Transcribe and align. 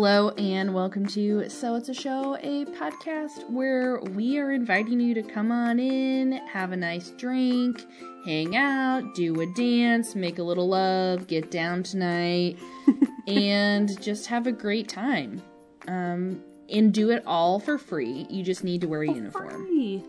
Hello 0.00 0.28
and 0.38 0.72
welcome 0.72 1.06
to 1.06 1.48
So 1.48 1.74
It's 1.74 1.88
a 1.88 1.92
Show, 1.92 2.36
a 2.36 2.64
podcast 2.66 3.50
where 3.50 3.98
we 3.98 4.38
are 4.38 4.52
inviting 4.52 5.00
you 5.00 5.12
to 5.14 5.24
come 5.24 5.50
on 5.50 5.80
in, 5.80 6.34
have 6.46 6.70
a 6.70 6.76
nice 6.76 7.10
drink, 7.10 7.84
hang 8.24 8.54
out, 8.54 9.16
do 9.16 9.40
a 9.40 9.46
dance, 9.54 10.14
make 10.14 10.38
a 10.38 10.42
little 10.44 10.68
love, 10.68 11.26
get 11.26 11.50
down 11.50 11.82
tonight, 11.82 12.60
and 13.26 14.00
just 14.00 14.28
have 14.28 14.46
a 14.46 14.52
great 14.52 14.88
time. 14.88 15.42
Um, 15.88 16.44
and 16.70 16.94
do 16.94 17.10
it 17.10 17.24
all 17.26 17.58
for 17.58 17.76
free. 17.76 18.24
You 18.30 18.44
just 18.44 18.62
need 18.62 18.82
to 18.82 18.86
wear 18.86 19.02
a 19.02 19.12
uniform. 19.12 19.66
Free. 19.66 20.04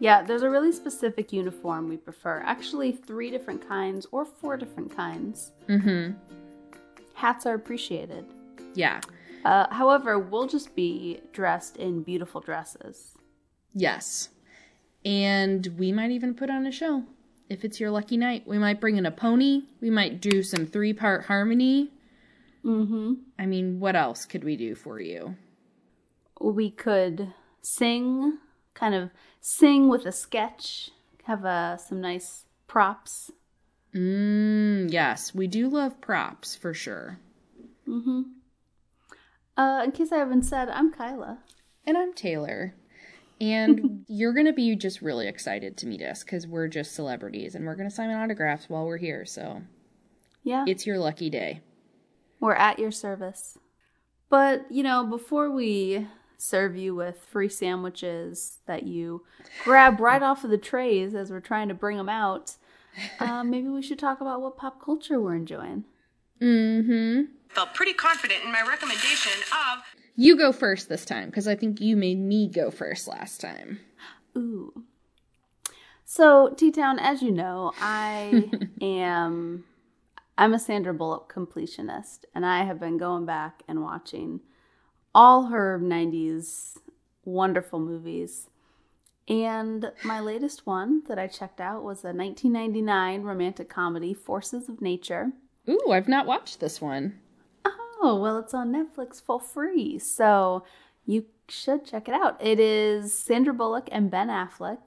Yeah, 0.00 0.22
there's 0.22 0.40
a 0.40 0.48
really 0.48 0.72
specific 0.72 1.30
uniform 1.30 1.90
we 1.90 1.98
prefer. 1.98 2.40
Actually, 2.40 2.92
three 2.92 3.30
different 3.30 3.68
kinds 3.68 4.06
or 4.12 4.24
four 4.24 4.56
different 4.56 4.96
kinds. 4.96 5.52
Mm-hmm. 5.68 6.12
Hats 7.12 7.44
are 7.44 7.54
appreciated. 7.54 8.24
Yeah. 8.78 9.00
Uh, 9.44 9.66
however, 9.74 10.20
we'll 10.20 10.46
just 10.46 10.76
be 10.76 11.20
dressed 11.32 11.76
in 11.78 12.04
beautiful 12.04 12.40
dresses. 12.40 13.18
Yes. 13.74 14.28
And 15.04 15.66
we 15.76 15.90
might 15.90 16.12
even 16.12 16.32
put 16.32 16.48
on 16.48 16.64
a 16.64 16.70
show. 16.70 17.02
If 17.48 17.64
it's 17.64 17.80
your 17.80 17.90
lucky 17.90 18.16
night, 18.16 18.46
we 18.46 18.56
might 18.56 18.80
bring 18.80 18.96
in 18.96 19.04
a 19.04 19.10
pony. 19.10 19.62
We 19.80 19.90
might 19.90 20.20
do 20.20 20.44
some 20.44 20.64
three 20.64 20.92
part 20.92 21.24
harmony. 21.24 21.90
Mm-hmm. 22.64 23.14
I 23.36 23.46
mean, 23.46 23.80
what 23.80 23.96
else 23.96 24.24
could 24.24 24.44
we 24.44 24.56
do 24.56 24.76
for 24.76 25.00
you? 25.00 25.34
We 26.40 26.70
could 26.70 27.34
sing, 27.62 28.38
kind 28.74 28.94
of 28.94 29.10
sing 29.40 29.88
with 29.88 30.06
a 30.06 30.12
sketch, 30.12 30.90
have 31.24 31.44
uh, 31.44 31.78
some 31.78 32.00
nice 32.00 32.44
props. 32.68 33.32
Mmm, 33.92 34.92
yes, 34.92 35.34
we 35.34 35.48
do 35.48 35.68
love 35.68 36.00
props 36.00 36.54
for 36.54 36.72
sure. 36.72 37.18
Mm-hmm. 37.88 38.22
Uh, 39.58 39.82
in 39.84 39.90
case 39.90 40.12
I 40.12 40.18
haven't 40.18 40.44
said, 40.44 40.68
I'm 40.68 40.92
Kyla. 40.92 41.38
And 41.84 41.98
I'm 41.98 42.14
Taylor. 42.14 42.76
And 43.40 44.04
you're 44.08 44.32
going 44.32 44.46
to 44.46 44.52
be 44.52 44.76
just 44.76 45.02
really 45.02 45.26
excited 45.26 45.76
to 45.78 45.86
meet 45.88 46.00
us 46.00 46.22
because 46.22 46.46
we're 46.46 46.68
just 46.68 46.94
celebrities 46.94 47.56
and 47.56 47.66
we're 47.66 47.74
going 47.74 47.88
to 47.88 47.94
sign 47.94 48.10
autographs 48.10 48.68
while 48.68 48.86
we're 48.86 48.98
here. 48.98 49.26
So 49.26 49.62
Yeah, 50.44 50.64
it's 50.68 50.86
your 50.86 50.98
lucky 50.98 51.28
day. 51.28 51.60
we're 52.38 52.54
at 52.54 52.78
your 52.78 52.92
service. 52.92 53.58
But, 54.30 54.70
you 54.70 54.84
know, 54.84 55.04
before 55.04 55.50
we 55.50 56.06
serve 56.36 56.76
you 56.76 56.94
with 56.94 57.18
free 57.18 57.48
sandwiches 57.48 58.58
that 58.66 58.84
you 58.84 59.24
grab 59.64 59.98
right 59.98 60.22
off 60.22 60.44
of 60.44 60.50
the 60.50 60.58
trays 60.58 61.16
as 61.16 61.32
we're 61.32 61.40
trying 61.40 61.66
to 61.66 61.74
bring 61.74 61.96
them 61.96 62.08
out, 62.08 62.54
uh, 63.18 63.42
maybe 63.42 63.68
we 63.68 63.82
should 63.82 63.98
talk 63.98 64.20
about 64.20 64.40
what 64.40 64.56
pop 64.56 64.80
culture 64.84 65.20
we're 65.20 65.34
enjoying. 65.34 65.84
Mm 66.40 66.86
hmm. 66.86 67.37
Felt 67.48 67.74
pretty 67.74 67.92
confident 67.92 68.44
in 68.44 68.52
my 68.52 68.62
recommendation 68.62 69.32
of 69.52 69.82
You 70.16 70.36
go 70.36 70.52
first 70.52 70.88
this 70.88 71.04
time 71.04 71.26
because 71.26 71.48
I 71.48 71.54
think 71.54 71.80
you 71.80 71.96
made 71.96 72.18
me 72.18 72.48
go 72.48 72.70
first 72.70 73.08
last 73.08 73.40
time. 73.40 73.80
Ooh. 74.36 74.84
So, 76.04 76.54
T 76.56 76.70
Town, 76.70 76.98
as 76.98 77.22
you 77.22 77.30
know, 77.30 77.72
I 77.80 78.50
am 78.80 79.64
I'm 80.38 80.54
a 80.54 80.58
Sandra 80.58 80.94
Bullock 80.94 81.32
completionist, 81.32 82.20
and 82.34 82.46
I 82.46 82.64
have 82.64 82.78
been 82.78 82.96
going 82.96 83.26
back 83.26 83.62
and 83.66 83.82
watching 83.82 84.40
all 85.14 85.46
her 85.46 85.80
90s 85.82 86.78
wonderful 87.24 87.80
movies. 87.80 88.48
And 89.26 89.92
my 90.04 90.20
latest 90.20 90.64
one 90.64 91.02
that 91.08 91.18
I 91.18 91.26
checked 91.26 91.60
out 91.60 91.82
was 91.82 92.04
a 92.04 92.14
1999 92.14 93.22
romantic 93.22 93.68
comedy, 93.68 94.14
Forces 94.14 94.68
of 94.68 94.80
Nature. 94.80 95.32
Ooh, 95.68 95.90
I've 95.90 96.08
not 96.08 96.26
watched 96.26 96.60
this 96.60 96.80
one. 96.80 97.18
Oh, 98.00 98.16
well, 98.20 98.38
it's 98.38 98.54
on 98.54 98.72
Netflix 98.72 99.20
for 99.22 99.40
free. 99.40 99.98
So 99.98 100.64
you 101.06 101.26
should 101.48 101.84
check 101.84 102.08
it 102.08 102.14
out. 102.14 102.36
It 102.40 102.60
is 102.60 103.12
Sandra 103.12 103.52
Bullock 103.54 103.88
and 103.90 104.10
Ben 104.10 104.28
Affleck. 104.28 104.78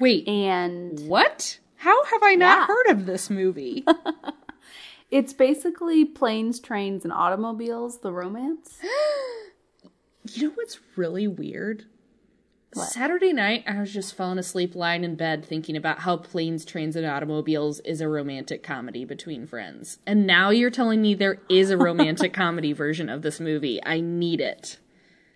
Wait, 0.00 0.26
And 0.28 0.98
what? 1.08 1.58
How 1.76 2.04
have 2.04 2.22
I 2.22 2.34
not 2.34 2.60
Yeah. 2.60 2.66
heard 2.66 2.86
of 2.90 3.06
this 3.06 3.30
movie? 3.30 3.84
It's 5.10 5.32
basically 5.32 6.04
planes, 6.04 6.60
trains, 6.60 7.02
and 7.02 7.14
automobiles, 7.14 8.00
the 8.00 8.12
romance. 8.12 8.78
you 10.34 10.48
know 10.48 10.52
what's 10.54 10.78
really 10.96 11.26
weird? 11.26 11.86
What? 12.74 12.90
Saturday 12.90 13.32
night, 13.32 13.64
I 13.66 13.80
was 13.80 13.92
just 13.92 14.14
falling 14.14 14.38
asleep 14.38 14.74
lying 14.74 15.02
in 15.02 15.14
bed 15.14 15.44
thinking 15.44 15.76
about 15.76 16.00
how 16.00 16.18
Planes, 16.18 16.64
Trains, 16.64 16.96
and 16.96 17.06
Automobiles 17.06 17.80
is 17.80 18.00
a 18.00 18.08
romantic 18.08 18.62
comedy 18.62 19.04
between 19.04 19.46
friends. 19.46 19.98
And 20.06 20.26
now 20.26 20.50
you're 20.50 20.70
telling 20.70 21.00
me 21.00 21.14
there 21.14 21.40
is 21.48 21.70
a 21.70 21.78
romantic 21.78 22.32
comedy 22.34 22.74
version 22.74 23.08
of 23.08 23.22
this 23.22 23.40
movie. 23.40 23.80
I 23.84 24.00
need 24.00 24.40
it. 24.40 24.78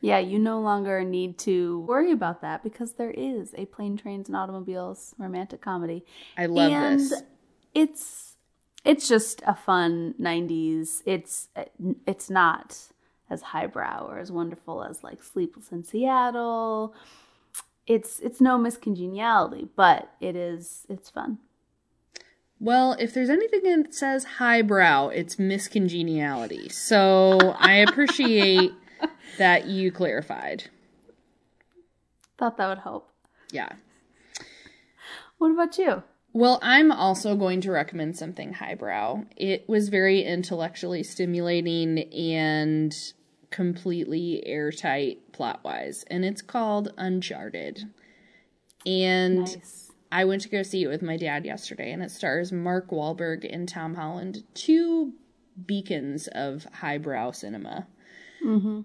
Yeah, 0.03 0.19
you 0.19 0.39
no 0.39 0.61
longer 0.61 1.05
need 1.05 1.39
to 1.39 1.81
worry 1.81 2.11
about 2.11 2.43
that 2.43 2.63
because 2.63 2.95
there 2.95 3.13
is 3.13 3.55
a 3.57 3.67
plane, 3.67 3.97
trains, 3.97 4.29
and 4.29 4.37
automobiles 4.37 5.15
romantic 5.17 5.63
comedy. 5.63 6.05
I 6.37 6.47
love 6.47 6.73
and 6.73 7.01
this. 7.01 7.23
It's 7.73 8.37
it's 8.85 9.09
just 9.09 9.43
a 9.47 9.55
fun 9.55 10.15
90s. 10.21 11.03
It's 11.07 11.49
it's 12.05 12.29
not 12.29 12.79
as 13.33 13.43
highbrow 13.43 14.07
or 14.07 14.19
as 14.19 14.31
wonderful 14.31 14.85
as 14.85 15.03
like 15.03 15.23
Sleepless 15.23 15.73
in 15.73 15.83
Seattle. 15.83 16.95
It's 17.87 18.21
it's 18.21 18.41
no 18.41 18.59
Miss 18.59 18.77
Congeniality, 18.77 19.69
but 19.75 20.13
it 20.21 20.37
is 20.37 20.87
it's 20.89 21.11
fun. 21.11 21.39
Well, 22.61 22.95
if 23.01 23.13
there's 23.13 23.31
anything 23.31 23.65
that 23.65 23.93
says 23.93 24.25
highbrow, 24.25 25.09
it's 25.09 25.37
Miss 25.37 25.67
Congeniality. 25.67 26.69
So 26.69 27.57
I 27.59 27.77
appreciate 27.79 28.71
that 29.39 29.67
you 29.67 29.91
clarified. 29.91 30.71
Thought 32.39 32.57
that 32.59 32.69
would 32.69 32.79
help. 32.79 33.11
Yeah. 33.51 33.73
What 35.39 35.51
about 35.51 35.77
you? 35.77 36.05
Well, 36.33 36.61
I'm 36.63 36.91
also 36.93 37.37
going 37.37 37.61
to 37.63 37.73
recommend 37.73 38.17
something 38.17 38.55
highbrow. 38.55 39.25
It 39.37 39.69
was 39.69 39.89
very 39.91 40.23
intellectually 40.23 41.03
stimulating 41.03 41.99
and 42.13 42.95
completely 43.53 44.45
airtight 44.47 45.33
plot 45.33 45.61
wise, 45.63 46.05
and 46.09 46.25
it's 46.25 46.43
called 46.43 46.93
Uncharted. 46.97 47.85
And 48.85 49.41
Nice. 49.41 49.93
I 50.11 50.25
went 50.25 50.43
to 50.43 50.49
go 50.49 50.63
see 50.63 50.83
it 50.83 50.89
with 50.89 51.03
my 51.03 51.17
dad 51.17 51.45
yesterday, 51.45 51.93
and 51.93 52.03
it 52.03 52.11
stars 52.11 52.53
Mark 52.53 52.91
Wahlberg 52.91 53.49
and 53.51 53.69
Tom 53.69 53.95
Holland, 53.95 54.43
two 54.55 55.13
beacons 55.67 56.29
of 56.29 56.67
highbrow 56.75 57.31
cinema. 57.31 57.87
Mm-hmm. 58.45 58.81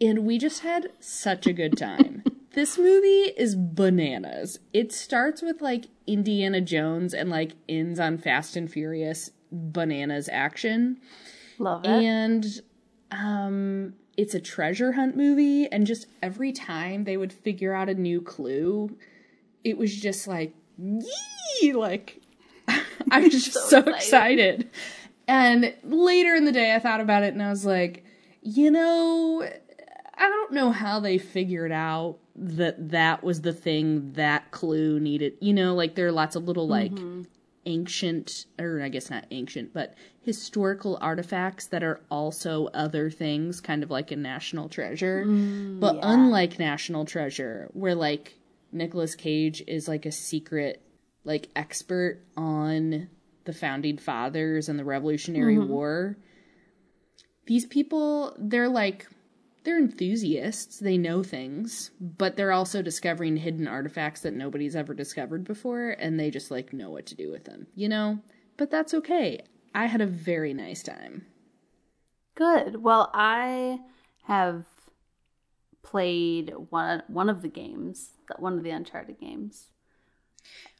And 0.00 0.26
we 0.26 0.38
just 0.38 0.60
had 0.60 0.92
such 0.98 1.46
a 1.46 1.52
good 1.52 1.76
time. 1.76 2.24
this 2.54 2.78
movie 2.78 3.32
is 3.36 3.54
bananas. 3.54 4.58
It 4.72 4.92
starts 4.92 5.42
with 5.42 5.60
like 5.60 5.86
Indiana 6.06 6.60
Jones 6.60 7.12
and 7.12 7.28
like 7.28 7.52
ends 7.68 8.00
on 8.00 8.18
Fast 8.18 8.56
and 8.56 8.70
Furious 8.70 9.30
bananas 9.52 10.28
action. 10.32 10.98
Love 11.58 11.84
it. 11.84 11.90
And 11.90 12.62
um 13.10 13.94
it's 14.16 14.34
a 14.34 14.40
treasure 14.40 14.92
hunt 14.92 15.16
movie 15.16 15.66
and 15.72 15.86
just 15.86 16.06
every 16.22 16.52
time 16.52 17.04
they 17.04 17.16
would 17.16 17.32
figure 17.32 17.72
out 17.72 17.88
a 17.88 17.94
new 17.94 18.20
clue, 18.20 18.96
it 19.64 19.78
was 19.78 19.94
just 19.96 20.26
like 20.28 20.54
yee 20.78 21.72
like 21.72 22.20
I 23.10 23.20
was 23.20 23.32
just 23.32 23.52
so, 23.52 23.60
So 23.68 23.78
excited. 23.78 23.96
excited. 24.60 24.70
And 25.26 25.74
later 25.84 26.34
in 26.34 26.44
the 26.44 26.52
day 26.52 26.74
I 26.74 26.78
thought 26.78 27.00
about 27.00 27.22
it 27.22 27.32
and 27.32 27.42
I 27.42 27.50
was 27.50 27.64
like, 27.64 28.04
you 28.42 28.70
know, 28.70 29.42
I 30.16 30.28
don't 30.28 30.52
know 30.52 30.70
how 30.70 31.00
they 31.00 31.18
figured 31.18 31.72
out 31.72 32.18
that 32.36 32.90
that 32.90 33.22
was 33.24 33.40
the 33.42 33.52
thing 33.52 34.12
that 34.12 34.50
clue 34.50 35.00
needed. 35.00 35.34
You 35.40 35.54
know, 35.54 35.74
like 35.74 35.94
there 35.94 36.06
are 36.06 36.12
lots 36.12 36.36
of 36.36 36.44
little 36.44 36.68
like 36.68 36.92
ancient 37.66 38.46
or 38.58 38.80
I 38.82 38.88
guess 38.88 39.10
not 39.10 39.26
ancient, 39.30 39.72
but 39.72 39.94
historical 40.22 40.98
artifacts 41.00 41.66
that 41.66 41.82
are 41.82 42.00
also 42.10 42.68
other 42.68 43.10
things, 43.10 43.60
kind 43.60 43.82
of 43.82 43.90
like 43.90 44.10
a 44.10 44.16
national 44.16 44.68
treasure. 44.68 45.24
Mm, 45.26 45.80
but 45.80 45.96
yeah. 45.96 46.02
unlike 46.04 46.58
National 46.58 47.04
Treasure, 47.04 47.68
where 47.72 47.94
like 47.94 48.38
Nicolas 48.72 49.14
Cage 49.14 49.62
is 49.66 49.88
like 49.88 50.06
a 50.06 50.12
secret 50.12 50.82
like 51.24 51.48
expert 51.54 52.20
on 52.36 53.08
the 53.44 53.52
founding 53.52 53.98
fathers 53.98 54.68
and 54.68 54.78
the 54.78 54.84
Revolutionary 54.84 55.56
mm-hmm. 55.56 55.68
War. 55.68 56.16
These 57.46 57.66
people, 57.66 58.34
they're 58.38 58.68
like 58.68 59.08
they're 59.62 59.78
enthusiasts. 59.78 60.78
They 60.78 60.96
know 60.96 61.22
things, 61.22 61.90
but 62.00 62.36
they're 62.36 62.52
also 62.52 62.82
discovering 62.82 63.36
hidden 63.36 63.68
artifacts 63.68 64.22
that 64.22 64.34
nobody's 64.34 64.76
ever 64.76 64.94
discovered 64.94 65.44
before, 65.44 65.90
and 65.98 66.18
they 66.18 66.30
just 66.30 66.50
like 66.50 66.72
know 66.72 66.90
what 66.90 67.06
to 67.06 67.14
do 67.14 67.30
with 67.30 67.44
them, 67.44 67.66
you 67.74 67.88
know? 67.88 68.18
But 68.56 68.70
that's 68.70 68.94
okay. 68.94 69.42
I 69.74 69.86
had 69.86 70.00
a 70.00 70.06
very 70.06 70.54
nice 70.54 70.82
time. 70.82 71.26
Good. 72.34 72.82
Well, 72.82 73.10
I 73.12 73.80
have 74.24 74.64
played 75.82 76.52
one 76.70 77.02
one 77.08 77.28
of 77.28 77.42
the 77.42 77.48
games, 77.48 78.10
one 78.38 78.56
of 78.56 78.64
the 78.64 78.70
Uncharted 78.70 79.20
games. 79.20 79.68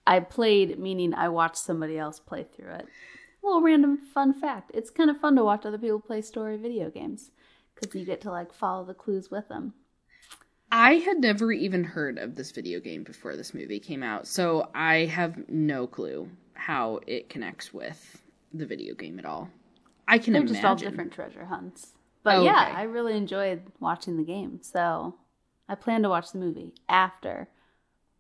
I 0.07 0.21
played, 0.21 0.79
meaning 0.79 1.15
I 1.15 1.29
watched 1.29 1.59
somebody 1.59 1.99
else 1.99 2.19
play 2.19 2.45
through 2.45 2.73
it. 2.73 2.87
little 3.43 3.63
random 3.63 3.99
fun 3.99 4.33
fact: 4.33 4.71
it's 4.75 4.91
kind 4.91 5.11
of 5.11 5.21
fun 5.21 5.37
to 5.37 5.45
watch 5.45 5.67
other 5.67 5.79
people 5.79 6.01
play 6.01 6.23
story 6.23 6.57
video 6.57 6.91
games 6.91 7.31
because 7.81 7.95
you 7.99 8.05
get 8.07 8.21
to 8.23 8.31
like 8.31 8.53
follow 8.53 8.85
the 8.85 8.95
clues 8.95 9.31
with 9.31 9.49
them. 9.49 9.75
I 10.73 10.95
had 10.95 11.19
never 11.19 11.51
even 11.51 11.83
heard 11.83 12.19
of 12.19 12.37
this 12.37 12.53
video 12.53 12.79
game 12.79 13.03
before 13.03 13.35
this 13.37 13.55
movie 13.55 13.81
came 13.81 14.03
out, 14.03 14.27
so 14.27 14.71
I 14.75 15.07
have 15.07 15.49
no 15.49 15.87
clue 15.87 16.29
how 16.55 17.01
it 17.07 17.29
connects 17.29 17.75
with 17.75 18.23
the 18.53 18.67
video 18.67 18.95
game 18.95 19.19
at 19.19 19.25
all. 19.25 19.49
I 20.07 20.19
can 20.19 20.33
They're 20.33 20.43
imagine. 20.43 20.55
just 20.55 20.65
all 20.65 20.77
different 20.77 21.13
treasure 21.13 21.45
hunts. 21.47 21.89
But 22.23 22.37
Oh, 22.39 22.45
yeah, 22.45 22.67
okay. 22.69 22.77
I 22.77 22.83
really 22.83 23.17
enjoyed 23.17 23.63
watching 23.81 24.17
the 24.17 24.25
game. 24.25 24.61
So 24.63 25.15
I 25.69 25.75
plan 25.75 26.03
to 26.03 26.09
watch 26.09 26.33
the 26.33 26.39
movie 26.39 26.73
after 26.89 27.49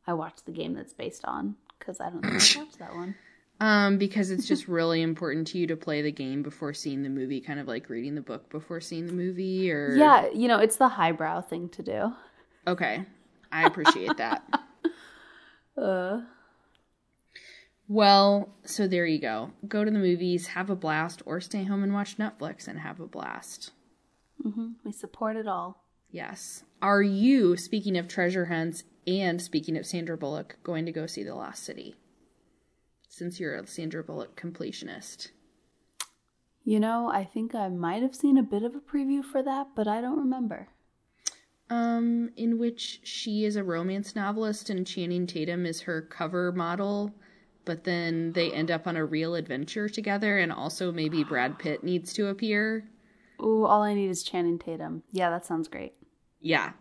I 0.06 0.14
watch 0.14 0.44
the 0.44 0.52
game 0.52 0.74
that's 0.74 0.92
based 0.94 1.24
on 1.24 1.56
because 1.78 2.00
I 2.00 2.10
don't 2.10 2.22
think 2.22 2.34
I've 2.34 2.56
watched 2.56 2.78
that 2.78 2.94
one. 2.94 3.14
Um, 3.60 3.98
because 3.98 4.30
it's 4.30 4.48
just 4.48 4.68
really 4.68 5.02
important 5.02 5.46
to 5.48 5.58
you 5.58 5.66
to 5.66 5.76
play 5.76 6.00
the 6.02 6.10
game 6.12 6.42
before 6.42 6.72
seeing 6.72 7.02
the 7.02 7.10
movie, 7.10 7.40
kind 7.40 7.60
of 7.60 7.68
like 7.68 7.88
reading 7.90 8.14
the 8.14 8.22
book 8.22 8.48
before 8.50 8.80
seeing 8.80 9.06
the 9.06 9.12
movie, 9.12 9.70
or 9.70 9.94
Yeah, 9.96 10.28
you 10.32 10.48
know, 10.48 10.58
it's 10.58 10.76
the 10.76 10.88
highbrow 10.88 11.42
thing 11.42 11.68
to 11.70 11.82
do. 11.82 12.12
Okay, 12.66 13.04
I 13.52 13.64
appreciate 13.64 14.16
that. 14.16 14.42
Uh, 15.76 16.20
Well, 17.88 18.54
so 18.64 18.86
there 18.86 19.06
you 19.06 19.18
go. 19.18 19.52
Go 19.66 19.82
to 19.84 19.90
the 19.90 19.98
movies, 19.98 20.48
have 20.48 20.68
a 20.68 20.76
blast, 20.76 21.22
or 21.26 21.40
stay 21.40 21.64
home 21.64 21.82
and 21.82 21.94
watch 21.94 22.18
Netflix 22.18 22.68
and 22.68 22.78
have 22.80 23.00
a 23.00 23.06
blast. 23.06 23.70
Mhm. 24.44 24.74
we 24.84 24.92
support 24.92 25.36
it 25.36 25.46
all. 25.48 25.84
Yes. 26.10 26.64
Are 26.82 27.02
you, 27.02 27.56
speaking 27.56 27.96
of 27.96 28.08
treasure 28.08 28.46
hunts 28.46 28.84
and 29.06 29.40
speaking 29.40 29.76
of 29.76 29.86
Sandra 29.86 30.16
Bullock, 30.18 30.56
going 30.62 30.84
to 30.86 30.92
go 30.92 31.06
see 31.06 31.22
The 31.22 31.34
Lost 31.34 31.62
City? 31.62 31.94
Since 33.10 33.40
you're 33.40 33.56
a 33.56 33.66
Sandra 33.66 34.04
Bullock 34.04 34.40
completionist. 34.40 35.32
You 36.64 36.78
know, 36.78 37.10
I 37.10 37.24
think 37.24 37.56
I 37.56 37.68
might 37.68 38.02
have 38.02 38.14
seen 38.14 38.38
a 38.38 38.42
bit 38.42 38.62
of 38.62 38.76
a 38.76 38.80
preview 38.80 39.24
for 39.24 39.42
that, 39.42 39.68
but 39.74 39.88
I 39.88 40.00
don't 40.00 40.18
remember. 40.18 40.68
Um, 41.68 42.30
in 42.36 42.58
which 42.58 43.00
she 43.02 43.44
is 43.44 43.56
a 43.56 43.64
romance 43.64 44.14
novelist 44.14 44.70
and 44.70 44.86
Channing 44.86 45.26
Tatum 45.26 45.66
is 45.66 45.80
her 45.82 46.02
cover 46.02 46.52
model, 46.52 47.12
but 47.64 47.82
then 47.82 48.32
they 48.32 48.52
end 48.52 48.70
up 48.70 48.86
on 48.86 48.96
a 48.96 49.04
real 49.04 49.34
adventure 49.34 49.88
together, 49.88 50.38
and 50.38 50.52
also 50.52 50.92
maybe 50.92 51.24
Brad 51.24 51.58
Pitt 51.58 51.82
needs 51.82 52.12
to 52.12 52.28
appear. 52.28 52.88
Ooh, 53.42 53.64
all 53.64 53.82
I 53.82 53.92
need 53.94 54.08
is 54.08 54.22
Channing 54.22 54.58
Tatum. 54.58 55.02
Yeah, 55.10 55.30
that 55.30 55.44
sounds 55.44 55.66
great. 55.66 55.94
Yeah. 56.40 56.72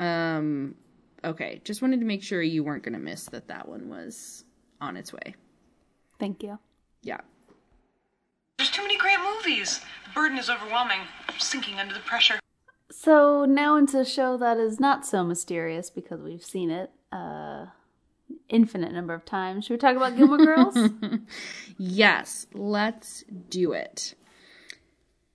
Um, 0.00 0.74
okay. 1.22 1.60
Just 1.64 1.80
wanted 1.80 2.00
to 2.00 2.06
make 2.06 2.24
sure 2.24 2.42
you 2.42 2.64
weren't 2.64 2.82
going 2.82 2.94
to 2.94 2.98
miss 2.98 3.26
that 3.26 3.46
that 3.48 3.68
one 3.68 3.88
was 3.88 4.44
on 4.80 4.96
its 4.96 5.12
way. 5.12 5.36
Thank 6.18 6.42
you. 6.42 6.58
Yeah. 7.02 7.20
There's 8.58 8.70
too 8.70 8.82
many 8.82 8.96
great 8.96 9.18
movies. 9.20 9.80
The 10.06 10.10
burden 10.14 10.38
is 10.38 10.48
overwhelming. 10.48 11.00
I'm 11.28 11.38
sinking 11.38 11.78
under 11.78 11.94
the 11.94 12.00
pressure. 12.00 12.38
So 12.90 13.44
now 13.44 13.76
into 13.76 14.00
a 14.00 14.04
show 14.04 14.36
that 14.38 14.56
is 14.56 14.80
not 14.80 15.04
so 15.06 15.22
mysterious 15.24 15.90
because 15.90 16.20
we've 16.22 16.44
seen 16.44 16.70
it 16.70 16.90
uh 17.12 17.66
infinite 18.48 18.92
number 18.92 19.14
of 19.14 19.24
times. 19.24 19.64
Should 19.64 19.74
we 19.74 19.78
talk 19.78 19.96
about 19.96 20.16
Gilmore 20.16 20.38
Girls? 20.38 20.76
Yes, 21.78 22.46
let's 22.54 23.22
do 23.50 23.72
it. 23.72 24.14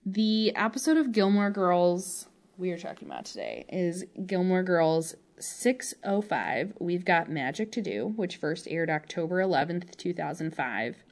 The 0.06 0.56
episode 0.56 0.98
of 0.98 1.12
Gilmore 1.12 1.52
Girls 1.52 2.28
we 2.58 2.72
are 2.72 2.78
talking 2.78 3.08
about 3.08 3.26
today 3.26 3.66
is 3.70 4.04
Gilmore 4.26 4.64
Girls 4.64 5.16
605. 5.42 6.74
We've 6.80 7.06
got 7.06 7.30
Magic 7.30 7.72
to 7.74 7.82
Do, 7.82 8.14
which 8.16 8.38
first 8.38 8.68
aired 8.70 8.90
October 8.90 9.38
11th, 9.38 9.96
2005. 9.98 11.04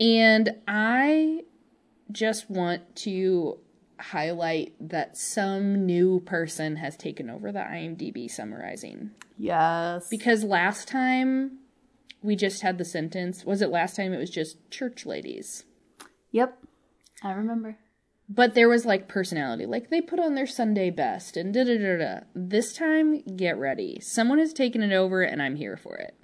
And 0.00 0.50
I 0.66 1.42
just 2.10 2.50
want 2.50 2.96
to 2.96 3.58
highlight 3.98 4.74
that 4.80 5.16
some 5.16 5.86
new 5.86 6.20
person 6.20 6.76
has 6.76 6.96
taken 6.96 7.30
over 7.30 7.52
the 7.52 7.60
IMDb 7.60 8.30
summarizing. 8.30 9.10
yes. 9.38 10.08
Because 10.08 10.44
last 10.44 10.88
time 10.88 11.58
we 12.22 12.34
just 12.36 12.62
had 12.62 12.78
the 12.78 12.84
sentence. 12.84 13.44
Was 13.44 13.62
it 13.62 13.70
last 13.70 13.96
time 13.96 14.12
it 14.12 14.18
was 14.18 14.30
just 14.30 14.70
church 14.70 15.06
ladies? 15.06 15.64
Yep. 16.32 16.58
I 17.22 17.32
remember. 17.32 17.78
But 18.28 18.54
there 18.54 18.68
was 18.68 18.86
like 18.86 19.08
personality. 19.08 19.66
Like 19.66 19.90
they 19.90 20.00
put 20.00 20.18
on 20.18 20.34
their 20.34 20.46
Sunday 20.46 20.90
best 20.90 21.36
and 21.36 21.52
da 21.52 21.64
da 21.64 21.76
da 21.76 21.98
da. 21.98 22.20
This 22.34 22.72
time, 22.72 23.22
get 23.36 23.58
ready. 23.58 24.00
Someone 24.00 24.38
has 24.38 24.52
taken 24.52 24.82
it 24.82 24.92
over 24.94 25.22
and 25.22 25.42
I'm 25.42 25.56
here 25.56 25.76
for 25.76 25.96
it. 25.96 26.14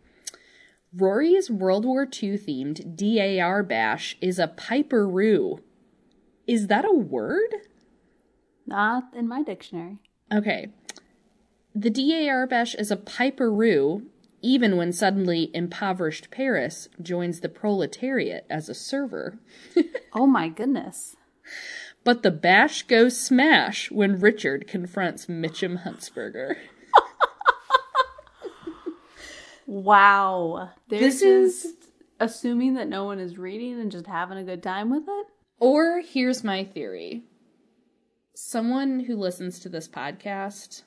Rory's 0.94 1.50
World 1.50 1.84
War 1.84 2.02
II 2.02 2.36
themed 2.36 2.96
DAR 2.96 3.62
bash 3.62 4.16
is 4.20 4.38
a 4.38 4.48
piperoo. 4.48 5.60
Is 6.46 6.66
that 6.66 6.84
a 6.84 6.92
word? 6.92 7.54
Not 8.66 9.04
in 9.14 9.28
my 9.28 9.42
dictionary. 9.42 9.98
Okay. 10.32 10.68
The 11.74 11.90
DAR 11.90 12.46
bash 12.48 12.74
is 12.74 12.90
a 12.90 12.96
piperoo, 12.96 14.06
even 14.42 14.76
when 14.76 14.92
suddenly 14.92 15.50
impoverished 15.54 16.30
Paris 16.32 16.88
joins 17.00 17.40
the 17.40 17.48
proletariat 17.48 18.46
as 18.50 18.68
a 18.68 18.74
server. 18.74 19.38
Oh 20.12 20.26
my 20.26 20.48
goodness. 20.48 21.14
But 22.04 22.22
the 22.22 22.30
bash 22.30 22.82
goes 22.84 23.18
smash 23.20 23.90
when 23.90 24.18
Richard 24.20 24.66
confronts 24.66 25.26
Mitchum 25.26 25.84
Huntzberger. 25.84 26.56
Wow. 29.66 30.70
They're 30.88 30.98
This 30.98 31.22
is- 31.22 31.74
assuming 32.18 32.74
that 32.74 32.88
no 32.88 33.04
one 33.04 33.18
is 33.18 33.38
reading 33.38 33.80
and 33.80 33.90
just 33.90 34.06
having 34.06 34.36
a 34.38 34.44
good 34.44 34.62
time 34.62 34.90
with 34.90 35.04
it. 35.08 35.26
Or 35.58 36.00
here's 36.00 36.42
my 36.44 36.64
theory 36.64 37.22
someone 38.34 39.00
who 39.00 39.16
listens 39.16 39.58
to 39.60 39.68
this 39.68 39.86
podcast 39.86 40.82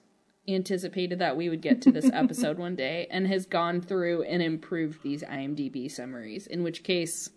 anticipated 0.48 1.20
that 1.20 1.38
we 1.38 1.50
would 1.50 1.62
get 1.62 1.82
to 1.84 1.92
this 1.92 2.10
episode 2.14 2.58
one 2.58 2.76
day 2.76 3.08
and 3.12 3.28
has 3.28 3.46
gone 3.46 3.80
through 3.80 4.24
and 4.24 4.42
improved 4.42 5.02
these 5.04 5.24
IMDb 5.24 5.90
summaries, 5.90 6.48
in 6.48 6.64
which 6.64 6.84
case, 6.84 7.30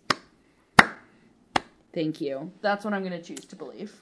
thank 1.97 2.21
you. 2.21 2.51
That's 2.61 2.85
what 2.85 2.93
I'm 2.93 3.03
going 3.03 3.19
to 3.19 3.21
choose 3.21 3.45
to 3.45 3.55
believe. 3.55 3.93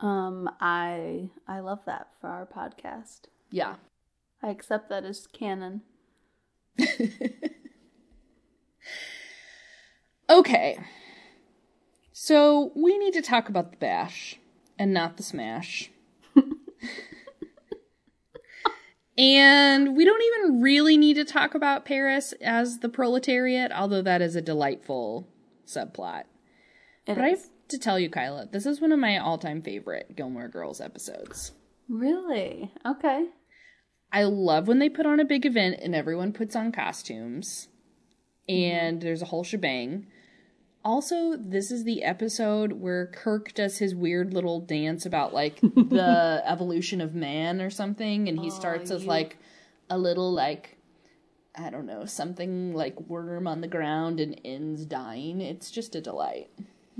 Um, 0.00 0.48
I 0.60 1.28
I 1.46 1.60
love 1.60 1.80
that 1.86 2.08
for 2.20 2.28
our 2.28 2.46
podcast. 2.46 3.22
Yeah. 3.50 3.74
I 4.42 4.48
accept 4.48 4.88
that 4.88 5.04
as 5.04 5.26
canon. 5.26 5.82
Okay. 10.30 10.78
So 12.12 12.70
we 12.76 12.96
need 12.96 13.14
to 13.14 13.22
talk 13.22 13.48
about 13.48 13.72
the 13.72 13.76
bash 13.78 14.38
and 14.78 14.94
not 14.94 15.16
the 15.16 15.24
smash. 15.24 15.90
and 19.18 19.96
we 19.96 20.04
don't 20.04 20.22
even 20.22 20.60
really 20.60 20.96
need 20.96 21.14
to 21.14 21.24
talk 21.24 21.56
about 21.56 21.84
Paris 21.84 22.32
as 22.40 22.78
the 22.78 22.88
proletariat, 22.88 23.72
although 23.72 24.02
that 24.02 24.22
is 24.22 24.36
a 24.36 24.40
delightful 24.40 25.26
subplot. 25.66 26.24
It 27.06 27.14
But 27.14 27.24
I 27.24 27.28
have 27.30 27.48
to 27.68 27.78
tell 27.78 27.98
you, 27.98 28.10
Kyla, 28.10 28.48
this 28.50 28.66
is 28.66 28.80
one 28.80 28.92
of 28.92 28.98
my 28.98 29.18
all 29.18 29.38
time 29.38 29.62
favorite 29.62 30.16
Gilmore 30.16 30.48
Girls 30.48 30.80
episodes. 30.80 31.52
Really? 31.88 32.72
Okay. 32.86 33.26
I 34.12 34.24
love 34.24 34.68
when 34.68 34.78
they 34.78 34.88
put 34.88 35.06
on 35.06 35.20
a 35.20 35.24
big 35.24 35.46
event 35.46 35.80
and 35.82 35.94
everyone 35.94 36.32
puts 36.32 36.56
on 36.56 36.72
costumes 36.72 37.68
and 38.48 38.98
mm-hmm. 38.98 39.04
there's 39.04 39.22
a 39.22 39.26
whole 39.26 39.44
shebang. 39.44 40.06
Also, 40.84 41.36
this 41.36 41.70
is 41.70 41.84
the 41.84 42.02
episode 42.02 42.72
where 42.72 43.06
Kirk 43.06 43.52
does 43.54 43.78
his 43.78 43.94
weird 43.94 44.32
little 44.32 44.60
dance 44.60 45.04
about 45.04 45.34
like 45.34 45.60
the 45.60 46.42
evolution 46.44 47.00
of 47.00 47.14
man 47.14 47.60
or 47.60 47.70
something 47.70 48.28
and 48.28 48.38
he 48.40 48.50
starts 48.50 48.90
as 48.90 49.02
you- 49.02 49.08
like 49.08 49.36
a 49.88 49.98
little 49.98 50.32
like 50.32 50.76
I 51.56 51.68
don't 51.68 51.86
know, 51.86 52.04
something 52.04 52.74
like 52.74 52.98
worm 53.00 53.48
on 53.48 53.60
the 53.60 53.68
ground 53.68 54.20
and 54.20 54.40
ends 54.44 54.86
dying. 54.86 55.40
It's 55.40 55.70
just 55.70 55.96
a 55.96 56.00
delight. 56.00 56.48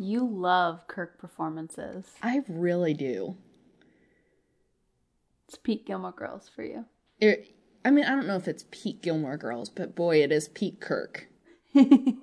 You 0.00 0.26
love 0.26 0.86
Kirk 0.86 1.18
performances. 1.18 2.06
I 2.22 2.42
really 2.48 2.94
do. 2.94 3.36
It's 5.46 5.58
Pete 5.58 5.84
Gilmore 5.84 6.12
Girls 6.12 6.48
for 6.48 6.62
you. 6.62 6.86
It, 7.20 7.54
I 7.84 7.90
mean, 7.90 8.06
I 8.06 8.12
don't 8.12 8.26
know 8.26 8.36
if 8.36 8.48
it's 8.48 8.64
Pete 8.70 9.02
Gilmore 9.02 9.36
Girls, 9.36 9.68
but 9.68 9.94
boy, 9.94 10.22
it 10.22 10.32
is 10.32 10.48
Pete 10.48 10.80
Kirk. 10.80 11.26
Ew. 11.74 12.14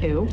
Ew. 0.00 0.28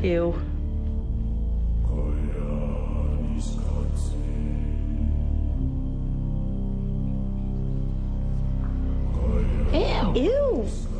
Ew. 9.73 10.13
Ew. 10.15 10.92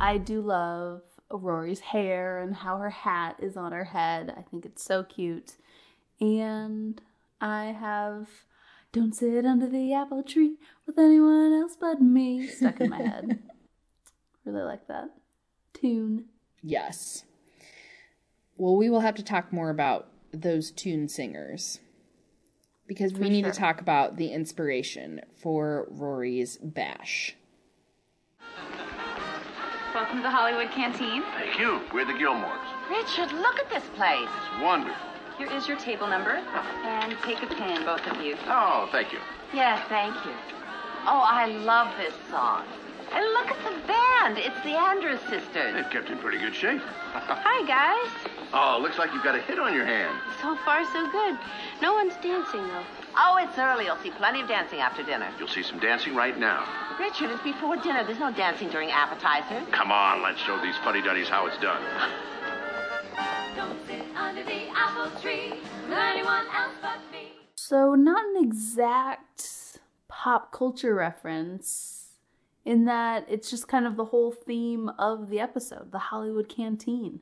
I 0.00 0.18
do 0.18 0.40
love 0.40 1.02
Rory's 1.30 1.80
hair 1.80 2.40
and 2.40 2.54
how 2.54 2.78
her 2.78 2.90
hat 2.90 3.36
is 3.38 3.56
on 3.56 3.72
her 3.72 3.84
head. 3.84 4.34
I 4.36 4.42
think 4.42 4.64
it's 4.64 4.82
so 4.82 5.02
cute. 5.04 5.56
And 6.20 7.00
I 7.40 7.66
have 7.66 8.28
Don't 8.92 9.14
Sit 9.14 9.44
Under 9.44 9.68
the 9.68 9.92
Apple 9.92 10.22
Tree 10.22 10.56
with 10.86 10.98
anyone 10.98 11.52
else 11.52 11.76
but 11.78 12.00
me 12.00 12.46
stuck 12.46 12.80
in 12.80 12.90
my 12.90 12.98
head. 13.02 13.40
really 14.44 14.62
like 14.62 14.88
that 14.88 15.10
tune. 15.72 16.26
Yes. 16.62 17.24
Well, 18.56 18.76
we 18.76 18.90
will 18.90 19.00
have 19.00 19.14
to 19.16 19.22
talk 19.22 19.52
more 19.52 19.70
about 19.70 20.08
those 20.32 20.70
tune 20.70 21.08
singers 21.08 21.80
because 22.86 23.14
we 23.14 23.30
need 23.30 23.44
sure. 23.44 23.52
to 23.52 23.58
talk 23.58 23.80
about 23.80 24.16
the 24.16 24.32
inspiration 24.32 25.20
for 25.40 25.86
Rory's 25.90 26.58
bash. 26.58 27.36
Welcome 29.94 30.18
to 30.18 30.22
the 30.22 30.30
Hollywood 30.30 30.70
Canteen. 30.70 31.22
Thank 31.34 31.58
you. 31.58 31.80
We're 31.92 32.04
the 32.04 32.12
Gilmores. 32.12 32.60
Richard, 32.88 33.32
look 33.32 33.58
at 33.58 33.68
this 33.70 33.82
place. 33.96 34.28
It's 34.52 34.62
wonderful. 34.62 34.94
Here 35.36 35.50
is 35.50 35.66
your 35.66 35.76
table 35.78 36.06
number. 36.06 36.36
And 36.84 37.16
take 37.24 37.42
a 37.42 37.46
pen, 37.46 37.84
both 37.84 38.06
of 38.06 38.22
you. 38.22 38.36
Oh, 38.46 38.88
thank 38.92 39.12
you. 39.12 39.18
Yes, 39.52 39.84
thank 39.88 40.14
you. 40.24 40.32
Oh, 41.06 41.22
I 41.26 41.46
love 41.46 41.92
this 41.98 42.14
song. 42.30 42.64
And 43.12 43.24
look 43.34 43.48
at 43.48 43.58
the 43.64 43.86
band. 43.88 44.38
It's 44.38 44.60
the 44.62 44.78
Andrews 44.78 45.20
sisters. 45.28 45.74
They've 45.74 45.90
kept 45.90 46.08
in 46.10 46.18
pretty 46.18 46.38
good 46.38 46.54
shape. 46.54 46.80
Hi, 47.12 47.66
guys. 47.66 48.30
oh, 48.52 48.78
looks 48.80 48.96
like 48.98 49.12
you've 49.12 49.24
got 49.24 49.34
a 49.34 49.40
hit 49.42 49.58
on 49.58 49.74
your 49.74 49.86
hand. 49.86 50.16
So 50.40 50.54
far, 50.64 50.84
so 50.92 51.10
good. 51.10 51.36
No 51.82 51.94
one's 51.94 52.14
dancing, 52.22 52.62
though. 52.68 52.84
Oh, 53.16 53.38
it's 53.40 53.58
early. 53.58 53.86
You'll 53.86 53.96
see 53.96 54.10
plenty 54.10 54.40
of 54.40 54.48
dancing 54.48 54.80
after 54.80 55.02
dinner. 55.02 55.28
You'll 55.38 55.48
see 55.48 55.62
some 55.62 55.78
dancing 55.78 56.14
right 56.14 56.38
now. 56.38 56.66
Richard, 56.98 57.30
it's 57.30 57.42
before 57.42 57.76
dinner. 57.76 58.04
There's 58.04 58.18
no 58.18 58.32
dancing 58.32 58.68
during 58.68 58.90
appetizers. 58.90 59.66
Come 59.72 59.90
on, 59.90 60.22
let's 60.22 60.40
show 60.40 60.60
these 60.62 60.76
fuddy-duddies 60.84 61.28
how 61.28 61.46
it's 61.46 61.58
done. 61.58 61.82
Don't 63.56 63.78
sit 63.86 64.04
under 64.16 64.44
the 64.44 64.68
apple 64.74 65.10
tree 65.20 65.50
with 65.88 65.98
anyone 65.98 66.44
else 66.54 66.74
but 66.80 66.98
me. 67.12 67.32
So, 67.56 67.94
not 67.94 68.24
an 68.24 68.44
exact 68.44 69.78
pop 70.08 70.52
culture 70.52 70.94
reference 70.94 72.08
in 72.64 72.84
that 72.84 73.26
it's 73.28 73.50
just 73.50 73.68
kind 73.68 73.86
of 73.86 73.96
the 73.96 74.06
whole 74.06 74.32
theme 74.32 74.90
of 74.98 75.30
the 75.30 75.40
episode, 75.40 75.92
the 75.92 75.98
Hollywood 75.98 76.48
canteen. 76.48 77.20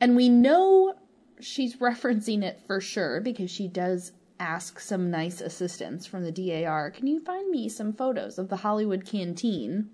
And 0.00 0.16
we 0.16 0.28
know 0.28 0.94
she's 1.40 1.76
referencing 1.76 2.42
it 2.42 2.60
for 2.66 2.80
sure 2.80 3.20
because 3.20 3.50
she 3.50 3.68
does 3.68 4.12
ask 4.42 4.80
some 4.80 5.10
nice 5.10 5.40
assistance 5.40 6.04
from 6.04 6.24
the 6.24 6.32
DAR. 6.32 6.90
Can 6.90 7.06
you 7.06 7.20
find 7.24 7.48
me 7.50 7.68
some 7.68 7.92
photos 7.92 8.38
of 8.38 8.48
the 8.48 8.56
Hollywood 8.56 9.06
canteen? 9.06 9.90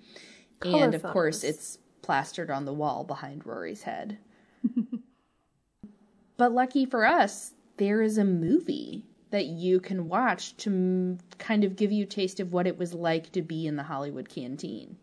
Color 0.61 0.85
and 0.85 0.95
of 0.95 1.03
course, 1.03 1.45
it's 1.45 1.79
plastered 2.03 2.51
on 2.51 2.65
the 2.65 2.73
wall 2.73 3.05
behind 3.05 3.45
Rory's 3.45 3.83
head. 3.83 4.19
but 6.37 6.53
lucky 6.53 6.87
for 6.87 7.05
us, 7.05 7.53
there 7.77 8.01
is 8.01 8.17
a 8.17 8.25
movie 8.25 9.05
that 9.31 9.47
you 9.47 9.79
can 9.79 10.09
watch 10.09 10.57
to 10.57 10.71
m- 10.71 11.19
kind 11.37 11.63
of 11.63 11.77
give 11.77 11.93
you 11.93 12.05
a 12.05 12.07
taste 12.09 12.41
of 12.41 12.53
what 12.53 12.67
it 12.67 12.79
was 12.79 12.95
like 12.95 13.31
to 13.33 13.43
be 13.43 13.67
in 13.67 13.77
the 13.77 13.83
Hollywood 13.83 14.29
canteen. 14.29 14.97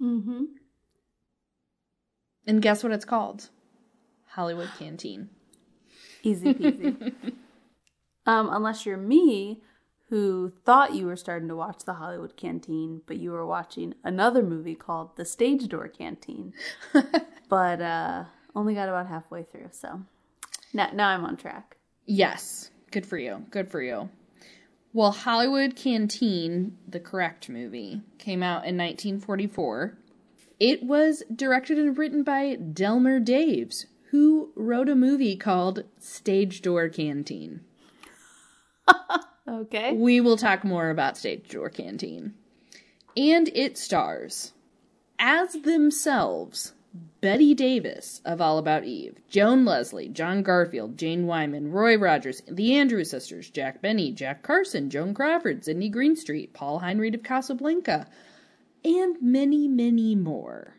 Mm-hmm. 0.00 0.44
And 2.46 2.62
guess 2.62 2.82
what 2.82 2.92
it's 2.92 3.04
called? 3.04 3.50
Hollywood 4.26 4.70
Canteen. 4.78 5.28
Easy 6.22 6.54
peasy. 6.54 7.12
um, 8.26 8.48
unless 8.52 8.86
you're 8.86 8.96
me, 8.96 9.62
who 10.08 10.52
thought 10.64 10.94
you 10.94 11.06
were 11.06 11.16
starting 11.16 11.48
to 11.48 11.56
watch 11.56 11.84
the 11.84 11.94
Hollywood 11.94 12.36
Canteen, 12.36 13.00
but 13.06 13.18
you 13.18 13.30
were 13.30 13.46
watching 13.46 13.94
another 14.02 14.42
movie 14.42 14.74
called 14.74 15.16
The 15.16 15.24
Stage 15.24 15.68
Door 15.68 15.88
Canteen. 15.88 16.52
but 17.48 17.80
uh, 17.80 18.24
only 18.56 18.74
got 18.74 18.88
about 18.88 19.06
halfway 19.06 19.44
through, 19.44 19.68
so 19.70 20.02
now, 20.72 20.90
now 20.92 21.08
I'm 21.08 21.24
on 21.24 21.36
track. 21.36 21.76
Yes. 22.06 22.70
Good 22.90 23.06
for 23.06 23.18
you. 23.18 23.46
Good 23.50 23.70
for 23.70 23.80
you. 23.80 24.10
Well, 24.92 25.12
Hollywood 25.12 25.76
Canteen, 25.76 26.76
the 26.88 26.98
correct 26.98 27.48
movie, 27.48 28.02
came 28.18 28.42
out 28.42 28.66
in 28.66 28.76
1944. 28.76 29.96
It 30.58 30.82
was 30.82 31.22
directed 31.34 31.78
and 31.78 31.96
written 31.96 32.24
by 32.24 32.56
Delmer 32.56 33.20
Daves, 33.20 33.86
who 34.10 34.50
wrote 34.56 34.88
a 34.88 34.96
movie 34.96 35.36
called 35.36 35.84
Stage 36.00 36.62
Door 36.62 36.88
Canteen. 36.88 37.60
Okay. 39.48 39.92
We 39.92 40.20
will 40.20 40.36
talk 40.36 40.64
more 40.64 40.90
about 40.90 41.18
Stage 41.18 41.48
Door 41.48 41.70
Canteen. 41.70 42.34
And 43.16 43.48
it 43.48 43.76
stars, 43.76 44.52
as 45.18 45.52
themselves, 45.52 46.72
Bette 47.20 47.54
Davis 47.54 48.20
of 48.24 48.40
All 48.40 48.58
About 48.58 48.84
Eve, 48.84 49.18
Joan 49.28 49.64
Leslie, 49.64 50.08
John 50.08 50.42
Garfield, 50.42 50.96
Jane 50.96 51.26
Wyman, 51.26 51.70
Roy 51.70 51.96
Rogers, 51.96 52.42
the 52.48 52.74
Andrews 52.74 53.10
sisters, 53.10 53.50
Jack 53.50 53.82
Benny, 53.82 54.12
Jack 54.12 54.42
Carson, 54.42 54.88
Joan 54.88 55.12
Crawford, 55.14 55.64
Sidney 55.64 55.88
Greenstreet, 55.88 56.54
Paul 56.54 56.80
Henreid 56.80 57.14
of 57.14 57.22
Casablanca, 57.22 58.06
and 58.84 59.16
many, 59.20 59.68
many 59.68 60.14
more. 60.14 60.74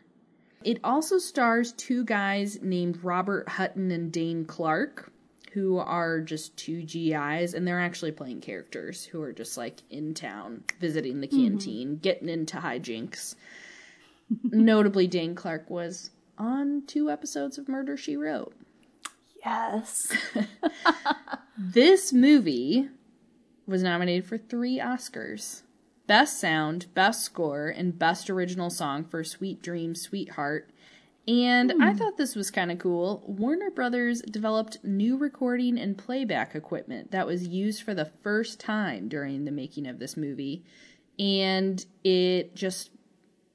It 0.64 0.80
also 0.82 1.18
stars 1.18 1.72
two 1.72 2.04
guys 2.04 2.58
named 2.62 3.04
Robert 3.04 3.48
Hutton 3.48 3.90
and 3.90 4.10
Dane 4.10 4.44
Clark, 4.44 5.11
who 5.52 5.78
are 5.78 6.20
just 6.20 6.56
two 6.56 6.82
GIs, 6.82 7.54
and 7.54 7.66
they're 7.66 7.80
actually 7.80 8.12
playing 8.12 8.40
characters 8.40 9.04
who 9.04 9.20
are 9.22 9.32
just 9.32 9.56
like 9.56 9.82
in 9.90 10.14
town 10.14 10.64
visiting 10.80 11.20
the 11.20 11.28
mm-hmm. 11.28 11.42
canteen, 11.42 11.96
getting 11.98 12.28
into 12.28 12.56
hijinks. 12.58 13.34
Notably, 14.44 15.06
Dane 15.06 15.34
Clark 15.34 15.68
was 15.68 16.10
on 16.38 16.82
two 16.86 17.10
episodes 17.10 17.58
of 17.58 17.68
Murder 17.68 17.96
She 17.96 18.16
Wrote. 18.16 18.54
Yes. 19.44 20.12
This 21.58 22.14
movie 22.14 22.88
was 23.66 23.82
nominated 23.82 24.26
for 24.26 24.38
three 24.38 24.78
Oscars 24.78 25.62
Best 26.06 26.40
Sound, 26.40 26.86
Best 26.94 27.22
Score, 27.22 27.68
and 27.68 27.98
Best 27.98 28.30
Original 28.30 28.70
Song 28.70 29.04
for 29.04 29.22
Sweet 29.22 29.62
Dream, 29.62 29.94
Sweetheart. 29.94 30.70
And 31.28 31.72
I 31.80 31.94
thought 31.94 32.16
this 32.16 32.34
was 32.34 32.50
kind 32.50 32.72
of 32.72 32.78
cool. 32.78 33.22
Warner 33.26 33.70
Brothers 33.70 34.22
developed 34.22 34.78
new 34.82 35.16
recording 35.16 35.78
and 35.78 35.96
playback 35.96 36.56
equipment 36.56 37.12
that 37.12 37.26
was 37.26 37.46
used 37.46 37.84
for 37.84 37.94
the 37.94 38.10
first 38.22 38.58
time 38.58 39.08
during 39.08 39.44
the 39.44 39.52
making 39.52 39.86
of 39.86 40.00
this 40.00 40.16
movie. 40.16 40.64
And 41.20 41.84
it 42.02 42.56
just 42.56 42.90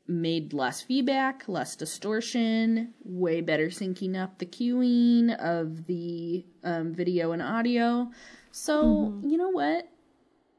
made 0.08 0.54
less 0.54 0.82
feedback, 0.82 1.50
less 1.50 1.76
distortion, 1.76 2.94
way 3.04 3.42
better 3.42 3.68
syncing 3.68 4.16
up 4.16 4.38
the 4.38 4.46
cueing 4.46 5.38
of 5.38 5.86
the 5.88 6.46
um, 6.64 6.94
video 6.94 7.34
and 7.34 7.42
audio. 7.42 8.10
So, 8.52 9.20
you 9.26 9.38
know 9.38 9.50
what? 9.50 9.90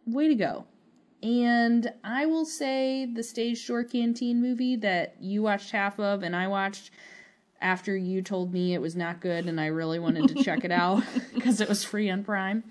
Way 0.07 0.29
to 0.29 0.35
go. 0.35 0.67
And 1.23 1.93
I 2.05 2.27
will 2.27 2.45
say 2.45 3.07
the 3.07 3.23
Stage 3.23 3.67
Door 3.67 3.85
Canteen 3.85 4.41
movie 4.41 4.77
that 4.77 5.17
you 5.21 5.43
watched 5.43 5.73
half 5.73 5.99
of 5.99 6.23
and 6.23 6.37
I 6.37 6.47
watched 6.47 6.91
after 7.61 7.97
you 7.97 8.23
told 8.23 8.53
me 8.53 8.73
it 8.73 8.81
was 8.81 8.95
not 8.95 9.21
good 9.21 9.47
and 9.47 9.61
I 9.61 9.67
really 9.67 9.99
wanted 9.99 10.29
to 10.29 10.45
check 10.45 10.65
it 10.65 10.71
out 10.71 11.03
because 11.35 11.61
it 11.61 11.69
was 11.69 11.83
free 11.83 12.09
on 12.09 12.23
Prime. 12.23 12.63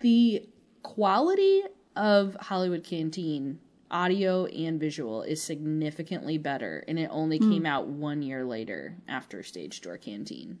The 0.00 0.48
quality 0.82 1.62
of 1.96 2.36
Hollywood 2.40 2.84
Canteen, 2.84 3.58
audio 3.90 4.46
and 4.46 4.78
visual, 4.78 5.22
is 5.22 5.42
significantly 5.42 6.36
better, 6.38 6.84
and 6.86 6.98
it 6.98 7.08
only 7.10 7.38
came 7.38 7.64
out 7.64 7.86
one 7.86 8.20
year 8.20 8.44
later 8.44 8.96
after 9.08 9.42
Stage 9.42 9.80
Door 9.80 9.98
Canteen. 9.98 10.58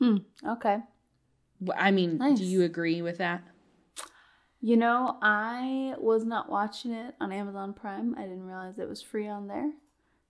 Hmm, 0.00 0.18
okay. 0.46 0.78
I 1.76 1.90
mean, 1.90 2.18
Nice. 2.18 2.38
do 2.38 2.44
you 2.44 2.62
agree 2.62 3.02
with 3.02 3.18
that? 3.18 3.42
You 4.64 4.78
know, 4.78 5.18
I 5.20 5.94
was 5.98 6.24
not 6.24 6.48
watching 6.48 6.92
it 6.92 7.14
on 7.20 7.32
Amazon 7.32 7.74
Prime. 7.74 8.14
I 8.16 8.22
didn't 8.22 8.46
realize 8.46 8.78
it 8.78 8.88
was 8.88 9.02
free 9.02 9.28
on 9.28 9.46
there. 9.46 9.70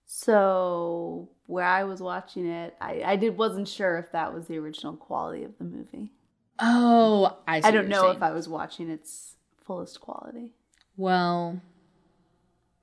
So 0.07 1.29
where 1.47 1.65
I 1.65 1.85
was 1.85 2.01
watching 2.01 2.45
it, 2.45 2.75
I, 2.81 3.03
I 3.07 3.15
did 3.15 3.39
wasn't 3.39 3.69
sure 3.69 3.97
if 3.97 4.11
that 4.11 4.35
was 4.35 4.49
the 4.49 4.59
original 4.59 4.97
quality 4.97 5.45
of 5.45 5.57
the 5.59 5.65
movie. 5.65 6.11
Oh, 6.59 7.39
I 7.47 7.61
see 7.61 7.69
I 7.69 7.71
don't 7.71 7.87
know 7.87 8.03
saying. 8.03 8.17
if 8.17 8.23
I 8.25 8.33
was 8.33 8.49
watching 8.49 8.91
its 8.91 9.37
fullest 9.65 10.01
quality. 10.01 10.51
Well, 10.97 11.61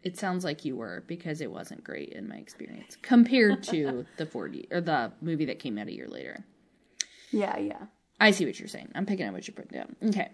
it 0.03 0.17
sounds 0.17 0.45
like 0.45 0.63
you 0.63 0.77
were 0.77 1.03
because 1.05 1.41
it 1.41 1.51
wasn't 1.51 1.83
great 1.83 2.13
in 2.13 2.29
my 2.29 2.37
experience 2.37 2.95
compared 3.01 3.61
to 3.63 4.05
the 4.17 4.25
40 4.25 4.69
or 4.71 4.79
the 4.79 5.11
movie 5.19 5.43
that 5.47 5.59
came 5.59 5.77
out 5.77 5.87
a 5.87 5.93
year 5.93 6.07
later. 6.07 6.45
Yeah, 7.29 7.57
yeah. 7.57 7.87
I 8.21 8.31
see 8.31 8.45
what 8.45 8.57
you're 8.57 8.69
saying. 8.69 8.93
I'm 8.95 9.05
picking 9.05 9.27
up 9.27 9.33
what 9.33 9.45
you're 9.49 9.55
putting 9.55 9.77
down. 9.77 9.95
Okay. 10.01 10.31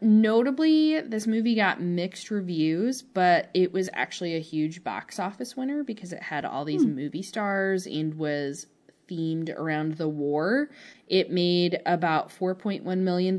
Notably, 0.00 1.00
this 1.00 1.26
movie 1.26 1.54
got 1.54 1.80
mixed 1.80 2.30
reviews, 2.30 3.02
but 3.02 3.50
it 3.54 3.72
was 3.72 3.88
actually 3.92 4.36
a 4.36 4.40
huge 4.40 4.84
box 4.84 5.18
office 5.18 5.56
winner 5.56 5.82
because 5.82 6.12
it 6.12 6.22
had 6.22 6.44
all 6.44 6.64
these 6.64 6.84
hmm. 6.84 6.94
movie 6.94 7.22
stars 7.22 7.86
and 7.86 8.14
was 8.14 8.66
themed 9.08 9.54
around 9.56 9.94
the 9.94 10.08
war. 10.08 10.68
It 11.08 11.30
made 11.30 11.80
about 11.86 12.30
$4.1 12.30 12.98
million, 12.98 13.38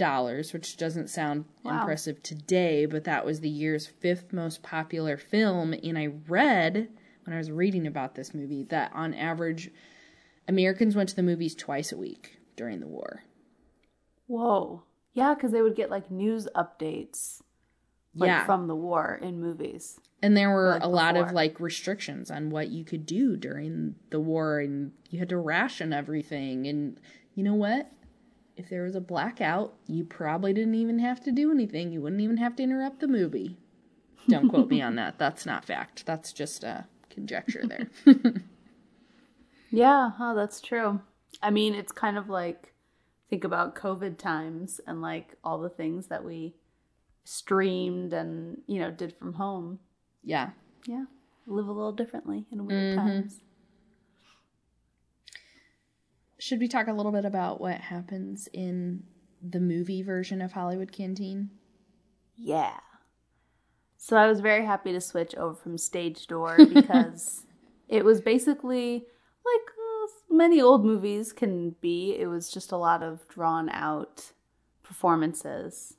which 0.54 0.78
doesn't 0.78 1.10
sound 1.10 1.46
Wow. 1.64 1.82
impressive 1.82 2.24
today, 2.24 2.86
but 2.86 3.04
that 3.04 3.26
was 3.26 3.42
the 3.42 3.50
year's 3.50 3.86
fifth 3.86 4.32
most 4.32 4.64
popular 4.64 5.18
film. 5.18 5.74
And 5.74 5.98
I 5.98 6.08
read 6.28 6.88
when 7.26 7.34
I 7.34 7.38
was 7.38 7.52
reading 7.52 7.86
about 7.86 8.16
this 8.16 8.34
movie 8.34 8.64
that 8.70 8.92
on 8.94 9.14
average, 9.14 9.70
Americans 10.48 10.96
went 10.96 11.10
to 11.10 11.16
the 11.16 11.24
movies 11.24 11.56
twice 11.56 11.92
a 11.92 11.98
week 11.98 12.40
during 12.56 12.80
the 12.80 12.88
war. 12.88 13.24
Whoa. 14.28 14.84
Yeah, 15.18 15.34
because 15.34 15.52
they 15.52 15.64
would 15.64 15.76
get 15.76 15.90
like 15.90 16.12
news 16.12 16.48
updates 16.56 17.42
like 18.14 18.28
Yeah. 18.28 18.46
from 18.46 18.68
the 18.68 18.76
war 18.76 19.18
in 19.20 19.42
movies. 19.42 20.00
And 20.22 20.38
there 20.38 20.52
were 20.52 20.74
like 20.74 20.84
a 20.84 20.88
lot 20.88 21.18
of 21.18 21.32
like 21.32 21.60
restrictions 21.60 22.30
on 22.30 22.52
what 22.52 22.70
you 22.70 22.86
could 22.86 23.08
do 23.08 23.36
during 23.36 23.96
the 24.12 24.20
war, 24.20 24.60
and 24.60 24.92
you 25.10 25.18
had 25.18 25.30
to 25.30 25.38
ration 25.38 25.92
everything. 25.92 26.68
And 26.68 27.00
you 27.34 27.44
know 27.44 27.56
what? 27.56 27.92
If 28.56 28.70
there 28.70 28.84
was 28.84 28.94
a 28.96 29.02
blackout, 29.02 29.74
you 29.88 30.04
probably 30.04 30.54
didn't 30.54 30.76
even 30.76 31.00
have 31.00 31.20
to 31.24 31.32
do 31.32 31.50
anything. 31.52 31.92
You 31.92 32.02
wouldn't 32.02 32.22
even 32.22 32.38
have 32.38 32.56
to 32.58 32.64
interrupt 32.64 33.00
the 33.00 33.08
movie. 33.08 33.58
Don't 34.30 34.50
quote 34.50 34.70
me 34.70 34.84
on 34.84 34.94
that. 34.98 35.18
That's 35.18 35.48
not 35.48 35.66
fact. 35.66 36.06
That's 36.06 36.32
just 36.32 36.64
a 36.64 36.86
conjecture 37.10 37.64
there. 37.66 37.90
Yeah, 39.70 40.12
oh, 40.18 40.34
that's 40.34 40.62
true. 40.62 41.02
I 41.42 41.50
mean, 41.50 41.76
it's 41.76 41.92
kind 41.92 42.18
of 42.18 42.30
like 42.30 42.74
think 43.30 43.44
about 43.44 43.76
COVID 43.76 44.18
times 44.18 44.80
and 44.88 45.02
like 45.02 45.36
all 45.44 45.60
the 45.60 45.70
things 45.70 46.08
that 46.08 46.24
we 46.24 46.56
streamed 47.24 48.14
and, 48.14 48.62
you 48.68 48.80
know, 48.80 48.90
did 48.92 49.16
from 49.18 49.34
home. 49.34 49.80
yeah. 50.24 50.52
Yeah. 50.86 51.06
Live 51.46 51.68
a 51.68 51.72
little 51.72 51.92
differently 51.92 52.46
in 52.52 52.66
weird 52.66 52.98
Mm-hmm. 52.98 53.08
times. 53.08 53.40
Should 56.40 56.60
we 56.60 56.68
talk 56.68 56.88
a 56.88 56.94
little 56.94 57.12
bit 57.12 57.26
about 57.26 57.60
what 57.60 57.80
happens 57.80 58.48
in 58.54 59.04
the 59.42 59.60
movie 59.60 60.02
version 60.04 60.42
of 60.42 60.52
Hollywood 60.52 60.92
Canteen? 60.92 61.50
Yeah. 62.36 62.78
So 63.98 64.16
I 64.16 64.28
was 64.28 64.40
very 64.40 64.66
happy 64.66 64.92
to 64.94 65.02
switch 65.02 65.36
over 65.36 65.56
from 65.56 65.78
Stage 65.78 66.28
Door 66.28 66.58
because 66.74 67.44
it 67.90 68.06
was 68.06 68.22
basically 68.22 68.94
like 69.46 69.74
many 70.30 70.62
old 70.62 70.86
movies 70.86 71.34
can 71.34 71.76
be. 71.82 72.16
It 72.18 72.28
was 72.28 72.50
just 72.50 72.72
a 72.72 72.78
lot 72.78 73.04
of 73.04 73.28
drawn 73.28 73.70
out 73.70 74.32
performances 74.84 75.96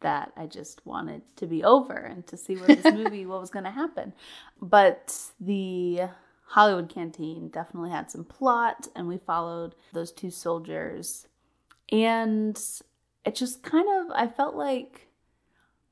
that 0.00 0.32
I 0.36 0.46
just 0.46 0.84
wanted 0.86 1.22
to 1.36 1.46
be 1.46 1.64
over 1.64 1.94
and 1.94 2.26
to 2.28 2.36
see 2.36 2.56
what 2.56 2.68
this 2.68 2.94
movie 2.94 3.26
what 3.26 3.40
was 3.40 3.50
going 3.50 3.64
to 3.64 3.70
happen. 3.70 4.12
But 4.60 5.16
the 5.40 6.02
Hollywood 6.46 6.88
Canteen 6.88 7.48
definitely 7.48 7.90
had 7.90 8.10
some 8.10 8.24
plot 8.24 8.88
and 8.94 9.08
we 9.08 9.18
followed 9.18 9.74
those 9.92 10.12
two 10.12 10.30
soldiers 10.30 11.26
and 11.90 12.58
it 13.24 13.34
just 13.34 13.62
kind 13.62 13.86
of 14.00 14.12
I 14.14 14.26
felt 14.28 14.54
like 14.54 15.08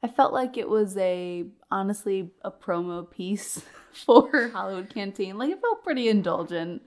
I 0.02 0.08
felt 0.08 0.32
like 0.32 0.56
it 0.56 0.68
was 0.68 0.96
a 0.96 1.46
honestly 1.70 2.30
a 2.42 2.50
promo 2.50 3.10
piece 3.10 3.62
for 3.92 4.48
Hollywood 4.48 4.92
Canteen. 4.92 5.38
Like 5.38 5.50
it 5.50 5.60
felt 5.60 5.84
pretty 5.84 6.08
indulgent. 6.08 6.82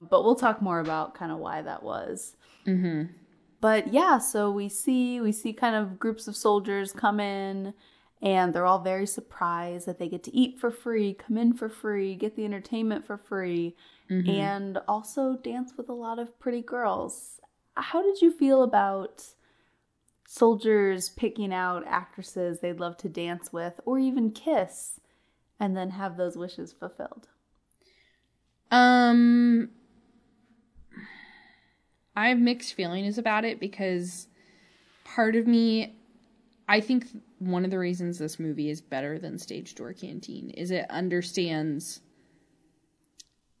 But 0.00 0.24
we'll 0.24 0.36
talk 0.36 0.62
more 0.62 0.80
about 0.80 1.14
kind 1.14 1.32
of 1.32 1.38
why 1.38 1.62
that 1.62 1.82
was. 1.82 2.36
Mm-hmm. 2.66 3.12
But 3.60 3.92
yeah, 3.92 4.18
so 4.18 4.50
we 4.50 4.68
see 4.68 5.20
we 5.20 5.32
see 5.32 5.52
kind 5.52 5.74
of 5.74 5.98
groups 5.98 6.28
of 6.28 6.36
soldiers 6.36 6.92
come 6.92 7.18
in 7.18 7.74
and 8.20 8.52
they're 8.52 8.66
all 8.66 8.80
very 8.80 9.06
surprised 9.06 9.86
that 9.86 9.98
they 9.98 10.08
get 10.08 10.22
to 10.24 10.34
eat 10.34 10.58
for 10.58 10.70
free, 10.70 11.14
come 11.14 11.38
in 11.38 11.52
for 11.52 11.68
free, 11.68 12.14
get 12.14 12.36
the 12.36 12.44
entertainment 12.44 13.06
for 13.06 13.16
free, 13.16 13.76
and 14.10 14.78
also 14.88 15.36
dance 15.36 15.74
with 15.76 15.88
a 15.88 15.94
lot 15.94 16.18
of 16.18 16.38
pretty 16.40 16.62
girls. 16.62 17.40
How 17.74 18.02
did 18.02 18.20
you 18.20 18.32
feel 18.32 18.62
about 18.62 19.24
soldiers 20.26 21.10
picking 21.10 21.52
out 21.54 21.86
actresses 21.86 22.58
they'd 22.58 22.80
love 22.80 22.96
to 22.98 23.08
dance 23.08 23.52
with 23.52 23.80
or 23.84 23.98
even 23.98 24.30
kiss 24.32 24.98
and 25.60 25.76
then 25.76 25.90
have 25.90 26.16
those 26.16 26.36
wishes 26.36 26.72
fulfilled? 26.72 27.28
Um, 28.70 29.70
I 32.18 32.30
have 32.30 32.40
mixed 32.40 32.74
feelings 32.74 33.16
about 33.16 33.44
it 33.44 33.60
because 33.60 34.26
part 35.04 35.36
of 35.36 35.46
me, 35.46 35.94
I 36.68 36.80
think 36.80 37.06
one 37.38 37.64
of 37.64 37.70
the 37.70 37.78
reasons 37.78 38.18
this 38.18 38.40
movie 38.40 38.70
is 38.70 38.80
better 38.80 39.20
than 39.20 39.38
Stage 39.38 39.76
Door 39.76 39.92
Canteen 39.92 40.50
is 40.50 40.72
it 40.72 40.90
understands 40.90 42.00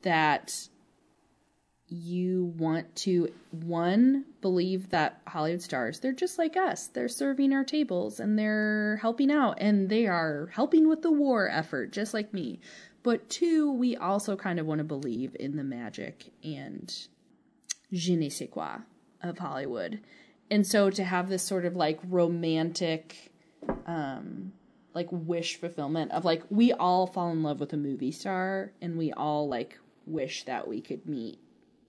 that 0.02 0.52
you 1.86 2.52
want 2.58 2.96
to 2.96 3.32
one 3.52 4.24
believe 4.40 4.90
that 4.90 5.20
Hollywood 5.28 5.62
stars 5.62 6.00
they're 6.00 6.12
just 6.12 6.36
like 6.36 6.56
us. 6.56 6.88
They're 6.88 7.08
serving 7.08 7.52
our 7.52 7.62
tables 7.62 8.18
and 8.18 8.36
they're 8.36 8.96
helping 9.00 9.30
out 9.30 9.58
and 9.60 9.88
they 9.88 10.08
are 10.08 10.50
helping 10.52 10.88
with 10.88 11.02
the 11.02 11.12
war 11.12 11.48
effort 11.48 11.92
just 11.92 12.12
like 12.12 12.34
me. 12.34 12.58
But 13.04 13.30
two 13.30 13.70
we 13.70 13.96
also 13.96 14.34
kind 14.34 14.58
of 14.58 14.66
want 14.66 14.80
to 14.80 14.84
believe 14.84 15.36
in 15.38 15.56
the 15.56 15.62
magic 15.62 16.32
and 16.42 16.92
je 17.92 18.14
ne 18.14 18.28
sais 18.28 18.48
quoi 18.50 18.78
of 19.22 19.38
Hollywood? 19.38 20.00
And 20.50 20.66
so 20.66 20.90
to 20.90 21.04
have 21.04 21.28
this 21.28 21.42
sort 21.42 21.64
of 21.66 21.76
like 21.76 21.98
romantic 22.08 23.32
um 23.86 24.52
like 24.94 25.08
wish 25.10 25.56
fulfillment 25.60 26.10
of 26.12 26.24
like 26.24 26.42
we 26.50 26.72
all 26.72 27.06
fall 27.06 27.30
in 27.30 27.42
love 27.42 27.60
with 27.60 27.72
a 27.72 27.76
movie 27.76 28.12
star 28.12 28.72
and 28.80 28.96
we 28.96 29.12
all 29.12 29.48
like 29.48 29.78
wish 30.06 30.44
that 30.44 30.66
we 30.66 30.80
could 30.80 31.06
meet 31.06 31.38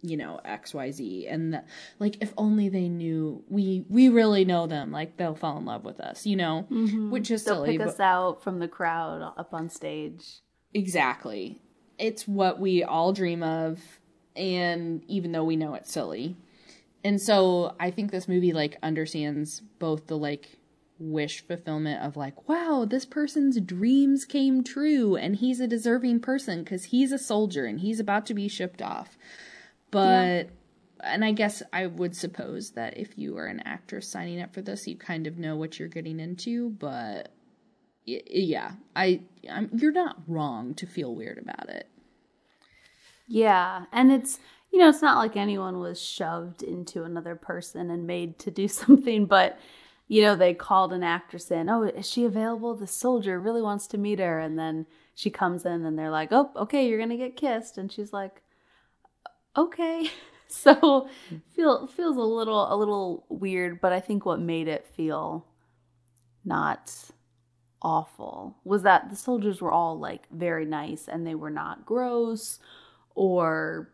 you 0.01 0.17
know 0.17 0.39
xyz 0.45 1.31
and 1.31 1.53
that, 1.53 1.65
like 1.99 2.17
if 2.21 2.33
only 2.38 2.67
they 2.69 2.89
knew 2.89 3.43
we 3.49 3.85
we 3.89 4.09
really 4.09 4.43
know 4.45 4.67
them 4.67 4.91
like 4.91 5.15
they'll 5.17 5.35
fall 5.35 5.57
in 5.57 5.65
love 5.65 5.85
with 5.85 5.99
us 5.99 6.25
you 6.25 6.35
know? 6.35 6.62
Which 7.09 7.31
is 7.31 7.43
They'll 7.45 7.55
silly 7.57 7.69
pick 7.77 7.79
but- 7.79 7.88
us 7.89 7.99
out 7.99 8.43
from 8.43 8.59
the 8.59 8.67
crowd 8.67 9.21
up 9.38 9.53
on 9.53 9.69
stage. 9.69 10.41
exactly. 10.73 11.62
It's 11.97 12.27
what 12.27 12.59
we 12.59 12.83
all 12.83 13.12
dream 13.13 13.43
of 13.43 13.98
and 14.39 15.04
even 15.08 15.32
though 15.32 15.43
we 15.43 15.56
know 15.56 15.75
it's 15.75 15.91
silly. 15.91 16.36
And 17.04 17.21
so 17.21 17.75
i 17.80 17.91
think 17.91 18.12
this 18.12 18.28
movie 18.28 18.52
like 18.52 18.78
understands 18.84 19.62
both 19.80 20.08
the 20.08 20.17
like 20.17 20.58
wish 20.99 21.47
fulfillment 21.47 22.04
of 22.04 22.17
like 22.17 22.49
wow 22.49 22.86
this 22.88 23.06
person's 23.06 23.58
dreams 23.62 24.25
came 24.25 24.65
true 24.65 25.15
and 25.15 25.38
he's 25.38 25.62
a 25.62 25.67
deserving 25.67 26.19
person 26.19 26.62
because 26.62 26.86
he's 26.86 27.13
a 27.13 27.17
soldier 27.17 27.65
and 27.65 27.80
he's 27.80 28.02
about 28.02 28.25
to 28.25 28.34
be 28.34 28.47
shipped 28.49 28.82
off. 28.82 29.17
But 29.91 30.49
and 31.02 31.23
i 31.23 31.32
guess 31.32 31.63
i 31.71 31.86
would 31.86 32.15
suppose 32.15 32.71
that 32.71 32.97
if 32.97 33.17
you 33.17 33.38
are 33.38 33.45
an 33.45 33.62
actress 33.62 34.08
signing 34.08 34.41
up 34.41 34.54
for 34.54 34.62
this 34.62 34.88
you 34.88 34.97
kind 34.97 35.28
of 35.28 35.38
know 35.38 35.56
what 35.56 35.80
you're 35.80 35.88
getting 35.88 36.19
into 36.19 36.69
but 36.71 37.32
yeah 38.06 38.71
i 38.95 39.21
I'm, 39.49 39.69
you're 39.73 39.91
not 39.91 40.17
wrong 40.28 40.73
to 40.75 40.86
feel 40.86 41.15
weird 41.15 41.38
about 41.38 41.69
it 41.69 41.88
Yeah, 43.30 43.86
and 43.94 44.12
it's 44.12 44.39
you 44.72 44.80
know 44.80 44.89
it's 44.89 45.02
not 45.02 45.18
like 45.18 45.38
anyone 45.38 45.80
was 45.80 46.02
shoved 46.02 46.63
into 46.63 47.04
another 47.04 47.36
person 47.36 47.89
and 47.92 48.06
made 48.08 48.39
to 48.39 48.52
do 48.52 48.68
something, 48.68 49.26
but 49.26 49.58
you 50.10 50.22
know 50.22 50.36
they 50.36 50.54
called 50.54 50.92
an 50.94 51.04
actress 51.04 51.50
in. 51.52 51.70
Oh, 51.70 51.84
is 51.84 52.10
she 52.10 52.26
available? 52.26 52.76
The 52.76 52.88
soldier 52.88 53.39
really 53.39 53.62
wants 53.62 53.88
to 53.88 53.98
meet 53.98 54.20
her, 54.20 54.39
and 54.39 54.58
then 54.60 54.86
she 55.15 55.30
comes 55.30 55.65
in 55.65 55.86
and 55.86 55.98
they're 55.98 56.12
like, 56.12 56.30
"Oh, 56.32 56.52
okay, 56.58 56.88
you're 56.89 57.00
gonna 57.00 57.18
get 57.18 57.38
kissed," 57.38 57.78
and 57.78 57.89
she's 57.92 58.12
like, 58.13 58.42
"Okay." 59.58 60.10
So 60.52 61.08
feel 61.52 61.86
feels 61.86 62.18
a 62.18 62.22
little 62.22 62.74
a 62.74 62.76
little 62.76 63.24
weird, 63.30 63.80
but 63.80 63.94
I 63.94 64.00
think 64.00 64.26
what 64.26 64.39
made 64.39 64.68
it 64.68 64.84
feel 64.84 65.46
not 66.46 66.94
awful 67.82 68.58
was 68.63 68.84
that 68.84 69.10
the 69.10 69.15
soldiers 69.15 69.62
were 69.62 69.72
all 69.72 70.00
like 70.00 70.30
very 70.32 70.65
nice 70.65 71.08
and 71.08 71.28
they 71.28 71.36
were 71.36 71.50
not 71.50 71.86
gross 71.86 72.60
or 73.19 73.91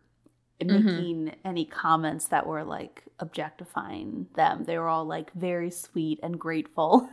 mm-hmm. 0.60 0.86
making 0.86 1.34
any 1.44 1.64
comments 1.64 2.28
that 2.28 2.46
were 2.46 2.62
like 2.62 3.02
objectifying 3.18 4.28
them. 4.36 4.62
They 4.64 4.78
were 4.78 4.88
all 4.88 5.04
like 5.04 5.32
very 5.32 5.70
sweet 5.70 6.20
and 6.22 6.38
grateful 6.38 7.10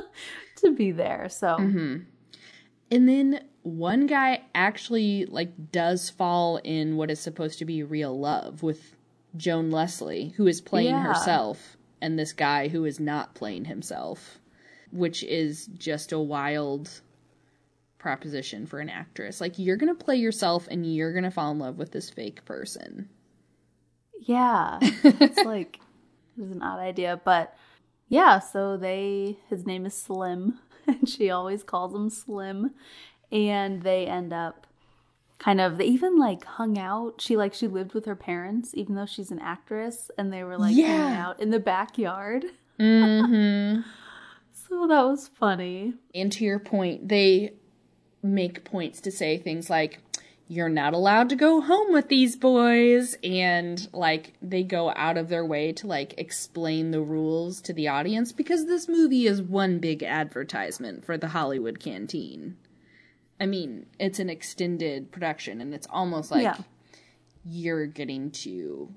to 0.56 0.74
be 0.76 0.92
there. 0.92 1.28
So 1.28 1.56
mm-hmm. 1.56 1.96
and 2.92 3.08
then 3.08 3.40
one 3.62 4.06
guy 4.06 4.42
actually 4.54 5.26
like 5.26 5.72
does 5.72 6.08
fall 6.08 6.60
in 6.62 6.96
what 6.96 7.10
is 7.10 7.18
supposed 7.18 7.58
to 7.58 7.64
be 7.64 7.82
real 7.82 8.16
love 8.16 8.62
with 8.62 8.94
joan 9.36 9.72
leslie 9.72 10.32
who 10.36 10.46
is 10.46 10.60
playing 10.60 10.94
Yeah. 10.94 11.02
herself 11.02 11.76
and 12.00 12.16
this 12.16 12.32
guy 12.32 12.68
who 12.68 12.84
is 12.84 13.00
not 13.00 13.34
playing 13.34 13.64
himself 13.64 14.38
which 14.92 15.24
is 15.24 15.66
just 15.76 16.12
a 16.12 16.18
wild 16.18 17.00
proposition 18.06 18.66
for 18.66 18.78
an 18.80 18.88
actress 18.88 19.40
like 19.40 19.58
you're 19.58 19.76
gonna 19.76 19.94
play 20.06 20.16
yourself 20.16 20.68
and 20.70 20.80
you're 20.94 21.12
gonna 21.12 21.30
fall 21.30 21.50
in 21.50 21.58
love 21.58 21.76
with 21.78 21.90
this 21.92 22.08
fake 22.10 22.44
person 22.44 23.08
yeah, 24.26 24.78
it's 24.82 25.44
like 25.44 25.78
it 26.36 26.40
was 26.40 26.50
an 26.50 26.62
odd 26.62 26.80
idea, 26.80 27.20
but 27.24 27.54
yeah. 28.08 28.38
So 28.40 28.76
they 28.76 29.36
his 29.48 29.64
name 29.66 29.86
is 29.86 29.94
Slim, 29.94 30.58
and 30.86 31.08
she 31.08 31.30
always 31.30 31.62
calls 31.62 31.94
him 31.94 32.10
Slim, 32.10 32.72
and 33.30 33.82
they 33.82 34.06
end 34.06 34.32
up 34.32 34.66
kind 35.38 35.60
of 35.60 35.78
they 35.78 35.84
even 35.84 36.18
like 36.18 36.44
hung 36.44 36.76
out. 36.78 37.20
She 37.20 37.36
like 37.36 37.54
she 37.54 37.68
lived 37.68 37.92
with 37.94 38.06
her 38.06 38.16
parents, 38.16 38.72
even 38.74 38.94
though 38.96 39.06
she's 39.06 39.30
an 39.30 39.38
actress, 39.38 40.10
and 40.18 40.32
they 40.32 40.42
were 40.42 40.56
like 40.58 40.74
hanging 40.74 41.12
Yeah. 41.14 41.24
out 41.26 41.38
in 41.40 41.50
the 41.50 41.60
backyard. 41.60 42.46
mm-hmm 42.80 43.82
So 44.52 44.86
that 44.88 45.02
was 45.02 45.28
funny. 45.28 45.94
and 46.14 46.32
to 46.32 46.44
your 46.44 46.58
point, 46.58 47.08
they 47.08 47.52
make 48.22 48.64
points 48.64 49.00
to 49.02 49.10
say 49.10 49.38
things 49.38 49.70
like, 49.70 50.00
you're 50.48 50.68
not 50.68 50.94
allowed 50.94 51.28
to 51.30 51.34
go 51.34 51.60
home 51.60 51.92
with 51.92 52.06
these 52.08 52.36
boys 52.36 53.16
and 53.24 53.88
like 53.92 54.32
they 54.40 54.62
go 54.62 54.92
out 54.94 55.16
of 55.16 55.28
their 55.28 55.44
way 55.44 55.72
to 55.72 55.88
like 55.88 56.14
explain 56.18 56.92
the 56.92 57.00
rules 57.00 57.60
to 57.60 57.72
the 57.72 57.88
audience 57.88 58.30
because 58.30 58.64
this 58.66 58.88
movie 58.88 59.26
is 59.26 59.42
one 59.42 59.80
big 59.80 60.04
advertisement 60.04 61.04
for 61.04 61.18
the 61.18 61.26
Hollywood 61.26 61.80
canteen. 61.80 62.56
I 63.40 63.46
mean, 63.46 63.86
it's 63.98 64.20
an 64.20 64.30
extended 64.30 65.10
production 65.10 65.60
and 65.60 65.74
it's 65.74 65.88
almost 65.90 66.30
like 66.30 66.44
Yeah. 66.44 66.58
you're 67.44 67.86
getting 67.86 68.30
to 68.30 68.94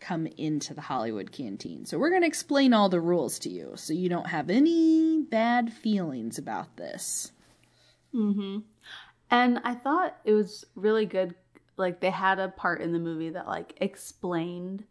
come 0.00 0.26
into 0.36 0.74
the 0.74 0.80
Hollywood 0.80 1.30
canteen. 1.30 1.86
So 1.86 1.96
we're 1.96 2.10
going 2.10 2.22
to 2.22 2.26
explain 2.28 2.74
all 2.74 2.88
the 2.88 3.00
rules 3.00 3.38
to 3.40 3.48
you 3.48 3.74
so 3.76 3.92
you 3.92 4.08
don't 4.08 4.26
have 4.26 4.50
any 4.50 5.22
bad 5.22 5.72
feelings 5.72 6.38
about 6.38 6.76
this. 6.76 7.30
And 8.14 9.60
I 9.64 9.74
thought 9.74 10.18
it 10.24 10.32
was 10.32 10.64
really 10.74 11.06
good. 11.06 11.34
Like 11.76 12.00
they 12.00 12.10
had 12.10 12.38
a 12.38 12.48
part 12.48 12.80
in 12.80 12.92
the 12.92 12.98
movie 12.98 13.30
that 13.30 13.46
like 13.46 13.74
explained 13.80 14.84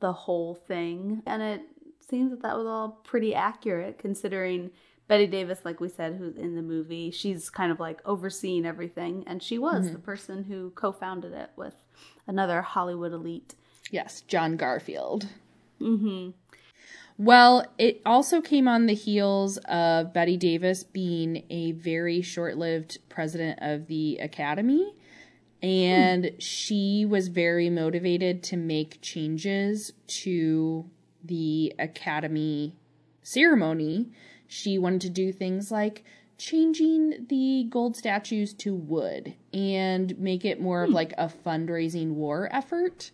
the 0.00 0.12
whole 0.12 0.54
thing, 0.54 1.22
and 1.26 1.42
it 1.42 1.62
seems 2.08 2.30
that 2.30 2.42
that 2.42 2.56
was 2.56 2.66
all 2.66 3.00
pretty 3.04 3.34
accurate 3.34 3.98
considering 3.98 4.70
Bette 5.08 5.26
Davis, 5.26 5.60
like 5.64 5.80
we 5.80 5.88
said, 5.88 6.16
who's 6.16 6.36
in 6.36 6.54
the 6.54 6.62
movie. 6.62 7.10
She's 7.10 7.50
kind 7.50 7.72
of 7.72 7.80
like 7.80 8.00
overseeing 8.04 8.66
everything, 8.66 9.24
and 9.26 9.42
she 9.42 9.58
was 9.58 9.90
the 9.90 9.98
person 9.98 10.44
who 10.44 10.70
co-founded 10.70 11.32
it 11.32 11.50
with 11.56 11.74
another 12.26 12.62
Hollywood 12.62 13.12
elite. 13.12 13.54
Yes, 13.90 14.20
John 14.20 14.56
Garfield. 14.56 15.26
Mm-hmm. 15.80 16.30
Well, 17.18 17.66
it 17.78 18.00
also 18.06 18.40
came 18.40 18.68
on 18.68 18.86
the 18.86 18.94
heels 18.94 19.58
of 19.66 20.12
Bette 20.12 20.36
Davis 20.36 20.84
being 20.84 21.42
a 21.50 21.72
very 21.72 22.22
short 22.22 22.56
lived 22.56 22.98
president 23.08 23.58
of 23.60 23.88
the 23.88 24.18
Academy. 24.18 24.94
And 25.60 26.26
hmm. 26.26 26.38
she 26.38 27.04
was 27.04 27.26
very 27.26 27.70
motivated 27.70 28.44
to 28.44 28.56
make 28.56 29.02
changes 29.02 29.92
to 30.06 30.88
the 31.24 31.74
Academy 31.76 32.76
ceremony. 33.24 34.10
She 34.46 34.78
wanted 34.78 35.00
to 35.00 35.10
do 35.10 35.32
things 35.32 35.72
like 35.72 36.04
changing 36.38 37.26
the 37.28 37.66
gold 37.68 37.96
statues 37.96 38.54
to 38.54 38.72
wood 38.72 39.34
and 39.52 40.16
make 40.20 40.44
it 40.44 40.60
more 40.60 40.84
of 40.84 40.90
hmm. 40.90 40.94
like 40.94 41.14
a 41.18 41.26
fundraising 41.26 42.12
war 42.12 42.48
effort. 42.52 43.10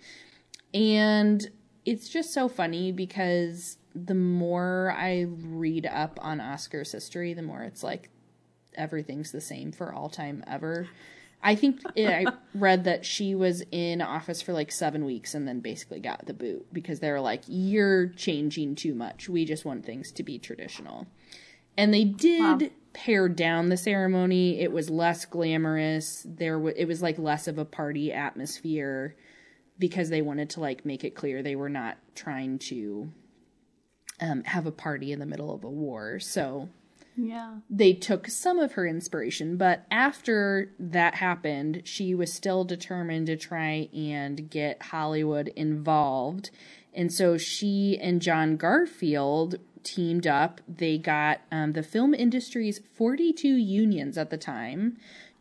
And 0.75 1.49
it's 1.85 2.09
just 2.09 2.33
so 2.33 2.49
funny 2.49 2.93
because 2.93 3.79
the 3.95 4.15
more 4.15 4.95
I 4.97 5.27
read 5.29 5.87
up 5.87 6.19
on 6.23 6.41
Oscar's 6.41 6.93
history, 6.93 7.35
the 7.35 7.43
more 7.43 7.63
it's 7.63 7.83
like 7.83 8.11
everything's 8.75 9.33
the 9.33 9.41
same 9.41 9.73
for 9.73 9.93
all 9.93 10.09
time 10.09 10.43
ever. 10.47 10.89
I 11.43 11.55
think 11.55 11.81
I 11.97 12.27
read 12.55 12.85
that 12.85 13.05
she 13.05 13.35
was 13.35 13.63
in 13.71 14.01
office 14.01 14.41
for 14.41 14.53
like 14.53 14.73
seven 14.73 15.05
weeks 15.05 15.35
and 15.35 15.47
then 15.47 15.61
basically 15.61 16.01
got 16.01 16.27
the 16.27 16.35
boot 16.35 16.67
because 16.73 17.01
they 17.01 17.11
were 17.11 17.21
like, 17.21 17.43
"You're 17.47 18.09
changing 18.09 18.77
too 18.77 18.95
much. 18.95 19.29
We 19.29 19.45
just 19.45 19.65
want 19.65 19.85
things 19.85 20.11
to 20.13 20.23
be 20.23 20.39
traditional." 20.39 21.07
And 21.77 21.93
they 21.93 22.05
did 22.05 22.73
pare 22.93 23.29
down 23.29 23.69
the 23.69 23.77
ceremony. 23.77 24.61
It 24.61 24.73
was 24.73 24.89
less 24.89 25.25
glamorous. 25.27 26.25
There, 26.25 26.55
w- 26.55 26.75
it 26.77 26.87
was 26.87 27.03
like 27.03 27.19
less 27.19 27.49
of 27.49 27.59
a 27.59 27.65
party 27.65 28.13
atmosphere 28.13 29.17
because 29.79 30.09
they 30.09 30.23
wanted 30.23 30.51
to 30.51 30.61
like 30.61 30.85
make 30.85 31.05
it 31.05 31.15
clear 31.15 31.43
they 31.43 31.57
were 31.57 31.69
not 31.69 31.97
trying 32.15 32.59
to 32.59 33.11
um, 34.21 34.45
have 34.45 34.67
a 34.67 34.71
party 34.73 35.13
in 35.13 35.19
the 35.19 35.27
middle 35.27 35.53
of 35.53 35.65
a 35.65 35.71
war. 35.71 36.21
So 36.21 36.69
Yeah. 37.17 37.57
they 37.69 37.93
took 37.93 38.29
some 38.29 38.59
of 38.59 38.73
her 38.73 38.87
inspiration, 38.87 39.57
but 39.57 39.85
after 39.91 40.71
that 40.79 41.17
happened, 41.17 41.83
she 41.85 42.15
was 42.15 42.33
still 42.33 42.65
determined 42.65 43.27
to 43.27 43.37
try 43.37 43.89
and 43.95 44.49
get 44.49 44.83
Hollywood 44.85 45.49
involved. 45.57 46.51
And 46.93 47.13
so 47.13 47.37
she 47.37 47.99
and 48.01 48.23
John 48.23 48.57
Garfield 48.57 49.57
teamed 49.83 50.27
up. 50.27 50.61
They 50.69 50.97
got 50.97 51.41
um, 51.53 51.73
the 51.73 51.83
film 51.83 52.15
industry's 52.15 52.81
42 52.95 53.49
unions 53.49 54.17
at 54.17 54.31
the 54.31 54.39
time 54.39 54.97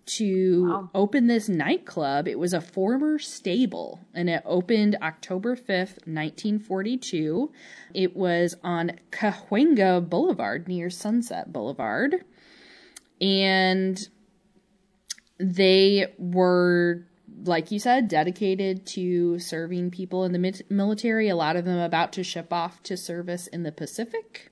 to 0.05 0.89
open 0.93 1.27
this 1.27 1.47
nightclub. 1.47 2.27
It 2.27 2.37
was 2.37 2.53
a 2.53 2.61
former 2.61 3.19
stable 3.19 4.01
and 4.13 4.29
it 4.29 4.41
opened 4.45 4.97
October 5.01 5.55
5th, 5.55 6.05
1942. 6.05 7.51
It 7.93 8.15
was 8.15 8.55
on 8.63 8.99
Cahuenga 9.11 10.09
Boulevard 10.09 10.67
near 10.67 10.89
Sunset 10.89 11.53
Boulevard. 11.53 12.25
And 13.21 13.97
they 15.39 16.07
were, 16.17 17.07
like 17.45 17.71
you 17.71 17.79
said, 17.79 18.07
dedicated 18.09 18.85
to 18.87 19.39
serving 19.39 19.91
people 19.91 20.25
in 20.25 20.33
the 20.33 20.63
military, 20.69 21.29
a 21.29 21.35
lot 21.35 21.55
of 21.55 21.65
them 21.65 21.79
about 21.79 22.11
to 22.13 22.23
ship 22.23 22.51
off 22.51 22.83
to 22.83 22.97
service 22.97 23.47
in 23.47 23.63
the 23.63 23.71
Pacific. 23.71 24.51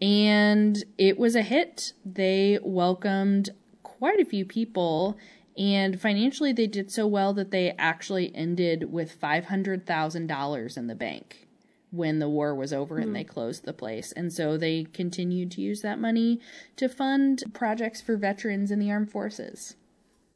And 0.00 0.84
it 0.98 1.18
was 1.18 1.36
a 1.36 1.42
hit. 1.42 1.92
They 2.04 2.58
welcomed 2.62 3.50
quite 3.98 4.20
a 4.20 4.24
few 4.24 4.44
people, 4.44 5.16
and 5.56 6.00
financially, 6.00 6.52
they 6.52 6.66
did 6.66 6.90
so 6.90 7.06
well 7.06 7.32
that 7.34 7.50
they 7.50 7.70
actually 7.78 8.34
ended 8.34 8.92
with 8.92 9.20
$500,000 9.20 10.76
in 10.76 10.86
the 10.86 10.94
bank 10.94 11.48
when 11.90 12.18
the 12.18 12.28
war 12.28 12.54
was 12.54 12.72
over 12.72 12.98
and 12.98 13.16
they 13.16 13.24
closed 13.24 13.64
the 13.64 13.72
place. 13.72 14.12
And 14.12 14.30
so 14.30 14.58
they 14.58 14.84
continued 14.84 15.50
to 15.52 15.62
use 15.62 15.80
that 15.80 15.98
money 15.98 16.40
to 16.76 16.88
fund 16.88 17.42
projects 17.54 18.02
for 18.02 18.16
veterans 18.16 18.70
in 18.70 18.80
the 18.80 18.90
armed 18.90 19.10
forces, 19.10 19.76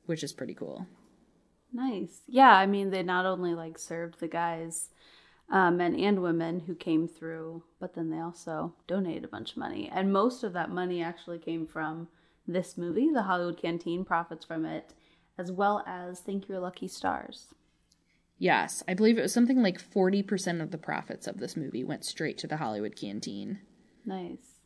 which 0.07 0.23
is 0.23 0.33
pretty 0.33 0.55
cool. 0.55 0.87
Nice. 1.73 2.23
Yeah, 2.27 2.53
I 2.53 2.67
mean, 2.67 2.91
they 2.91 3.03
not 3.03 3.27
only 3.27 3.55
like 3.55 3.79
served 3.79 4.21
the 4.21 4.29
guys, 4.29 4.89
uh, 5.53 5.71
men 5.71 5.95
and 5.97 6.23
women 6.23 6.61
who 6.61 6.75
came 6.75 7.07
through, 7.07 7.63
but 7.79 7.95
then 7.95 8.09
they 8.09 8.21
also 8.21 8.75
donated 8.87 9.25
a 9.25 9.29
bunch 9.29 9.53
of 9.53 9.59
money. 9.59 9.91
And 9.93 10.13
most 10.13 10.45
of 10.45 10.53
that 10.55 10.71
money 10.71 11.03
actually 11.03 11.39
came 11.39 11.67
from 11.67 12.09
this 12.47 12.77
movie, 12.77 13.11
The 13.13 13.23
Hollywood 13.23 13.61
Canteen 13.61 14.05
profits 14.05 14.45
from 14.45 14.65
it, 14.65 14.95
as 15.39 15.53
well 15.53 15.83
as 15.87 16.21
Thank 16.21 16.49
Your 16.49 16.61
Lucky 16.61 16.89
Stars. 16.89 17.55
Yes, 18.39 18.83
I 18.89 18.95
believe 18.95 19.19
it 19.19 19.23
was 19.23 19.35
something 19.35 19.63
like 19.63 19.79
40% 19.79 20.63
of 20.63 20.71
the 20.71 20.79
profits 20.79 21.27
of 21.27 21.39
this 21.39 21.57
movie 21.57 21.85
went 21.85 22.05
straight 22.05 22.39
to 22.39 22.47
the 22.47 22.57
Hollywood 22.57 22.97
canteen. 22.97 23.61
Nice. 24.07 24.61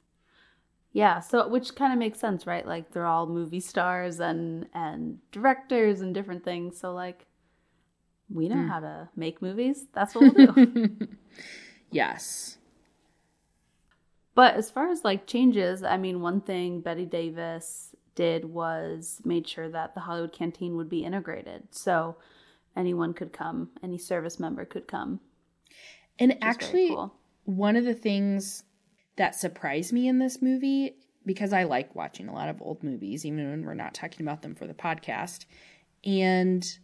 Yeah, 0.92 1.18
so 1.18 1.48
which 1.48 1.74
kind 1.74 1.92
of 1.92 1.98
makes 1.98 2.20
sense, 2.20 2.46
right? 2.46 2.64
Like 2.64 2.92
they're 2.92 3.04
all 3.04 3.26
movie 3.26 3.58
stars 3.58 4.20
and 4.20 4.66
and 4.72 5.18
directors 5.32 6.00
and 6.00 6.14
different 6.14 6.44
things. 6.44 6.78
So 6.78 6.94
like 6.94 7.26
we 8.32 8.48
know 8.48 8.62
hmm. 8.62 8.68
how 8.68 8.78
to 8.78 9.08
make 9.16 9.42
movies. 9.42 9.86
That's 9.92 10.14
what 10.14 10.36
we'll 10.36 10.52
do. 10.52 11.08
Yes. 11.94 12.58
But 14.34 14.54
as 14.54 14.70
far 14.70 14.90
as 14.90 15.04
like 15.04 15.26
changes, 15.26 15.82
I 15.82 15.96
mean, 15.96 16.20
one 16.20 16.40
thing 16.40 16.80
Bette 16.80 17.06
Davis 17.06 17.94
did 18.14 18.44
was 18.44 19.20
made 19.24 19.48
sure 19.48 19.68
that 19.68 19.94
the 19.94 20.00
Hollywood 20.00 20.32
Canteen 20.32 20.76
would 20.76 20.88
be 20.88 21.04
integrated. 21.04 21.68
So 21.70 22.16
anyone 22.76 23.14
could 23.14 23.32
come, 23.32 23.70
any 23.82 23.98
service 23.98 24.40
member 24.40 24.64
could 24.64 24.86
come. 24.86 25.20
And 26.18 26.30
which 26.30 26.36
is 26.36 26.40
very 26.40 26.50
actually, 26.50 26.88
cool. 26.88 27.14
one 27.44 27.76
of 27.76 27.84
the 27.84 27.94
things 27.94 28.64
that 29.16 29.34
surprised 29.34 29.92
me 29.92 30.08
in 30.08 30.18
this 30.18 30.42
movie, 30.42 30.96
because 31.24 31.52
I 31.52 31.64
like 31.64 31.94
watching 31.94 32.28
a 32.28 32.34
lot 32.34 32.48
of 32.48 32.60
old 32.60 32.82
movies, 32.82 33.24
even 33.24 33.50
when 33.50 33.64
we're 33.64 33.74
not 33.74 33.94
talking 33.94 34.26
about 34.26 34.42
them 34.42 34.54
for 34.54 34.66
the 34.66 34.74
podcast, 34.74 35.44
and 36.04 36.78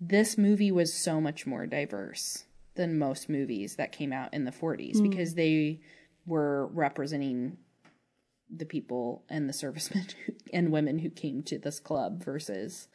this 0.00 0.38
movie 0.38 0.72
was 0.72 0.92
so 0.92 1.20
much 1.20 1.46
more 1.46 1.66
diverse 1.66 2.44
than 2.74 2.98
most 2.98 3.28
movies 3.28 3.76
that 3.76 3.92
came 3.92 4.12
out 4.12 4.32
in 4.32 4.44
the 4.44 4.50
40s 4.50 4.96
hmm. 4.96 5.08
because 5.08 5.34
they 5.34 5.80
were 6.26 6.66
representing 6.68 7.56
the 8.54 8.64
people 8.64 9.24
and 9.28 9.48
the 9.48 9.52
servicemen 9.52 10.06
and 10.52 10.72
women 10.72 10.98
who 10.98 11.10
came 11.10 11.42
to 11.44 11.58
this 11.58 11.78
club 11.78 12.22
versus 12.22 12.88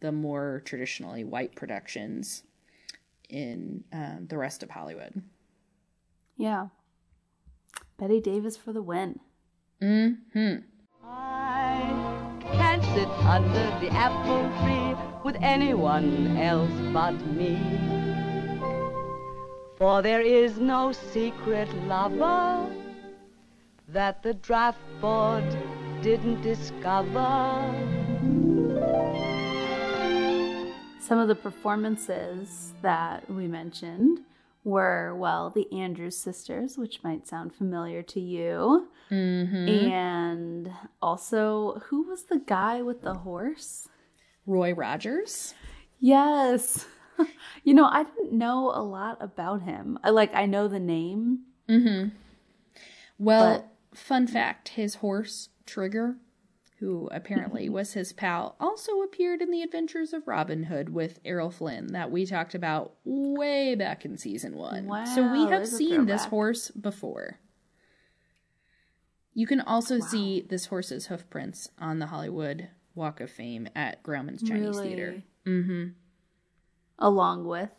the 0.00 0.12
more 0.12 0.62
traditionally 0.64 1.24
white 1.24 1.54
productions 1.54 2.42
in 3.28 3.84
um, 3.92 4.26
the 4.28 4.38
rest 4.38 4.62
of 4.62 4.70
Hollywood. 4.70 5.22
Yeah. 6.36 6.68
Bette 7.98 8.20
Davis 8.20 8.56
for 8.56 8.72
the 8.72 8.82
win. 8.82 9.20
I 11.02 12.40
can't 12.52 12.82
sit 12.82 13.08
under 13.08 13.80
the 13.80 13.90
apple 13.92 14.50
tree 14.62 15.22
with 15.24 15.36
anyone 15.42 16.36
else 16.36 16.70
but 16.92 17.12
me. 17.26 17.83
For 19.84 20.00
there 20.00 20.22
is 20.22 20.56
no 20.56 20.92
secret 20.92 21.68
lover 21.86 22.74
that 23.88 24.22
the 24.22 24.32
draft 24.32 24.80
board 24.98 25.44
didn't 26.00 26.40
discover. 26.40 27.70
Some 30.98 31.18
of 31.18 31.28
the 31.28 31.34
performances 31.34 32.72
that 32.80 33.30
we 33.30 33.46
mentioned 33.46 34.20
were, 34.64 35.14
well, 35.16 35.50
the 35.50 35.70
Andrews 35.70 36.16
sisters, 36.16 36.78
which 36.78 37.04
might 37.04 37.28
sound 37.28 37.54
familiar 37.54 38.02
to 38.04 38.20
you. 38.20 38.88
Mm-hmm. 39.10 39.68
And 39.92 40.72
also, 41.02 41.82
who 41.90 42.08
was 42.08 42.22
the 42.22 42.38
guy 42.38 42.80
with 42.80 43.02
the 43.02 43.12
horse? 43.12 43.86
Roy 44.46 44.72
Rogers. 44.72 45.52
Yes. 46.00 46.86
you 47.64 47.74
know, 47.74 47.86
I 47.86 48.04
didn't 48.04 48.32
know 48.32 48.70
a 48.74 48.82
lot 48.82 49.18
about 49.20 49.62
him. 49.62 49.98
I 50.02 50.10
like 50.10 50.34
I 50.34 50.46
know 50.46 50.68
the 50.68 50.80
name. 50.80 51.40
Well, 53.18 53.70
fun 53.94 54.26
fact 54.26 54.68
his 54.70 54.96
horse, 54.96 55.48
Trigger, 55.66 56.16
who 56.80 57.08
apparently 57.12 57.68
was 57.68 57.92
his 57.94 58.12
pal, 58.12 58.56
also 58.60 59.00
appeared 59.02 59.40
in 59.40 59.50
the 59.50 59.62
adventures 59.62 60.12
of 60.12 60.26
Robin 60.26 60.64
Hood 60.64 60.90
with 60.90 61.20
Errol 61.24 61.50
Flynn 61.50 61.88
that 61.92 62.10
we 62.10 62.26
talked 62.26 62.54
about 62.54 62.94
way 63.04 63.74
back 63.74 64.04
in 64.04 64.18
season 64.18 64.56
one. 64.56 64.88
so 65.06 65.30
we 65.32 65.46
have 65.46 65.66
seen 65.66 66.06
this 66.06 66.24
horse 66.26 66.70
before. 66.70 67.38
You 69.32 69.46
can 69.46 69.60
also 69.60 69.98
see 70.00 70.42
this 70.42 70.66
horse's 70.66 71.06
hoof 71.06 71.28
prints 71.30 71.68
on 71.78 71.98
the 71.98 72.06
Hollywood 72.06 72.68
Walk 72.94 73.20
of 73.20 73.30
Fame 73.30 73.68
at 73.74 74.02
Grauman's 74.04 74.42
Chinese 74.42 74.76
Really? 74.76 74.88
Theater. 74.88 75.22
Mm-hmm. 75.46 75.84
Along 76.98 77.44
with 77.44 77.70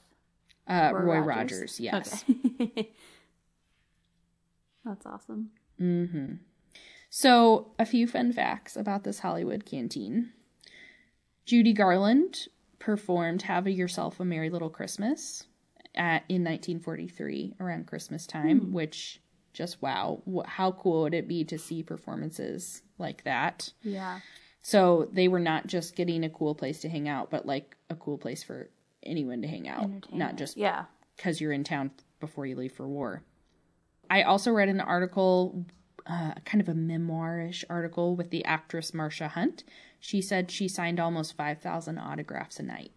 Uh, 0.67 0.91
Roy 0.93 0.99
Roy, 1.01 1.19
Rogers? 1.19 1.57
Rogers, 1.59 1.79
yes. 1.79 2.23
Okay. 2.29 2.91
That's 4.85 5.05
awesome. 5.05 5.49
So, 7.09 7.71
a 7.79 7.85
few 7.85 8.07
fun 8.07 8.31
facts 8.33 8.75
about 8.75 9.03
this 9.03 9.19
Hollywood 9.19 9.65
canteen. 9.65 10.31
Judy 11.45 11.73
Garland 11.73 12.47
performed 12.79 13.43
Have 13.43 13.67
Yourself 13.67 14.19
a 14.19 14.25
Merry 14.25 14.49
Little 14.49 14.69
Christmas 14.69 15.45
at, 15.95 16.23
in 16.29 16.43
1943 16.43 17.55
around 17.59 17.87
Christmas 17.87 18.25
time, 18.27 18.73
which 18.73 19.21
just 19.53 19.81
wow. 19.81 20.21
How 20.45 20.71
cool 20.71 21.03
would 21.03 21.13
it 21.13 21.27
be 21.27 21.43
to 21.45 21.57
see 21.57 21.81
performances 21.83 22.81
like 22.97 23.23
that? 23.23 23.71
Yeah. 23.81 24.19
So, 24.61 25.09
they 25.11 25.27
were 25.27 25.39
not 25.39 25.67
just 25.67 25.95
getting 25.95 26.23
a 26.23 26.29
cool 26.29 26.53
place 26.55 26.81
to 26.81 26.89
hang 26.89 27.07
out, 27.07 27.29
but 27.31 27.45
like 27.45 27.75
a 27.89 27.95
cool 27.95 28.17
place 28.17 28.43
for 28.43 28.69
anyone 29.05 29.41
to 29.41 29.47
hang 29.47 29.67
out, 29.67 30.11
not 30.13 30.35
just 30.37 30.57
Yeah. 30.57 30.85
because 31.15 31.39
you're 31.41 31.51
in 31.51 31.63
town 31.63 31.91
before 32.19 32.45
you 32.45 32.55
leave 32.55 32.71
for 32.73 32.87
war. 32.87 33.23
I 34.09 34.23
also 34.23 34.51
read 34.51 34.69
an 34.69 34.81
article, 34.81 35.65
uh, 36.05 36.33
kind 36.45 36.61
of 36.61 36.69
a 36.69 36.73
memoirish 36.73 37.63
article 37.69 38.15
with 38.15 38.29
the 38.29 38.45
actress 38.45 38.91
Marsha 38.91 39.27
Hunt. 39.29 39.63
She 39.99 40.21
said 40.21 40.51
she 40.51 40.67
signed 40.67 40.99
almost 40.99 41.35
5,000 41.35 41.97
autographs 41.97 42.59
a 42.59 42.63
night 42.63 42.91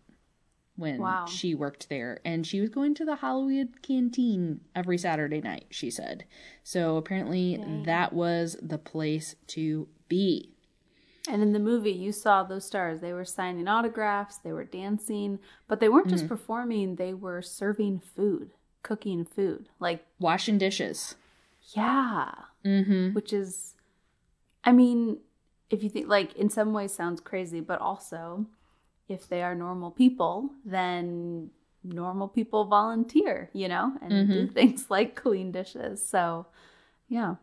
when 0.76 0.98
Wow. 0.98 1.24
she 1.26 1.54
worked 1.54 1.88
there. 1.88 2.20
And 2.24 2.46
she 2.46 2.60
was 2.60 2.68
going 2.70 2.94
to 2.94 3.04
the 3.04 3.16
Hollywood 3.16 3.80
canteen 3.82 4.60
every 4.74 4.98
Saturday 4.98 5.40
night, 5.40 5.66
she 5.70 5.90
said. 5.90 6.24
So 6.62 6.96
apparently 6.96 7.56
that 7.86 8.12
was 8.12 8.56
the 8.62 8.78
place 8.78 9.34
to 9.48 9.88
be. 10.08 10.52
And 11.26 11.42
in 11.42 11.52
the 11.52 11.58
movie, 11.58 11.90
you 11.92 12.12
saw 12.12 12.42
those 12.42 12.64
stars. 12.66 13.00
They 13.00 13.12
were 13.12 13.24
signing 13.24 13.68
autographs, 13.68 14.36
they 14.38 14.52
were 14.52 14.64
dancing, 14.64 15.38
but 15.66 15.80
they 15.80 15.88
weren't 15.88 16.08
just 16.08 16.24
Mm-hmm. 16.24 16.34
performing, 16.34 16.96
they 16.96 17.12
were 17.14 17.42
serving 17.42 18.00
food, 18.00 18.52
cooking 18.82 19.24
food. 19.24 19.68
Like, 19.80 20.06
Washing 20.18 20.58
dishes. 20.58 21.16
yeah. 21.74 22.32
Mm-hmm. 22.64 23.12
Which 23.14 23.32
is, 23.32 23.74
I 24.64 24.72
mean, 24.72 25.18
if 25.70 25.82
you 25.82 25.90
think, 25.90 26.08
like, 26.08 26.34
in 26.34 26.48
some 26.50 26.72
ways 26.72 26.92
sounds 26.94 27.20
crazy, 27.20 27.60
but 27.60 27.80
also, 27.80 28.46
if 29.08 29.28
they 29.28 29.42
are 29.42 29.54
normal 29.54 29.90
people, 29.90 30.50
then 30.64 31.50
normal 31.84 32.28
people 32.28 32.64
volunteer, 32.64 33.50
you 33.52 33.68
know, 33.68 33.92
and 34.02 34.28
do 34.28 34.44
Mm-hmm. 34.46 34.52
things 34.54 34.86
like 34.90 35.14
clean 35.14 35.52
dishes. 35.52 36.06
So, 36.06 36.46
yeah. 37.08 37.36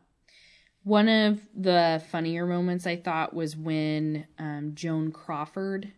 One 0.85 1.09
of 1.09 1.41
the 1.55 2.01
funnier 2.11 2.45
moments 2.45 2.85
I 2.87 2.95
thought 2.95 3.33
was 3.33 3.57
when 3.57 4.27
um, 4.39 4.71
Joan 4.75 5.11
Crawford 5.11 5.91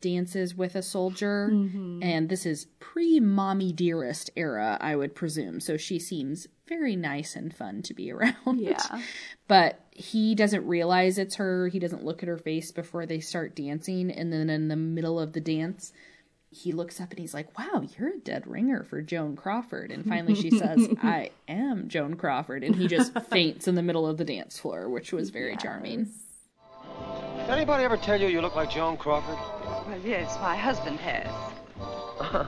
dances 0.00 0.54
with 0.54 0.74
a 0.74 0.82
soldier. 0.82 1.46
And 2.02 2.28
this 2.28 2.44
is 2.44 2.66
pre 2.78 3.20
Mommie 3.20 3.72
Dearest 3.72 4.30
era, 4.36 4.76
I 4.80 4.96
would 4.96 5.14
presume. 5.14 5.60
So 5.60 5.76
she 5.76 5.98
seems 5.98 6.46
very 6.68 6.96
nice 6.96 7.36
and 7.36 7.54
fun 7.54 7.80
to 7.82 7.94
be 7.94 8.10
around. 8.12 8.58
Yeah. 8.60 9.00
but 9.48 9.80
he 9.92 10.34
doesn't 10.34 10.66
realize 10.66 11.16
it's 11.16 11.36
her. 11.36 11.68
He 11.68 11.78
doesn't 11.78 12.04
look 12.04 12.22
at 12.22 12.28
her 12.28 12.36
face 12.36 12.72
before 12.72 13.06
they 13.06 13.20
start 13.20 13.54
dancing. 13.54 14.10
And 14.10 14.32
then 14.32 14.50
in 14.50 14.66
the 14.68 14.76
middle 14.76 15.18
of 15.20 15.32
the 15.32 15.40
dance, 15.40 15.92
he 16.54 16.72
looks 16.72 17.00
up 17.00 17.10
and 17.10 17.18
he's 17.18 17.34
like, 17.34 17.58
Wow, 17.58 17.84
you're 17.98 18.10
a 18.10 18.18
dead 18.18 18.46
ringer 18.46 18.84
for 18.84 19.02
Joan 19.02 19.34
Crawford. 19.36 19.90
And 19.90 20.06
finally 20.06 20.34
she 20.34 20.50
says, 20.58 20.88
I 21.02 21.30
am 21.48 21.88
Joan 21.88 22.14
Crawford. 22.14 22.62
And 22.62 22.76
he 22.76 22.86
just 22.86 23.18
faints 23.30 23.66
in 23.66 23.74
the 23.74 23.82
middle 23.82 24.06
of 24.06 24.18
the 24.18 24.24
dance 24.24 24.58
floor, 24.58 24.88
which 24.88 25.12
was 25.12 25.30
very 25.30 25.56
charming. 25.56 26.08
Did 27.38 27.50
anybody 27.50 27.84
ever 27.84 27.96
tell 27.96 28.20
you 28.20 28.28
you 28.28 28.40
look 28.40 28.54
like 28.54 28.70
Joan 28.70 28.96
Crawford? 28.96 29.36
Well, 29.86 29.98
yes, 30.04 30.38
my 30.40 30.56
husband 30.56 31.00
has. 31.00 31.28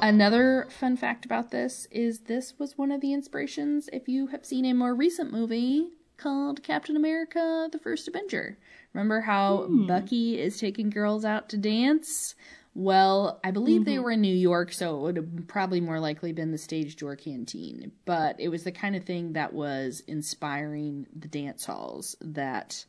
Another 0.00 0.66
fun 0.70 0.96
fact 0.96 1.24
about 1.24 1.50
this 1.50 1.86
is 1.90 2.20
this 2.20 2.54
was 2.58 2.78
one 2.78 2.90
of 2.90 3.00
the 3.00 3.12
inspirations 3.12 3.90
if 3.92 4.08
you 4.08 4.28
have 4.28 4.46
seen 4.46 4.64
a 4.64 4.72
more 4.72 4.94
recent 4.94 5.32
movie 5.32 5.88
called 6.16 6.62
Captain 6.62 6.96
America 6.96 7.68
the 7.70 7.78
First 7.78 8.08
Avenger. 8.08 8.56
Remember 8.92 9.20
how 9.20 9.64
hmm. 9.64 9.86
Bucky 9.86 10.40
is 10.40 10.58
taking 10.58 10.90
girls 10.90 11.24
out 11.24 11.48
to 11.50 11.56
dance? 11.56 12.34
Well, 12.74 13.40
I 13.42 13.50
believe 13.50 13.84
they 13.84 13.94
mm-hmm. 13.94 14.04
were 14.04 14.10
in 14.12 14.20
New 14.20 14.34
York, 14.34 14.72
so 14.72 14.96
it 14.96 15.00
would 15.00 15.16
have 15.16 15.48
probably 15.48 15.80
more 15.80 15.98
likely 15.98 16.32
been 16.32 16.52
the 16.52 16.58
stage 16.58 16.94
door 16.96 17.16
canteen. 17.16 17.90
But 18.04 18.38
it 18.38 18.48
was 18.48 18.62
the 18.62 18.70
kind 18.70 18.94
of 18.94 19.02
thing 19.02 19.32
that 19.32 19.52
was 19.52 20.00
inspiring 20.06 21.06
the 21.12 21.26
dance 21.26 21.64
halls 21.64 22.14
that 22.20 22.84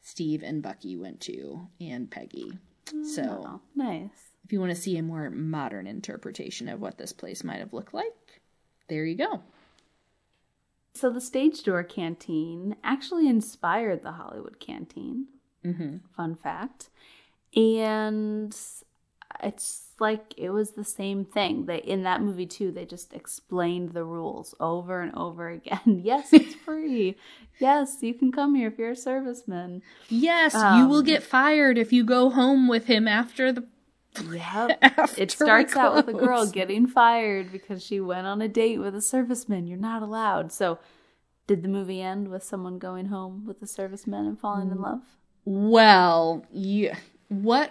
Steve 0.00 0.42
and 0.42 0.62
Bucky 0.62 0.96
went 0.96 1.20
to, 1.22 1.68
and 1.80 2.10
Peggy. 2.10 2.58
So 3.14 3.22
Oh, 3.46 3.60
nice. 3.74 4.30
if 4.44 4.52
you 4.52 4.60
want 4.60 4.70
to 4.70 4.80
see 4.80 4.96
a 4.96 5.02
more 5.02 5.28
modern 5.28 5.86
interpretation 5.86 6.68
of 6.68 6.80
what 6.80 6.96
this 6.96 7.12
place 7.12 7.44
might 7.44 7.58
have 7.58 7.74
looked 7.74 7.92
like, 7.92 8.40
there 8.88 9.04
you 9.04 9.16
go. 9.16 9.42
So 10.94 11.10
the 11.10 11.20
stage 11.20 11.62
door 11.62 11.82
canteen 11.82 12.76
actually 12.82 13.28
inspired 13.28 14.02
the 14.02 14.12
Hollywood 14.12 14.60
canteen. 14.60 15.26
Mm-hmm. 15.66 15.96
Fun 16.16 16.36
fact. 16.36 16.90
And 17.54 18.56
it's 19.42 19.82
like 19.98 20.34
it 20.36 20.50
was 20.50 20.72
the 20.72 20.84
same 20.84 21.24
thing. 21.24 21.66
They 21.66 21.78
in 21.78 22.02
that 22.04 22.22
movie 22.22 22.46
too, 22.46 22.70
they 22.70 22.84
just 22.84 23.12
explained 23.14 23.90
the 23.92 24.04
rules 24.04 24.54
over 24.60 25.00
and 25.00 25.14
over 25.14 25.48
again. 25.48 26.00
yes, 26.04 26.32
it's 26.32 26.54
free. 26.66 27.16
yes, 27.58 27.98
you 28.02 28.14
can 28.14 28.30
come 28.32 28.54
here 28.54 28.68
if 28.68 28.78
you're 28.78 28.90
a 28.90 28.94
serviceman. 28.94 29.82
Yes, 30.08 30.54
you 30.54 30.86
will 30.88 30.98
Um, 30.98 31.04
get 31.04 31.22
fired 31.22 31.78
if 31.78 31.92
you 31.92 32.04
go 32.04 32.30
home 32.30 32.68
with 32.68 32.86
him 32.86 33.08
after 33.08 33.52
the. 33.52 33.66
Yep. 34.32 34.78
After 34.82 35.22
It 35.22 35.30
starts 35.30 35.76
out 35.76 35.94
with 35.94 36.08
a 36.08 36.18
girl 36.18 36.46
getting 36.46 36.86
fired 36.86 37.52
because 37.52 37.84
she 37.84 38.00
went 38.00 38.26
on 38.26 38.40
a 38.40 38.48
date 38.48 38.78
with 38.78 38.94
a 38.94 39.00
serviceman. 39.00 39.68
You're 39.68 39.76
not 39.76 40.00
allowed. 40.00 40.52
So, 40.52 40.78
did 41.46 41.62
the 41.62 41.68
movie 41.68 42.00
end 42.00 42.28
with 42.28 42.42
someone 42.42 42.78
going 42.78 43.06
home 43.08 43.44
with 43.44 43.60
a 43.60 43.66
serviceman 43.66 44.26
and 44.26 44.40
falling 44.40 44.68
Mm. 44.68 44.72
in 44.72 44.80
love? 44.80 45.02
Well, 45.46 46.44
you 46.52 46.92
what? 47.28 47.70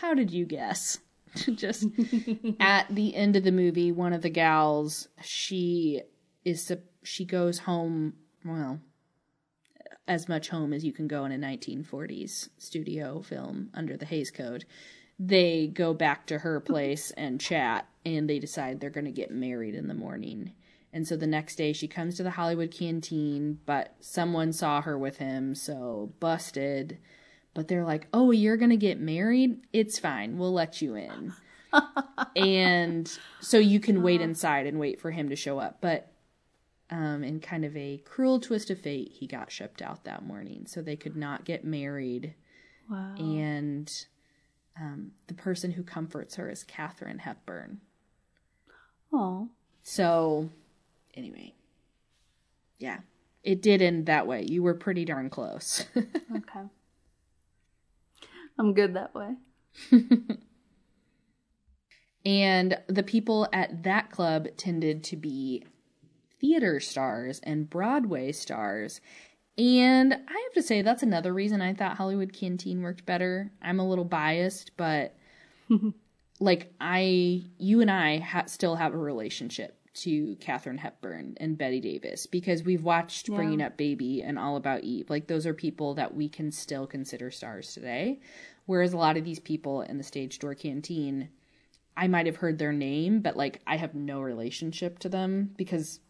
How 0.00 0.14
did 0.14 0.30
you 0.30 0.44
guess? 0.44 0.98
Just 1.54 1.86
at 2.60 2.94
the 2.94 3.14
end 3.14 3.34
of 3.34 3.44
the 3.44 3.50
movie, 3.50 3.90
one 3.90 4.12
of 4.12 4.22
the 4.22 4.30
gals 4.30 5.08
she 5.22 6.02
is 6.44 6.70
she 7.02 7.24
goes 7.24 7.60
home. 7.60 8.12
Well, 8.44 8.80
as 10.06 10.28
much 10.28 10.50
home 10.50 10.72
as 10.74 10.84
you 10.84 10.92
can 10.92 11.08
go 11.08 11.24
in 11.24 11.32
a 11.32 11.38
1940s 11.38 12.50
studio 12.58 13.22
film 13.22 13.70
under 13.74 13.96
the 13.96 14.06
Hays 14.06 14.30
Code. 14.30 14.64
They 15.18 15.66
go 15.66 15.94
back 15.94 16.26
to 16.26 16.38
her 16.38 16.60
place 16.60 17.10
and 17.16 17.40
chat, 17.40 17.88
and 18.06 18.28
they 18.28 18.38
decide 18.38 18.80
they're 18.80 18.90
going 18.90 19.06
to 19.06 19.10
get 19.10 19.30
married 19.32 19.74
in 19.74 19.88
the 19.88 19.94
morning. 19.94 20.52
And 20.92 21.06
so 21.06 21.16
the 21.16 21.26
next 21.26 21.56
day 21.56 21.72
she 21.72 21.86
comes 21.86 22.16
to 22.16 22.22
the 22.22 22.30
Hollywood 22.30 22.70
canteen, 22.70 23.58
but 23.66 23.94
someone 24.00 24.52
saw 24.52 24.80
her 24.80 24.98
with 24.98 25.18
him, 25.18 25.54
so 25.54 26.12
busted. 26.18 26.98
But 27.54 27.68
they're 27.68 27.84
like, 27.84 28.06
oh, 28.12 28.30
you're 28.30 28.56
going 28.56 28.70
to 28.70 28.76
get 28.76 29.00
married? 29.00 29.60
It's 29.72 29.98
fine. 29.98 30.38
We'll 30.38 30.52
let 30.52 30.80
you 30.80 30.94
in. 30.94 31.34
and 32.36 33.18
so 33.40 33.58
you 33.58 33.80
can 33.80 34.02
wait 34.02 34.20
inside 34.20 34.66
and 34.66 34.78
wait 34.78 35.00
for 35.00 35.10
him 35.10 35.28
to 35.28 35.36
show 35.36 35.58
up. 35.58 35.78
But 35.80 36.12
um, 36.90 37.22
in 37.22 37.40
kind 37.40 37.64
of 37.64 37.76
a 37.76 37.98
cruel 38.04 38.40
twist 38.40 38.70
of 38.70 38.80
fate, 38.80 39.12
he 39.12 39.26
got 39.26 39.52
shipped 39.52 39.82
out 39.82 40.04
that 40.04 40.24
morning. 40.24 40.66
So 40.66 40.80
they 40.80 40.96
could 40.96 41.16
not 41.16 41.44
get 41.44 41.64
married. 41.64 42.34
Wow. 42.90 43.14
And 43.18 43.92
um, 44.80 45.12
the 45.26 45.34
person 45.34 45.72
who 45.72 45.82
comforts 45.82 46.36
her 46.36 46.48
is 46.48 46.64
Katharine 46.64 47.18
Hepburn. 47.18 47.80
Oh, 49.12 49.48
So, 49.82 50.50
anyway, 51.18 51.54
yeah, 52.78 53.00
it 53.42 53.60
did 53.60 53.82
end 53.82 54.06
that 54.06 54.26
way. 54.26 54.44
You 54.48 54.62
were 54.62 54.74
pretty 54.74 55.04
darn 55.04 55.28
close. 55.28 55.84
okay. 55.96 56.66
I'm 58.58 58.72
good 58.72 58.94
that 58.94 59.14
way. 59.14 59.34
and 62.26 62.78
the 62.88 63.02
people 63.02 63.48
at 63.52 63.82
that 63.82 64.10
club 64.10 64.48
tended 64.56 65.04
to 65.04 65.16
be 65.16 65.64
theater 66.40 66.80
stars 66.80 67.40
and 67.42 67.68
Broadway 67.68 68.32
stars. 68.32 69.00
And 69.56 70.12
I 70.12 70.16
have 70.16 70.52
to 70.54 70.62
say, 70.62 70.82
that's 70.82 71.02
another 71.02 71.34
reason 71.34 71.60
I 71.60 71.74
thought 71.74 71.96
Hollywood 71.96 72.32
Canteen 72.32 72.82
worked 72.82 73.06
better. 73.06 73.50
I'm 73.60 73.80
a 73.80 73.88
little 73.88 74.04
biased, 74.04 74.76
but 74.76 75.16
like, 76.40 76.72
I, 76.80 77.42
you 77.58 77.80
and 77.80 77.90
I 77.90 78.18
ha- 78.18 78.46
still 78.46 78.76
have 78.76 78.94
a 78.94 78.98
relationship 78.98 79.77
to 79.94 80.36
Katharine 80.36 80.78
Hepburn 80.78 81.36
and 81.38 81.58
Bette 81.58 81.80
Davis 81.80 82.26
because 82.26 82.62
we've 82.62 82.84
watched 82.84 83.28
Yeah. 83.28 83.36
Bringing 83.36 83.62
Up 83.62 83.76
Baby 83.76 84.22
and 84.22 84.38
All 84.38 84.56
About 84.56 84.84
Eve. 84.84 85.10
Like, 85.10 85.26
those 85.26 85.46
are 85.46 85.54
people 85.54 85.94
that 85.94 86.14
we 86.14 86.28
can 86.28 86.52
still 86.52 86.86
consider 86.86 87.30
stars 87.30 87.72
today. 87.74 88.20
Whereas 88.66 88.92
a 88.92 88.98
lot 88.98 89.16
of 89.16 89.24
these 89.24 89.40
people 89.40 89.82
in 89.82 89.98
the 89.98 90.04
stage 90.04 90.38
door 90.38 90.54
canteen, 90.54 91.30
I 91.96 92.06
might 92.06 92.26
have 92.26 92.36
heard 92.36 92.58
their 92.58 92.72
name, 92.72 93.20
but 93.20 93.36
like, 93.36 93.60
I 93.66 93.76
have 93.76 93.94
no 93.94 94.20
relationship 94.20 94.98
to 95.00 95.08
them 95.08 95.54
because 95.56 96.00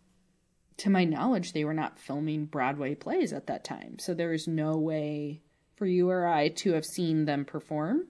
to 0.79 0.91
my 0.91 1.05
knowledge, 1.05 1.53
they 1.53 1.65
were 1.65 1.75
not 1.75 1.99
filming 1.99 2.45
Broadway 2.45 2.95
plays 2.95 3.33
at 3.33 3.47
that 3.47 3.65
time. 3.65 3.99
So 3.99 4.13
there 4.15 4.33
is 4.33 4.47
no 4.47 4.77
way 4.77 5.43
for 5.77 5.87
you 5.87 6.11
or 6.11 6.27
I 6.27 6.49
to 6.49 6.73
have 6.73 6.85
seen 6.85 7.25
them 7.25 7.45
perform. 7.45 8.07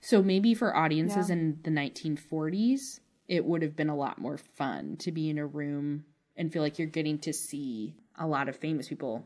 So 0.00 0.22
maybe 0.22 0.54
for 0.54 0.76
audiences 0.76 1.28
Yeah. 1.30 1.36
in 1.36 1.58
the 1.62 1.70
1940s, 1.70 3.00
it 3.28 3.44
would 3.44 3.62
have 3.62 3.76
been 3.76 3.88
a 3.88 3.96
lot 3.96 4.18
more 4.18 4.36
fun 4.38 4.96
to 4.98 5.12
be 5.12 5.30
in 5.30 5.38
a 5.38 5.46
room 5.46 6.04
and 6.36 6.52
feel 6.52 6.62
like 6.62 6.78
you're 6.78 6.88
getting 6.88 7.18
to 7.20 7.32
see 7.32 7.94
a 8.18 8.26
lot 8.26 8.48
of 8.48 8.56
famous 8.56 8.88
people 8.88 9.24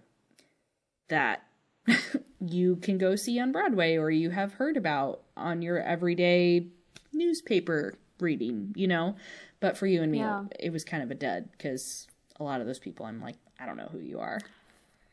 that 1.09 1.44
you 2.40 2.76
can 2.76 2.98
go 2.98 3.16
see 3.16 3.38
on 3.40 3.52
Broadway 3.52 3.96
or 3.96 4.11
you 4.11 4.30
have 4.30 4.54
heard 4.54 4.76
about 4.76 5.22
on 5.37 5.62
your 5.62 5.80
everyday 5.80 6.66
newspaper 7.12 7.94
reading, 8.20 8.72
you 8.76 8.87
know? 8.88 9.16
But 9.61 9.76
for 9.76 9.87
you 9.87 10.02
and 10.02 10.12
me, 10.12 10.18
Yeah. 10.18 10.44
it 10.59 10.72
was 10.72 10.85
kind 10.85 11.02
of 11.02 11.11
a 11.11 11.14
dud 11.14 11.48
because 11.52 12.06
a 12.38 12.44
lot 12.44 12.61
of 12.61 12.66
those 12.66 12.78
people, 12.78 13.06
I'm 13.06 13.20
like, 13.20 13.37
I 13.59 13.66
don't 13.66 13.76
know 13.76 13.88
who 13.90 13.98
you 14.00 14.18
are. 14.18 14.40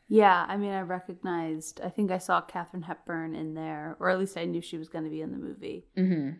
Yeah, 0.08 0.44
I 0.46 0.58
mean, 0.58 0.70
I 0.72 0.82
recognized. 0.82 1.80
I 1.82 1.88
think 1.88 2.10
I 2.10 2.18
saw 2.18 2.42
Katharine 2.42 2.82
Hepburn 2.82 3.34
in 3.34 3.54
there, 3.54 3.96
or 3.98 4.10
at 4.10 4.18
least 4.18 4.36
I 4.36 4.44
knew 4.44 4.60
she 4.60 4.76
was 4.76 4.88
going 4.90 5.04
to 5.04 5.10
be 5.10 5.22
in 5.22 5.32
the 5.32 5.38
movie. 5.38 5.86
Mm-hmm. 5.96 6.30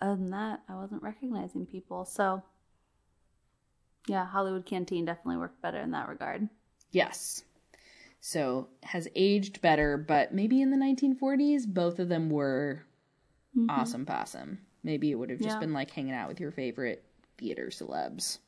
Other 0.00 0.16
than 0.16 0.30
that, 0.30 0.60
I 0.68 0.74
wasn't 0.74 1.02
recognizing 1.02 1.66
people. 1.66 2.04
So, 2.04 2.42
yeah, 4.06 4.26
Hollywood 4.26 4.66
Canteen 4.66 5.04
definitely 5.04 5.38
worked 5.38 5.62
better 5.62 5.78
in 5.78 5.92
that 5.92 6.08
regard. 6.08 6.48
Yes. 6.90 7.44
So 8.20 8.68
has 8.82 9.08
aged 9.14 9.60
better, 9.60 9.96
but 9.96 10.32
maybe 10.32 10.62
in 10.62 10.70
the 10.70 10.76
1940s, 10.76 11.66
both 11.66 11.98
of 11.98 12.08
them 12.08 12.30
were 12.30 12.84
mm-hmm. 13.56 13.68
awesome 13.70 14.06
possum. 14.06 14.58
Maybe 14.82 15.10
it 15.10 15.14
would 15.16 15.30
have 15.30 15.40
just 15.40 15.56
Yeah. 15.56 15.60
been 15.60 15.72
like 15.72 15.90
hanging 15.90 16.14
out 16.14 16.28
with 16.28 16.40
your 16.40 16.50
favorite 16.50 17.04
theater 17.38 17.66
celebs. 17.66 18.38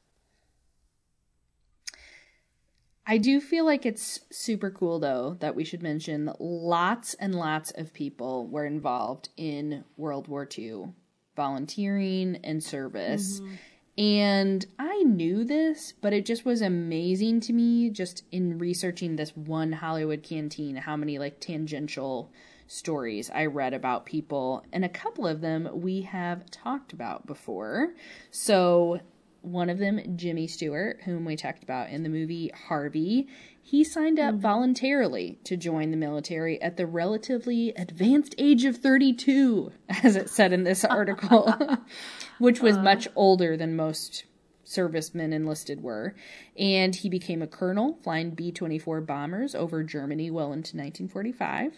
I 3.07 3.19
do 3.19 3.41
feel 3.41 3.65
like 3.65 3.87
it's 3.87 4.21
super 4.31 4.71
cool 4.71 4.99
though 4.99 5.37
that 5.41 5.55
we 5.55 5.63
should 5.63 5.83
mention 5.83 6.33
lots 6.41 7.15
and 7.15 7.35
lots 7.35 7.71
of 7.71 7.93
people 7.93 8.49
were 8.49 8.67
involved 8.67 9.29
in 9.37 9.85
World 9.97 10.27
War 10.27 10.49
II, 10.59 10.89
volunteering 11.37 12.40
and 12.42 12.62
service. 12.62 13.40
Mm-hmm. 13.40 13.55
And 13.99 14.66
I 14.79 15.05
knew 15.05 15.44
this, 15.44 15.94
but 16.03 16.12
it 16.12 16.27
just 16.27 16.44
was 16.44 16.61
amazing 16.61 17.40
to 17.40 17.53
me 17.53 17.88
just 17.88 18.25
in 18.31 18.59
researching 18.59 19.16
this 19.16 19.35
one 19.35 19.72
Hollywood 19.72 20.22
canteen, 20.22 20.77
how 20.77 20.96
many 20.96 21.18
like 21.18 21.40
tangential 21.40 22.31
stories 22.66 23.31
I 23.31 23.46
read 23.46 23.72
about 23.72 24.07
people. 24.07 24.64
And 24.72 24.85
a 24.85 24.88
couple 24.88 25.27
of 25.27 25.40
them 25.40 25.68
we 25.72 26.03
have 26.03 26.51
talked 26.51 26.92
about 26.92 27.27
before. 27.27 27.94
So, 28.31 29.01
one 29.47 29.71
of 29.71 29.79
them, 29.79 30.17
Jimmy 30.17 30.47
Stewart, 30.47 31.01
whom 31.05 31.25
we 31.25 31.37
talked 31.37 31.63
about 31.63 31.91
in 31.91 32.03
the 32.03 32.09
movie 32.09 32.51
Harvey, 32.69 33.29
he 33.63 33.85
signed 33.85 34.19
up 34.19 34.35
mm-hmm. 34.35 34.43
voluntarily 34.43 35.39
to 35.45 35.57
join 35.57 35.91
the 35.91 35.97
military 35.97 36.61
at 36.61 36.77
the 36.77 36.87
relatively 36.87 37.71
advanced 37.77 38.35
age 38.39 38.65
of 38.65 38.77
32, 38.77 39.73
as 40.03 40.17
it 40.17 40.29
said 40.31 40.53
in 40.53 40.65
this 40.65 40.85
article, 40.85 41.53
which 42.39 42.61
was 42.61 42.75
uh-huh. 42.75 42.85
much 42.85 43.09
older 43.15 43.57
than 43.57 43.77
most 43.77 44.25
servicemen 44.65 45.33
enlisted 45.33 45.83
were. 45.83 46.15
And 46.59 46.95
he 46.95 47.09
became 47.09 47.41
a 47.41 47.47
colonel 47.47 47.99
flying 48.03 48.31
B 48.31 48.51
24 48.51 49.01
bombers 49.03 49.55
over 49.55 49.85
Germany 49.85 50.31
well 50.31 50.47
into 50.47 50.77
1945 50.77 51.73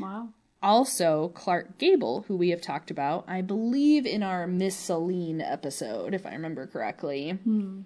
Wow. 0.00 0.30
Also 0.62 1.28
Clark 1.34 1.78
Gable, 1.78 2.24
who 2.28 2.36
we 2.36 2.50
have 2.50 2.60
talked 2.60 2.90
about, 2.90 3.24
I 3.26 3.40
believe 3.40 4.04
in 4.04 4.22
our 4.22 4.46
Miss 4.46 4.76
Celine 4.76 5.40
episode, 5.40 6.12
if 6.12 6.26
I 6.26 6.32
remember 6.32 6.66
correctly. 6.66 7.30
Hmm. 7.30 7.82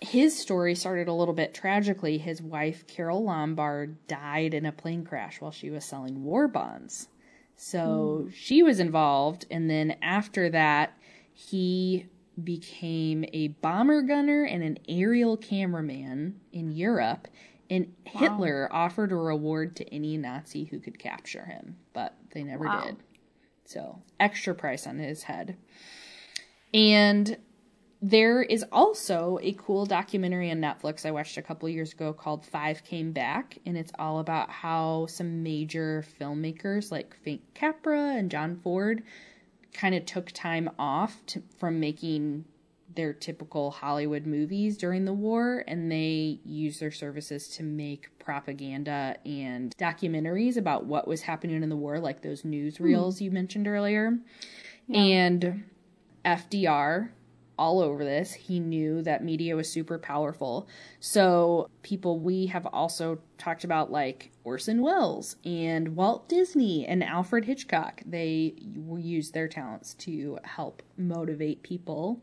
His 0.00 0.38
story 0.38 0.74
started 0.74 1.08
a 1.08 1.14
little 1.14 1.32
bit 1.32 1.54
tragically. 1.54 2.18
His 2.18 2.42
wife, 2.42 2.86
Carole 2.86 3.24
Lombard, 3.24 4.06
died 4.06 4.52
in 4.52 4.66
a 4.66 4.72
plane 4.72 5.04
crash 5.04 5.40
while 5.40 5.50
she 5.50 5.70
was 5.70 5.84
selling 5.84 6.24
war 6.24 6.46
bonds. 6.46 7.08
So 7.56 8.24
hmm. 8.24 8.30
she 8.34 8.62
was 8.62 8.78
involved, 8.78 9.46
and 9.50 9.70
then 9.70 9.96
after 10.02 10.50
that, 10.50 10.92
he 11.32 12.06
became 12.42 13.24
a 13.32 13.48
bomber 13.48 14.02
gunner 14.02 14.44
and 14.44 14.62
an 14.62 14.78
aerial 14.88 15.36
cameraman 15.36 16.40
in 16.52 16.72
Europe. 16.72 17.28
And 17.74 17.92
Hitler 18.04 18.68
offered 18.70 19.10
a 19.10 19.16
reward 19.16 19.74
to 19.76 19.94
any 19.94 20.16
Nazi 20.16 20.64
who 20.64 20.78
could 20.78 20.98
capture 20.98 21.44
him, 21.44 21.76
but 21.92 22.14
they 22.32 22.44
never 22.44 22.66
Wow. 22.66 22.84
did. 22.84 22.96
So, 23.64 24.02
extra 24.20 24.54
price 24.54 24.86
on 24.86 24.98
his 24.98 25.24
head. 25.24 25.56
And 26.72 27.36
there 28.00 28.42
is 28.42 28.64
also 28.70 29.38
a 29.42 29.52
cool 29.54 29.86
documentary 29.86 30.50
on 30.50 30.58
Netflix 30.58 31.06
I 31.06 31.10
watched 31.10 31.36
a 31.36 31.42
couple 31.42 31.68
years 31.68 31.92
ago 31.92 32.12
called 32.12 32.44
Five 32.44 32.84
Came 32.84 33.12
Back, 33.12 33.58
and 33.64 33.76
it's 33.76 33.92
all 33.98 34.18
about 34.20 34.50
how 34.50 35.06
some 35.06 35.42
major 35.42 36.04
filmmakers 36.20 36.92
like 36.92 37.16
Frank 37.22 37.40
Capra 37.54 38.14
and 38.16 38.30
John 38.30 38.56
Ford 38.56 39.02
kind 39.72 39.94
of 39.94 40.04
took 40.06 40.30
time 40.32 40.70
off 40.78 41.24
to, 41.26 41.42
from 41.58 41.80
making 41.80 42.44
their 42.94 43.12
typical 43.12 43.70
Hollywood 43.70 44.26
movies 44.26 44.76
during 44.76 45.04
the 45.04 45.12
war, 45.12 45.64
and 45.66 45.90
they 45.90 46.40
used 46.44 46.80
their 46.80 46.90
services 46.90 47.48
to 47.56 47.62
make 47.62 48.18
propaganda 48.18 49.16
and 49.24 49.74
documentaries 49.76 50.56
about 50.56 50.84
what 50.86 51.06
was 51.06 51.22
happening 51.22 51.62
in 51.62 51.68
the 51.68 51.76
war, 51.76 51.98
like 51.98 52.22
those 52.22 52.42
newsreels 52.42 53.20
you 53.20 53.30
mentioned 53.30 53.66
earlier. 53.68 54.18
And 54.92 55.64
FDR 56.24 57.10
all 57.58 57.80
over 57.80 58.04
this. 58.04 58.32
He 58.32 58.60
knew 58.60 59.02
that 59.02 59.24
media 59.24 59.56
was 59.56 59.70
super 59.70 59.98
powerful. 59.98 60.68
So, 61.00 61.68
people 61.82 62.18
we 62.18 62.46
have 62.46 62.66
also 62.66 63.20
talked 63.38 63.64
about, 63.64 63.90
like 63.90 64.30
Orson 64.42 64.82
Welles 64.82 65.36
and 65.44 65.96
Walt 65.96 66.28
Disney 66.28 66.86
and 66.86 67.02
Alfred 67.02 67.44
Hitchcock, 67.44 68.02
they 68.04 68.54
used 68.58 69.34
their 69.34 69.48
talents 69.48 69.94
to 69.94 70.38
help 70.42 70.82
motivate 70.96 71.62
people 71.62 72.20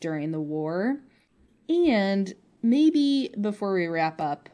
during 0.00 0.32
the 0.32 0.40
war. 0.40 0.98
And 1.68 2.32
maybe 2.62 3.34
before 3.40 3.74
we 3.74 3.86
wrap 3.86 4.20
up, 4.20 4.48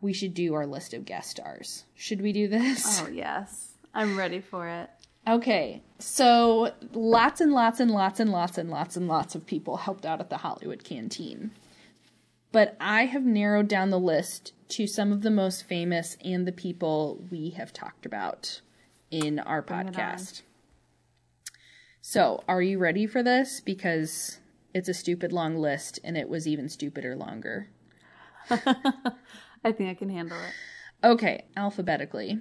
we 0.00 0.12
should 0.12 0.34
do 0.34 0.54
our 0.54 0.66
list 0.66 0.94
of 0.94 1.04
guest 1.04 1.30
stars. 1.30 1.84
Should 1.94 2.20
we 2.20 2.32
do 2.32 2.48
this? 2.48 3.00
Oh, 3.02 3.08
yes. 3.08 3.72
I'm 3.94 4.16
ready 4.18 4.40
for 4.40 4.68
it. 4.68 4.90
Okay, 5.28 5.82
so 5.98 6.72
lots 6.92 7.40
and 7.40 7.52
lots 7.52 7.80
and 7.80 7.90
lots 7.90 8.20
and 8.20 8.30
lots 8.30 8.58
and 8.58 8.70
lots 8.70 8.96
and 8.96 9.08
lots 9.08 9.34
of 9.34 9.44
people 9.44 9.78
helped 9.78 10.06
out 10.06 10.20
at 10.20 10.30
the 10.30 10.36
Hollywood 10.36 10.84
Canteen. 10.84 11.50
But 12.52 12.76
I 12.80 13.06
have 13.06 13.24
narrowed 13.24 13.66
down 13.66 13.90
the 13.90 13.98
list 13.98 14.52
to 14.68 14.86
some 14.86 15.12
of 15.12 15.22
the 15.22 15.30
most 15.30 15.64
famous 15.64 16.16
and 16.24 16.46
the 16.46 16.52
people 16.52 17.24
we 17.30 17.50
have 17.50 17.72
talked 17.72 18.06
about 18.06 18.60
in 19.10 19.40
our 19.40 19.64
on. 19.68 19.86
podcast. 19.88 20.42
So, 22.08 22.44
are 22.46 22.62
you 22.62 22.78
ready 22.78 23.08
for 23.08 23.20
this? 23.20 23.60
Because 23.60 24.38
it's 24.72 24.88
a 24.88 24.94
stupid 24.94 25.32
long 25.32 25.56
list 25.56 25.98
and 26.04 26.16
it 26.16 26.28
was 26.28 26.46
even 26.46 26.68
stupider 26.68 27.16
longer. 27.16 27.66
I 28.48 29.72
think 29.72 29.90
I 29.90 29.94
can 29.94 30.10
handle 30.10 30.38
it. 30.38 31.04
Okay, 31.04 31.46
alphabetically. 31.56 32.38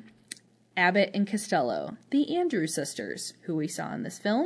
Abbott 0.78 1.10
and 1.16 1.28
Costello, 1.28 1.98
the 2.12 2.38
Andrews 2.38 2.76
sisters, 2.76 3.34
who 3.46 3.56
we 3.56 3.68
saw 3.68 3.92
in 3.92 4.04
this 4.04 4.20
film, 4.20 4.46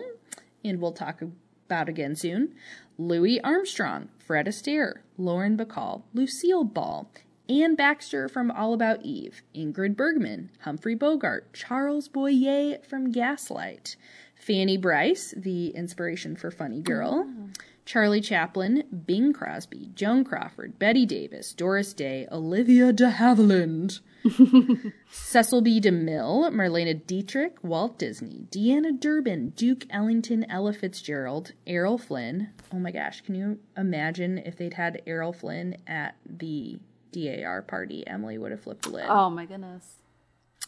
and 0.63 0.79
we'll 0.79 0.93
talk 0.93 1.21
about 1.21 1.89
again 1.89 2.15
soon. 2.15 2.55
Louis 2.97 3.41
Armstrong, 3.41 4.07
Fred 4.19 4.45
Astaire, 4.45 5.01
Lauren 5.17 5.57
Bacall, 5.57 6.03
Lucille 6.13 6.63
Ball, 6.63 7.11
Anne 7.49 7.75
Baxter 7.75 8.29
from 8.29 8.51
All 8.51 8.73
About 8.73 9.03
Eve, 9.03 9.41
Ingrid 9.55 9.97
Bergman, 9.97 10.51
Humphrey 10.61 10.95
Bogart, 10.95 11.51
Charles 11.51 12.07
Boyer 12.07 12.77
from 12.87 13.11
Gaslight, 13.11 13.97
Fanny 14.39 14.77
Brice, 14.77 15.33
the 15.37 15.67
inspiration 15.69 16.35
for 16.35 16.49
Funny 16.49 16.81
Girl, 16.81 17.27
oh. 17.27 17.49
Charlie 17.85 18.21
Chaplin, 18.21 18.83
Bing 19.05 19.33
Crosby, 19.33 19.91
Joan 19.95 20.23
Crawford, 20.23 20.79
Bette 20.79 21.05
Davis, 21.05 21.53
Doris 21.53 21.93
Day, 21.93 22.27
Olivia 22.31 22.93
de 22.93 23.11
Havilland, 23.11 23.99
Cecil 25.11 25.61
B. 25.61 25.81
DeMille, 25.81 26.51
Marlene 26.53 27.05
Dietrich, 27.05 27.57
Walt 27.63 27.97
Disney, 27.99 28.45
Deanna 28.49 28.97
Durbin, 28.97 29.49
Duke 29.51 29.85
Ellington, 29.89 30.45
Ella 30.49 30.73
Fitzgerald, 30.73 31.51
Errol 31.67 31.97
Flynn. 31.97 32.49
Oh 32.71 32.79
my 32.79 32.91
gosh, 32.91 33.21
can 33.21 33.35
you 33.35 33.59
imagine 33.75 34.37
if 34.37 34.55
they'd 34.55 34.75
had 34.75 35.01
Errol 35.05 35.33
Flynn 35.33 35.77
at 35.87 36.15
the 36.25 36.79
DAR 37.11 37.61
party, 37.61 38.05
Emily 38.07 38.37
would 38.37 38.51
have 38.51 38.61
flipped 38.61 38.85
a 38.85 38.89
lid. 38.89 39.05
Oh 39.07 39.29
my 39.29 39.45
goodness. 39.45 39.98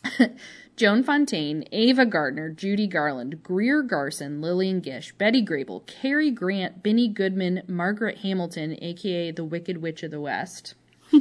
Joan 0.76 1.04
Fontaine, 1.04 1.66
Ava 1.72 2.06
Gardner, 2.06 2.50
Judy 2.50 2.88
Garland, 2.88 3.44
Greer 3.44 3.84
Garson, 3.84 4.42
Lillian 4.42 4.80
Gish, 4.80 5.14
Betty 5.14 5.46
Grable, 5.46 5.86
Cary 5.86 6.32
Grant, 6.32 6.82
Benny 6.82 7.08
Goodman, 7.08 7.64
Margaret 7.68 8.20
Hamilton, 8.20 8.78
aka 8.82 9.32
the 9.32 9.44
Wicked 9.44 9.82
Witch 9.82 10.04
of 10.04 10.12
the 10.12 10.22
West. 10.22 10.76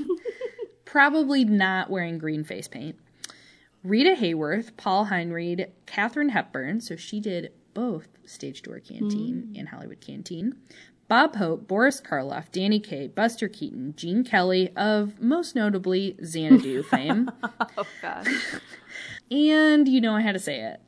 Probably 0.85 1.45
not 1.45 1.91
wearing 1.91 2.19
green 2.19 2.45
face 2.45 2.69
paint. 2.69 2.97
Rita 3.83 4.15
Hayworth, 4.19 4.77
Paul 4.77 5.07
Henreid, 5.07 5.71
Katharine 5.87 6.31
Hepburn, 6.31 6.81
so 6.81 6.97
she 6.97 7.21
did 7.21 7.53
both 7.73 8.09
Stage 8.27 8.63
Door 8.63 8.81
Canteen 8.81 9.51
mm. 9.53 9.59
and 9.59 9.69
Hollywood 9.69 10.01
Canteen. 10.01 10.57
Bob 11.11 11.35
Hope, 11.35 11.67
Boris 11.67 12.01
Karloff, 12.01 12.53
Danny 12.53 12.79
Kaye, 12.79 13.09
Buster 13.09 13.49
Keaton, 13.49 13.95
Gene 13.97 14.23
Kelly 14.23 14.71
of 14.77 15.21
most 15.21 15.57
notably 15.57 16.17
Xanadu 16.25 16.83
fame. 16.89 17.29
Oh 17.77 17.85
gosh. 18.01 18.29
And 19.29 19.89
you 19.89 20.01
know 20.01 20.15
I 20.15 20.21
had 20.21 20.35
to 20.35 20.39
say 20.39 20.61
it. 20.61 20.81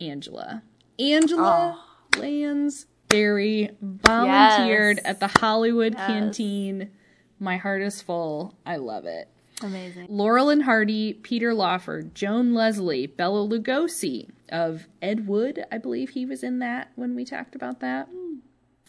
Angela. 0.00 0.64
Angela 0.98 1.78
oh. 2.16 2.18
Lansbury 2.20 3.70
volunteered 3.80 4.96
Yes. 4.96 5.06
at 5.06 5.20
the 5.20 5.28
Hollywood 5.40 5.94
Yes. 5.96 6.06
Canteen. 6.08 6.90
My 7.38 7.56
heart 7.56 7.80
is 7.80 8.02
full. 8.02 8.56
I 8.66 8.74
love 8.74 9.04
it. 9.04 9.28
Amazing. 9.62 10.06
Laurel 10.08 10.48
and 10.50 10.64
Hardy, 10.64 11.12
Peter 11.12 11.54
Lawford, 11.54 12.12
Joan 12.16 12.54
Leslie, 12.54 13.06
Bela 13.06 13.46
Lugosi 13.48 14.30
of 14.48 14.88
Ed 15.00 15.28
Wood. 15.28 15.64
I 15.70 15.78
believe 15.78 16.10
he 16.10 16.26
was 16.26 16.42
in 16.42 16.58
that 16.58 16.90
when 16.96 17.14
we 17.14 17.24
talked 17.24 17.54
about 17.54 17.78
that. 17.80 18.08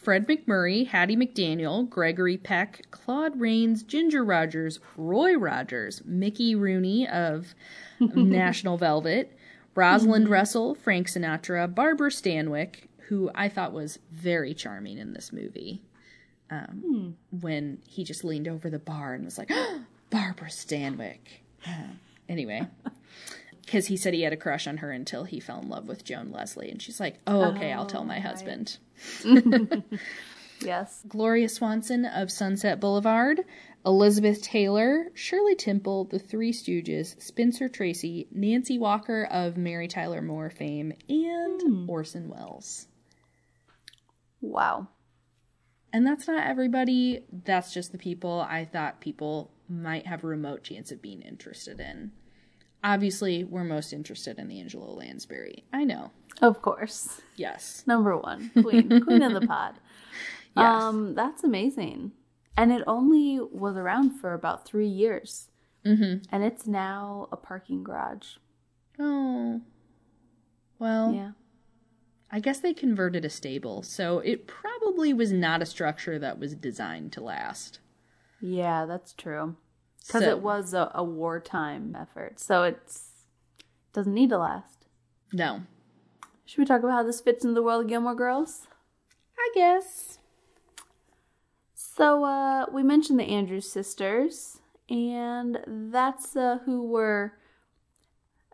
Fred 0.02 0.26
MacMurray, 0.26 0.86
Hattie 0.88 1.16
McDaniel, 1.16 1.88
Gregory 1.88 2.36
Peck, 2.36 2.86
Claude 2.90 3.38
Rains, 3.40 3.82
Ginger 3.82 4.24
Rogers, 4.24 4.80
Roy 4.96 5.34
Rogers, 5.34 6.02
Mickey 6.04 6.54
Rooney 6.54 7.06
of 7.08 7.54
National 8.00 8.76
Velvet, 8.76 9.36
Rosalind 9.74 10.28
Russell, 10.28 10.74
Frank 10.74 11.06
Sinatra, 11.08 11.72
Barbara 11.72 12.10
Stanwyck, 12.10 12.88
who 13.08 13.30
I 13.34 13.48
thought 13.48 13.72
was 13.72 13.98
very 14.10 14.54
charming 14.54 14.98
in 14.98 15.12
this 15.12 15.32
movie. 15.32 15.82
Um, 16.50 17.16
When 17.40 17.78
he 17.86 18.04
just 18.04 18.24
leaned 18.24 18.48
over 18.48 18.68
the 18.68 18.78
bar 18.78 19.14
and 19.14 19.24
was 19.24 19.38
like, 19.38 19.50
Barbara 20.10 20.48
Stanwyck. 20.48 21.18
Uh, 21.66 21.92
anyway, 22.28 22.66
because 23.72 23.86
he 23.86 23.96
said 23.96 24.12
he 24.12 24.20
had 24.20 24.34
a 24.34 24.36
crush 24.36 24.66
on 24.66 24.76
her 24.76 24.90
until 24.90 25.24
he 25.24 25.40
fell 25.40 25.58
in 25.58 25.70
love 25.70 25.88
with 25.88 26.04
Joan 26.04 26.30
Leslie. 26.30 26.70
And 26.70 26.82
she's 26.82 27.00
like, 27.00 27.18
oh, 27.26 27.52
okay, 27.52 27.72
I'll 27.72 27.86
tell 27.86 28.04
my 28.04 28.18
oh, 28.18 28.20
husband. 28.20 28.76
Yes. 30.60 31.02
Gloria 31.08 31.48
Swanson 31.48 32.04
of 32.04 32.30
Sunset 32.30 32.78
Boulevard, 32.78 33.40
Elizabeth 33.84 34.42
Taylor, 34.42 35.06
Shirley 35.12 35.56
Temple, 35.56 36.04
The 36.04 36.20
Three 36.20 36.52
Stooges, 36.52 37.20
Spencer 37.20 37.68
Tracy, 37.68 38.28
Nancy 38.30 38.78
Walker 38.78 39.24
of 39.24 39.56
Mary 39.56 39.88
Tyler 39.88 40.22
Moore 40.22 40.50
fame, 40.50 40.92
and 41.08 41.60
hmm. 41.62 41.90
Orson 41.90 42.28
Welles. 42.28 42.86
Wow. 44.40 44.86
And 45.92 46.06
that's 46.06 46.28
not 46.28 46.46
everybody, 46.46 47.24
that's 47.44 47.74
just 47.74 47.90
the 47.90 47.98
people 47.98 48.46
I 48.48 48.64
thought 48.64 49.00
people 49.00 49.50
might 49.68 50.06
have 50.06 50.22
a 50.22 50.28
remote 50.28 50.62
chance 50.62 50.92
of 50.92 51.02
being 51.02 51.22
interested 51.22 51.80
in. 51.80 52.12
Obviously, 52.84 53.44
we're 53.44 53.64
most 53.64 53.92
interested 53.92 54.38
in 54.38 54.48
the 54.48 54.60
Angela 54.60 54.90
Lansbury. 54.90 55.64
I 55.72 55.84
know. 55.84 56.10
Of 56.40 56.62
course. 56.62 57.20
Yes. 57.36 57.84
Number 57.86 58.16
one. 58.16 58.50
Queen. 58.62 59.00
Queen 59.02 59.22
of 59.22 59.32
the 59.40 59.46
pod. 59.46 59.74
Yes. 60.56 60.82
Um, 60.82 61.14
that's 61.14 61.44
amazing. 61.44 62.12
And 62.56 62.72
it 62.72 62.82
only 62.86 63.38
was 63.40 63.76
around 63.76 64.18
for 64.18 64.34
about 64.34 64.66
three 64.66 64.88
years. 64.88 65.48
Mm-hmm. 65.86 66.24
And 66.30 66.44
it's 66.44 66.66
now 66.66 67.28
a 67.32 67.36
parking 67.36 67.82
garage. 67.84 68.34
Oh. 68.98 69.60
Well, 70.78 71.12
Yeah. 71.12 71.30
I 72.34 72.40
guess 72.40 72.60
they 72.60 72.72
converted 72.72 73.26
a 73.26 73.30
stable, 73.30 73.82
so 73.82 74.20
it 74.20 74.46
probably 74.46 75.12
was 75.12 75.32
not 75.32 75.60
a 75.60 75.66
structure 75.66 76.18
that 76.18 76.38
was 76.38 76.54
designed 76.54 77.12
to 77.12 77.20
last. 77.22 77.78
Yeah, 78.40 78.86
that's 78.86 79.12
true. 79.12 79.56
Because 80.06 80.22
So- 80.22 80.30
it 80.30 80.40
was 80.40 80.74
a, 80.74 80.90
a 80.94 81.04
wartime 81.04 81.96
effort. 81.98 82.40
So 82.40 82.62
it's 82.64 83.08
doesn't 83.92 84.14
need 84.14 84.30
to 84.30 84.38
last. 84.38 84.86
No. 85.32 85.62
Should 86.44 86.58
we 86.58 86.64
talk 86.64 86.80
about 86.80 86.92
how 86.92 87.02
this 87.02 87.20
fits 87.20 87.44
into 87.44 87.54
the 87.54 87.62
world 87.62 87.84
of 87.84 87.88
Gilmore 87.88 88.14
Girls? 88.14 88.66
I 89.38 89.50
guess. 89.54 90.18
So 91.74 92.24
uh, 92.24 92.66
we 92.72 92.82
mentioned 92.82 93.18
the 93.18 93.24
Andrews 93.24 93.70
sisters, 93.70 94.58
and 94.88 95.58
that's 95.66 96.36
uh, 96.36 96.58
who 96.64 96.86
were 96.86 97.34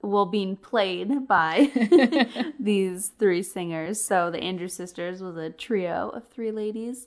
well 0.02 0.26
being 0.26 0.56
played 0.56 1.26
by 1.26 1.70
these 2.60 3.08
three 3.18 3.42
singers. 3.42 4.00
So 4.02 4.30
the 4.30 4.38
Andrews 4.40 4.74
sisters 4.74 5.22
was 5.22 5.36
a 5.36 5.50
trio 5.50 6.08
of 6.10 6.28
three 6.28 6.50
ladies, 6.52 7.06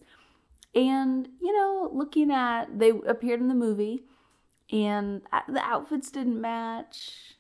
and 0.73 1.27
you 1.41 1.53
know, 1.53 1.89
looking 1.93 2.31
at 2.31 2.79
they 2.79 2.89
appeared 2.89 3.39
in 3.41 3.47
the 3.49 3.53
movie, 3.55 4.03
and 4.72 5.22
uh, 5.32 5.41
the 5.47 5.61
outfits 5.61 6.09
didn't 6.11 6.39
match. 6.39 7.36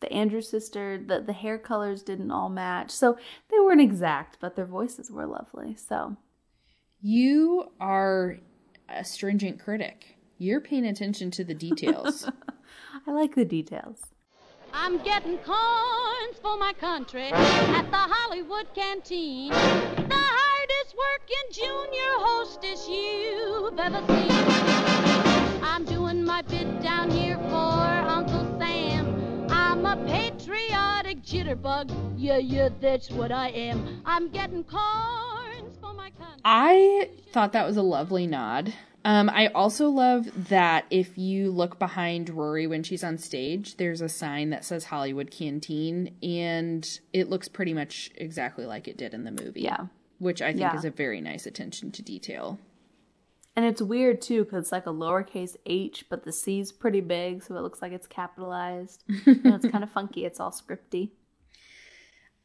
The 0.00 0.12
Andrew 0.12 0.40
sister, 0.40 1.02
the 1.04 1.20
the 1.20 1.32
hair 1.32 1.58
colors 1.58 2.02
didn't 2.02 2.30
all 2.30 2.48
match, 2.48 2.90
so 2.90 3.18
they 3.50 3.58
weren't 3.58 3.80
exact, 3.80 4.38
but 4.40 4.54
their 4.54 4.64
voices 4.66 5.10
were 5.10 5.26
lovely. 5.26 5.74
So 5.76 6.16
You 7.00 7.72
are 7.80 8.38
a 8.88 9.04
stringent 9.04 9.58
critic. 9.60 10.16
You're 10.38 10.60
paying 10.60 10.86
attention 10.86 11.30
to 11.32 11.44
the 11.44 11.54
details. 11.54 12.30
I 13.06 13.10
like 13.10 13.34
the 13.34 13.44
details. 13.44 14.02
I'm 14.72 14.98
getting 15.02 15.38
corns 15.38 16.36
for 16.42 16.56
my 16.58 16.74
country 16.78 17.30
at 17.32 17.90
the 17.90 17.96
Hollywood 17.96 18.66
canteen. 18.74 19.50
The 19.50 20.14
hardest 20.14 20.94
working 20.96 21.52
junior 21.52 22.12
hostess 22.18 22.86
you've 22.88 23.78
ever 23.78 24.02
seen. 24.06 24.57
I'm 26.08 26.14
doing 26.14 26.26
my 26.26 26.40
bit 26.40 26.80
down 26.80 27.10
here 27.10 27.36
for 27.36 27.52
Uncle 27.52 28.58
Sam. 28.58 29.46
I'm 29.50 29.84
a 29.84 29.94
patriotic 30.06 31.22
jitterbug. 31.22 32.14
Yeah, 32.16 32.38
yeah, 32.38 32.70
that's 32.80 33.10
what 33.10 33.30
I 33.30 33.50
am. 33.50 34.00
I'm 34.06 34.30
getting 34.30 34.64
corns 34.64 35.76
for 35.82 35.92
my 35.92 36.08
country. 36.12 36.40
I 36.46 37.10
thought 37.32 37.52
that 37.52 37.66
was 37.66 37.76
a 37.76 37.82
lovely 37.82 38.26
nod. 38.26 38.72
Um, 39.04 39.28
I 39.28 39.48
also 39.48 39.90
love 39.90 40.48
that 40.48 40.86
if 40.88 41.18
you 41.18 41.50
look 41.50 41.78
behind 41.78 42.30
Rory 42.30 42.66
when 42.66 42.82
she's 42.82 43.04
on 43.04 43.18
stage, 43.18 43.76
there's 43.76 44.00
a 44.00 44.08
sign 44.08 44.48
that 44.48 44.64
says 44.64 44.84
Hollywood 44.84 45.30
Canteen, 45.30 46.14
and 46.22 46.88
it 47.12 47.28
looks 47.28 47.48
pretty 47.48 47.74
much 47.74 48.10
exactly 48.14 48.64
like 48.64 48.88
it 48.88 48.96
did 48.96 49.12
in 49.12 49.24
the 49.24 49.30
movie. 49.30 49.60
Yeah. 49.60 49.88
Which 50.20 50.40
I 50.40 50.52
think 50.52 50.60
Yeah. 50.60 50.74
is 50.74 50.86
a 50.86 50.90
very 50.90 51.20
nice 51.20 51.44
attention 51.44 51.92
to 51.92 52.00
detail. 52.02 52.58
And 53.58 53.66
it's 53.66 53.82
weird 53.82 54.22
too 54.22 54.44
because 54.44 54.66
it's 54.66 54.70
like 54.70 54.86
a 54.86 54.90
lowercase 54.90 55.56
h, 55.66 56.04
but 56.08 56.22
the 56.22 56.30
C's 56.30 56.70
pretty 56.70 57.00
big, 57.00 57.42
so 57.42 57.56
it 57.56 57.62
looks 57.62 57.82
like 57.82 57.90
it's 57.90 58.06
capitalized. 58.06 59.02
and 59.26 59.46
it's 59.46 59.66
kind 59.66 59.82
of 59.82 59.90
funky. 59.90 60.24
It's 60.24 60.38
all 60.38 60.52
scripty. 60.52 61.10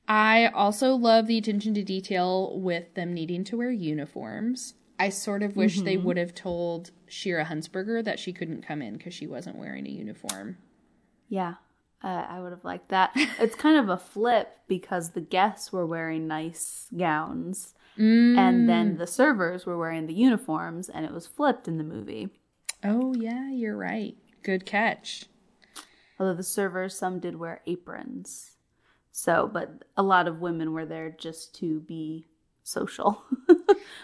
I 0.07 0.47
also 0.47 0.95
love 0.95 1.27
the 1.27 1.37
attention 1.37 1.75
to 1.75 1.83
detail 1.83 2.59
with 2.59 2.95
them 2.95 3.13
needing 3.13 3.43
to 3.43 3.57
wear 3.57 3.69
uniforms. 3.69 4.73
I 4.97 5.09
sort 5.09 5.43
of 5.43 5.55
wish 5.55 5.81
they 5.81 5.97
would 5.97 6.17
have 6.17 6.33
told 6.33 6.89
Shira 7.05 7.45
Huntzberger 7.45 8.03
that 8.03 8.17
she 8.17 8.33
couldn't 8.33 8.65
come 8.65 8.81
in 8.81 8.97
because 8.97 9.13
she 9.13 9.27
wasn't 9.27 9.57
wearing 9.59 9.85
a 9.85 9.91
uniform. 9.91 10.57
Yeah, 11.29 11.53
uh, 12.03 12.25
I 12.27 12.39
would 12.39 12.53
have 12.53 12.65
liked 12.65 12.89
that. 12.89 13.11
it's 13.15 13.53
kind 13.53 13.77
of 13.77 13.87
a 13.87 13.99
flip 13.99 14.57
because 14.67 15.11
the 15.11 15.21
guests 15.21 15.71
were 15.71 15.85
wearing 15.85 16.27
nice 16.27 16.87
gowns, 16.97 17.75
and 17.97 18.67
then 18.67 18.97
the 18.97 19.07
servers 19.07 19.65
were 19.65 19.77
wearing 19.77 20.07
the 20.07 20.13
uniforms, 20.13 20.89
and 20.89 21.05
it 21.05 21.11
was 21.13 21.27
flipped 21.27 21.67
in 21.67 21.77
the 21.77 21.83
movie. 21.83 22.29
Oh, 22.83 23.13
yeah, 23.15 23.49
you're 23.51 23.77
right. 23.77 24.15
Good 24.41 24.65
catch. 24.65 25.25
Although 26.19 26.33
the 26.35 26.43
servers, 26.43 26.97
some 26.97 27.19
did 27.19 27.35
wear 27.37 27.61
aprons. 27.65 28.51
So, 29.11 29.49
but 29.51 29.83
a 29.95 30.03
lot 30.03 30.27
of 30.27 30.41
women 30.41 30.73
were 30.73 30.85
there 30.85 31.09
just 31.09 31.53
to 31.59 31.79
be 31.81 32.25
social 32.63 33.23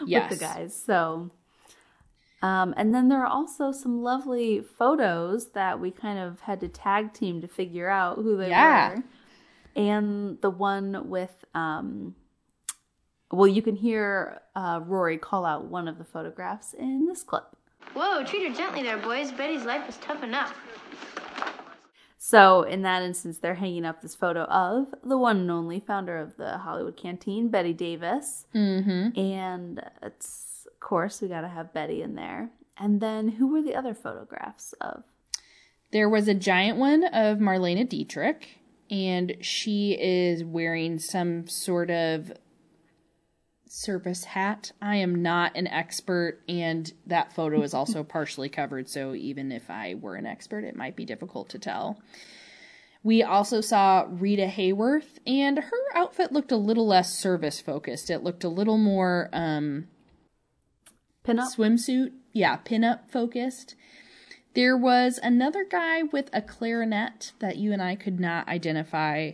Yes. 0.06 0.30
with 0.30 0.40
the 0.40 0.46
guys. 0.46 0.76
So, 0.86 1.32
um, 2.42 2.74
and 2.78 2.94
then 2.96 3.10
there 3.10 3.22
are 3.22 3.28
also 3.28 3.72
some 3.72 4.02
lovely 4.02 4.62
photos 4.62 5.52
that 5.52 5.80
we 5.80 5.92
kind 5.92 6.20
of 6.20 6.42
had 6.42 6.60
to 6.62 6.68
tag 6.68 7.14
team 7.14 7.42
to 7.42 7.48
figure 7.48 7.90
out 7.90 8.18
who 8.18 8.38
they 8.38 8.50
Yeah. 8.50 8.92
were. 8.92 9.04
And 9.76 10.40
the 10.42 10.50
one 10.50 11.10
with, 11.10 11.44
um, 11.54 12.16
well, 13.32 13.48
you 13.48 13.62
can 13.62 13.76
hear 13.76 14.42
uh, 14.56 14.82
Rory 14.86 15.18
call 15.18 15.46
out 15.46 15.66
one 15.66 15.88
of 15.88 15.98
the 15.98 16.04
photographs 16.04 16.74
in 16.74 17.06
this 17.06 17.24
clip. 17.24 17.46
Whoa, 17.94 18.24
treat 18.24 18.48
her 18.48 18.56
gently 18.56 18.84
there, 18.84 18.98
boys. 18.98 19.32
Bette's 19.32 19.66
life 19.66 19.86
was 19.86 19.98
tough 19.98 20.24
enough. 20.24 20.56
So, 22.18 22.64
in 22.64 22.82
that 22.82 23.02
instance, 23.02 23.38
they're 23.38 23.56
hanging 23.56 23.86
up 23.86 24.02
this 24.02 24.14
photo 24.14 24.44
of 24.44 24.94
the 25.04 25.18
one 25.18 25.38
and 25.38 25.52
only 25.52 25.80
founder 25.80 26.18
of 26.18 26.36
the 26.38 26.58
Hollywood 26.58 26.98
Canteen, 26.98 27.50
Bette 27.50 27.74
Davis. 27.74 28.46
Mm-hmm. 28.54 29.18
And 29.18 29.82
it's, 30.04 30.68
of 30.72 30.80
course, 30.80 31.22
we 31.22 31.28
got 31.28 31.42
to 31.42 31.48
have 31.48 31.74
Betty 31.74 32.02
in 32.02 32.16
there. 32.16 32.50
And 32.78 33.00
then 33.02 33.30
who 33.30 33.48
were 33.48 33.62
the 33.62 33.76
other 33.76 33.94
photographs 33.94 34.74
of? 34.82 35.04
There 35.92 36.10
was 36.10 36.28
a 36.28 36.34
giant 36.34 36.78
one 36.78 37.06
of 37.06 37.40
Marlene 37.40 37.88
Dietrich, 37.88 38.60
and 38.92 39.38
she 39.42 39.98
is 40.00 40.44
wearing 40.44 41.00
some 41.00 41.48
sort 41.48 41.90
of 41.90 42.34
service 43.70 44.24
hat. 44.24 44.72
I 44.82 44.98
am 44.98 45.22
not 45.22 45.56
an 45.56 45.68
expert, 45.68 46.42
and 46.50 46.92
that 47.06 47.34
photo 47.34 47.62
is 47.62 47.74
also 47.74 48.04
partially 48.18 48.50
covered, 48.50 48.90
so 48.90 49.16
even 49.16 49.52
if 49.52 49.70
I 49.70 49.96
were 49.96 50.16
an 50.16 50.26
expert, 50.26 50.66
it 50.66 50.76
might 50.76 50.96
be 50.96 51.06
difficult 51.06 51.50
to 51.50 51.60
tell. 51.60 52.02
We 53.02 53.24
also 53.24 53.62
saw 53.62 54.06
Rita 54.10 54.48
Hayworth, 54.48 55.20
and 55.26 55.58
her 55.60 55.96
outfit 55.96 56.34
looked 56.34 56.52
a 56.52 56.58
little 56.58 56.86
less 56.86 57.18
service 57.18 57.62
focused. 57.62 58.10
It 58.10 58.24
looked 58.24 58.44
a 58.44 58.50
little 58.50 58.78
more 58.78 59.30
um, 59.32 59.88
Pinup? 61.26 61.56
swimsuit, 61.56 62.12
yeah, 62.34 62.58
pinup 62.58 63.10
focused. 63.10 63.76
There 64.56 64.76
was 64.76 65.20
another 65.22 65.64
guy 65.64 66.04
with 66.04 66.30
a 66.34 66.42
clarinet 66.42 67.34
that 67.40 67.58
you 67.58 67.72
and 67.72 67.82
I 67.82 67.96
could 67.96 68.20
not 68.20 68.48
identify. 68.48 69.32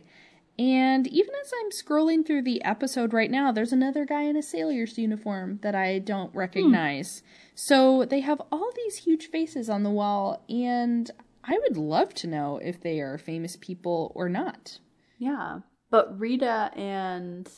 And 0.58 1.08
even 1.08 1.34
as 1.41 1.51
I'm 1.60 1.72
scrolling 1.72 2.26
through 2.26 2.43
the 2.43 2.64
episode 2.64 3.14
right 3.14 3.30
now, 3.30 3.51
there's 3.51 3.74
another 3.74 4.06
guy 4.06 4.24
in 4.24 4.38
a 4.38 4.41
sailor's 4.41 4.97
uniform 4.97 5.60
that 5.62 5.76
I 5.76 5.99
don't 5.99 6.32
hmm. 6.32 6.38
recognize. 6.38 7.22
So 7.56 8.06
they 8.06 8.22
have 8.22 8.41
all 8.51 8.72
these 8.76 8.97
huge 8.97 9.28
faces 9.28 9.70
on 9.70 9.84
the 9.84 9.89
wall, 9.89 10.43
and 10.49 11.10
I 11.43 11.60
would 11.62 11.78
love 11.78 12.14
to 12.16 12.28
know 12.28 12.58
if 12.58 12.82
they 12.82 12.99
are 12.99 13.18
famous 13.18 13.56
people 13.56 14.12
or 14.16 14.30
not. 14.30 14.80
Yeah. 15.18 15.60
But 15.89 16.20
Rita 16.20 16.72
and 16.76 17.49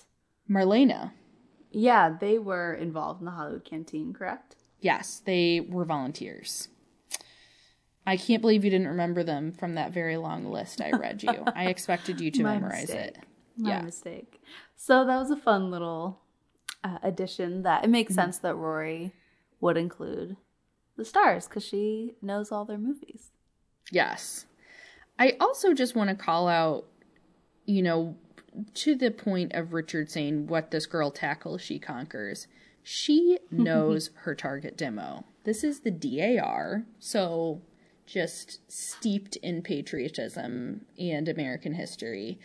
Marlene. 0.49 1.11
Yeah, 1.71 2.15
they 2.19 2.37
were 2.37 2.73
involved 2.73 3.21
in 3.21 3.25
the 3.25 3.31
Hollywood 3.31 3.65
Canteen, 3.65 4.13
correct? 4.13 4.55
Yes, 4.79 5.21
they 5.25 5.59
were 5.59 5.85
volunteers. 5.85 6.69
I 8.07 8.15
can't 8.15 8.41
believe 8.41 8.63
you 8.63 8.71
didn't 8.71 8.87
remember 8.87 9.21
them 9.21 9.51
from 9.51 9.75
that 9.75 9.91
very 9.91 10.15
long 10.15 10.45
list 10.45 10.79
I 10.79 10.91
read 10.91 11.21
you. 11.23 11.43
I 11.53 11.65
expected 11.67 12.21
you 12.21 12.31
to 12.31 12.43
memorize 12.43 12.83
mistake. 12.87 12.99
it. 12.99 13.17
My 13.57 13.69
yeah. 13.69 13.81
mistake. 13.81 14.41
So 14.77 15.05
that 15.05 15.17
was 15.17 15.29
a 15.29 15.35
fun 15.35 15.69
little 15.69 16.21
uh, 16.85 16.99
addition 17.03 17.63
that 17.63 17.83
it 17.83 17.89
makes 17.89 18.15
sense 18.15 18.37
that 18.37 18.55
Rory 18.55 19.11
would 19.59 19.75
include 19.75 20.37
the 20.95 21.03
stars 21.03 21.47
because 21.47 21.65
she 21.65 22.13
knows 22.21 22.49
all 22.49 22.63
their 22.63 22.77
movies. 22.77 23.31
Yes. 23.91 24.45
I 25.19 25.35
also 25.41 25.73
just 25.73 25.93
want 25.93 26.09
to 26.09 26.15
call 26.15 26.47
out, 26.47 26.85
you 27.65 27.81
know, 27.81 28.15
to 28.75 28.95
the 28.95 29.11
point 29.11 29.51
of 29.53 29.73
Richard 29.73 30.09
saying, 30.09 30.47
What 30.47 30.71
this 30.71 30.85
girl 30.85 31.11
tackles, 31.11 31.61
she 31.61 31.77
conquers. 31.77 32.47
She 32.83 33.39
knows 33.51 34.11
her 34.21 34.33
target 34.33 34.77
demo. 34.77 35.25
This 35.43 35.63
is 35.63 35.81
the 35.81 35.91
DAR, 35.91 36.85
so 36.99 37.61
just 38.07 38.59
steeped 38.71 39.35
in 39.37 39.61
patriotism 39.61 40.81
and 40.97 41.29
American 41.29 41.73
history. 41.73 42.39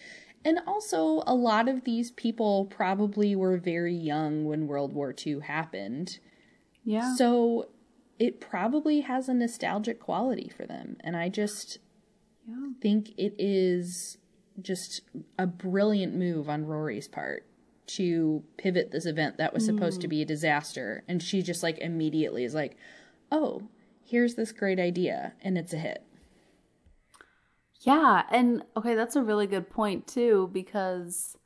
And 0.44 0.58
also, 0.66 1.22
a 1.26 1.34
lot 1.34 1.68
of 1.68 1.84
these 1.84 2.10
people 2.10 2.66
probably 2.66 3.36
were 3.36 3.56
very 3.56 3.94
young 3.94 4.44
when 4.44 4.66
World 4.66 4.92
War 4.92 5.14
II 5.26 5.40
happened. 5.40 6.18
Yeah. 6.84 7.14
So 7.14 7.68
it 8.18 8.40
probably 8.40 9.00
has 9.00 9.28
a 9.28 9.34
nostalgic 9.34 10.00
quality 10.00 10.50
for 10.54 10.66
them. 10.66 10.96
And 11.00 11.16
I 11.16 11.28
just 11.28 11.78
Yeah. 12.46 12.72
think 12.80 13.10
it 13.16 13.34
is 13.38 14.18
just 14.60 15.02
a 15.38 15.46
brilliant 15.46 16.14
move 16.14 16.48
on 16.48 16.66
Rory's 16.66 17.08
part 17.08 17.46
to 17.86 18.42
pivot 18.56 18.90
this 18.90 19.06
event 19.06 19.38
that 19.38 19.54
was 19.54 19.64
supposed 19.64 20.00
to 20.00 20.06
mm. 20.06 20.10
be 20.10 20.22
a 20.22 20.26
disaster. 20.26 21.04
And 21.08 21.22
she 21.22 21.42
just 21.42 21.62
like 21.62 21.78
immediately 21.78 22.44
is 22.44 22.54
like, 22.54 22.76
oh, 23.30 23.62
here's 24.12 24.34
this 24.34 24.52
great 24.52 24.78
idea. 24.78 25.32
And 25.42 25.56
it's 25.56 25.72
a 25.72 25.78
hit. 25.78 26.04
Yeah, 27.80 28.22
and 28.30 28.62
okay, 28.76 28.94
that's 28.94 29.16
a 29.16 29.22
really 29.22 29.46
good 29.46 29.70
point 29.70 30.06
too 30.06 30.50
because 30.52 31.36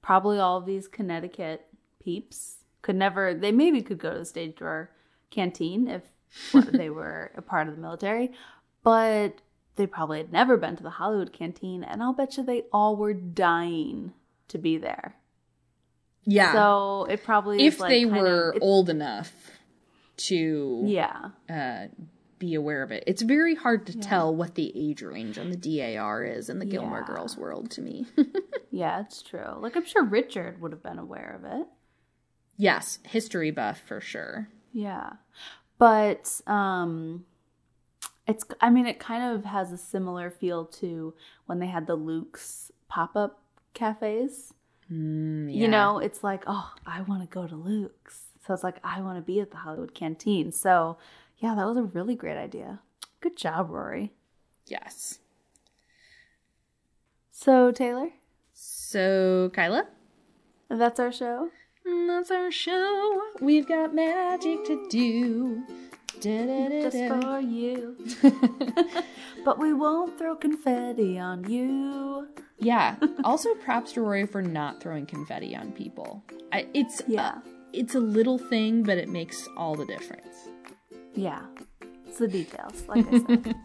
probably 0.00 0.38
all 0.40 0.56
of 0.56 0.64
these 0.66 0.88
Connecticut 0.88 1.66
peeps 2.02 2.56
could 2.82 2.96
never 2.96 3.34
they 3.34 3.52
maybe 3.52 3.82
could 3.82 3.98
go 3.98 4.12
to 4.12 4.18
the 4.20 4.24
stage 4.24 4.56
door 4.56 4.90
canteen 5.30 5.86
if 5.88 6.02
they 6.72 6.90
were 6.90 7.30
a 7.36 7.42
part 7.42 7.68
of 7.68 7.76
the 7.76 7.80
military, 7.80 8.32
but 8.82 9.42
they 9.76 9.86
probably 9.86 10.18
had 10.18 10.32
never 10.32 10.56
been 10.56 10.74
to 10.74 10.82
the 10.82 10.90
Hollywood 10.90 11.32
canteen 11.32 11.84
and 11.84 12.02
I'll 12.02 12.14
bet 12.14 12.36
you 12.36 12.42
they 12.42 12.62
all 12.72 12.96
were 12.96 13.14
dying 13.14 14.12
to 14.48 14.58
be 14.58 14.78
there. 14.78 15.14
Yeah. 16.24 16.52
So 16.52 17.06
it 17.10 17.22
probably 17.22 17.64
if 17.64 17.78
like 17.78 17.90
they 17.90 18.04
kind 18.04 18.16
of- 18.16 18.22
were 18.22 18.56
old 18.60 18.88
enough 18.88 19.32
to 20.18 20.82
yeah. 20.86 21.30
uh, 21.50 21.86
be 22.38 22.54
aware 22.54 22.82
of 22.82 22.90
it. 22.92 23.04
It's 23.06 23.22
very 23.22 23.54
hard 23.54 23.86
to 23.86 23.98
tell 23.98 24.34
what 24.34 24.54
the 24.54 24.72
age 24.74 25.02
range 25.02 25.38
on 25.38 25.50
the 25.50 25.56
DAR 25.56 26.24
is 26.24 26.48
in 26.50 26.58
the 26.58 26.66
Gilmore 26.66 27.04
Yeah. 27.06 27.14
Girls 27.14 27.36
world 27.36 27.70
to 27.72 27.80
me. 27.82 28.06
Yeah, 28.70 29.00
it's 29.00 29.22
true. 29.22 29.54
Like 29.58 29.74
I'm 29.74 29.86
sure 29.86 30.04
Richard 30.04 30.60
would 30.60 30.70
have 30.72 30.82
been 30.82 30.98
aware 30.98 31.34
of 31.38 31.44
it. 31.60 31.66
yes, 32.58 32.98
history 33.04 33.50
buff 33.50 33.80
for 33.86 34.02
sure. 34.02 34.48
Yeah. 34.72 35.12
But 35.78 36.40
um 36.46 37.24
it's 38.26 38.44
I 38.60 38.68
mean 38.68 38.84
it 38.86 38.98
kind 38.98 39.34
of 39.34 39.46
has 39.46 39.72
a 39.72 39.78
similar 39.78 40.30
feel 40.30 40.66
to 40.66 41.14
when 41.46 41.58
they 41.58 41.68
had 41.68 41.86
the 41.86 41.94
Luke's 41.94 42.70
pop-up 42.88 43.40
cafes. 43.72 44.52
Mm, 44.92 45.54
You 45.54 45.68
know, 45.68 45.98
it's 45.98 46.22
like, 46.22 46.44
"Oh, 46.46 46.72
I 46.86 47.00
want 47.02 47.22
to 47.22 47.28
go 47.28 47.46
to 47.46 47.56
Luke's." 47.56 48.25
So 48.46 48.54
it's 48.54 48.62
like, 48.64 48.78
"I 48.84 49.00
want 49.00 49.18
to 49.18 49.22
be 49.22 49.40
at 49.40 49.50
the 49.50 49.56
Hollywood 49.58 49.94
Canteen." 49.94 50.52
So, 50.52 50.98
yeah, 51.38 51.54
that 51.54 51.66
was 51.66 51.76
a 51.76 51.82
really 51.82 52.14
great 52.14 52.36
idea. 52.36 52.80
Good 53.20 53.36
job, 53.36 53.70
Rory. 53.70 54.12
Yes. 54.66 55.18
So, 57.30 57.70
Taylor, 57.70 58.10
So, 58.52 59.50
Kyla? 59.52 59.86
that's 60.68 60.98
our 60.98 61.12
show. 61.12 61.50
Mm, 61.86 62.06
that's 62.08 62.30
our 62.30 62.50
show. 62.50 63.20
We've 63.40 63.68
got 63.68 63.94
magic 63.94 64.64
to 64.64 64.86
do. 64.88 65.62
Just 66.20 66.96
for 66.96 67.40
you. 67.40 67.94
but 69.44 69.58
we 69.58 69.74
won't 69.74 70.16
throw 70.18 70.34
confetti 70.34 71.18
on 71.18 71.48
you. 71.50 72.28
Yeah. 72.58 72.96
Also, 73.22 73.54
props 73.56 73.92
to 73.92 74.00
Rory 74.00 74.26
for 74.26 74.40
not 74.40 74.80
throwing 74.80 75.04
confetti 75.04 75.54
on 75.54 75.72
people. 75.72 76.24
I, 76.52 76.66
it's 76.72 77.02
uh, 77.02 77.04
Yeah. 77.06 77.38
It's 77.76 77.94
a 77.94 78.00
little 78.00 78.38
thing, 78.38 78.82
but 78.82 78.98
it 78.98 79.08
makes 79.08 79.48
all 79.56 79.74
the 79.74 79.84
difference. 79.86 80.48
Yeah, 81.14 81.42
it's 82.06 82.18
the 82.18 82.28
details, 82.28 82.84
like 82.88 83.06
I 83.06 83.18
said. 83.18 83.54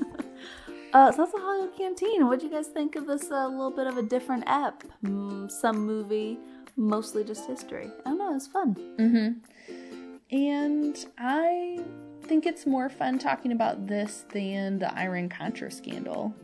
uh, 0.92 1.12
so 1.12 1.16
that's 1.18 1.32
the 1.32 1.38
Hollywood 1.38 1.76
Canteen. 1.76 2.26
What 2.26 2.40
do 2.40 2.46
you 2.46 2.52
guys 2.52 2.66
think 2.68 2.96
of 2.96 3.06
this 3.06 3.30
uh, 3.30 3.46
little 3.48 3.70
bit 3.70 3.86
of 3.86 3.96
a 3.96 4.02
different 4.02 4.44
ep? 4.46 4.82
Mm, 5.04 5.50
some 5.50 5.78
movie, 5.86 6.38
mostly 6.76 7.24
just 7.24 7.46
history. 7.46 7.90
I 8.04 8.10
don't 8.10 8.18
know, 8.18 8.30
it 8.30 8.34
was 8.34 8.46
fun. 8.46 8.74
Mm-hmm. 8.98 10.36
And 10.36 11.06
I 11.18 11.80
think 12.22 12.46
it's 12.46 12.66
more 12.66 12.88
fun 12.88 13.18
talking 13.18 13.52
about 13.52 13.86
this 13.86 14.24
than 14.32 14.78
the 14.78 14.96
Iran 14.98 15.28
Contra 15.28 15.70
scandal. 15.70 16.34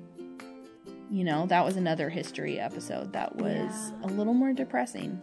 You 1.11 1.23
know, 1.23 1.47
that 1.47 1.64
was 1.64 1.77
another 1.77 2.09
history 2.09 2.59
episode 2.59 3.12
that 3.12 3.37
was 3.37 3.93
Yeah. 3.93 3.93
a 4.03 4.09
little 4.09 4.35
more 4.35 4.53
depressing. 4.53 5.23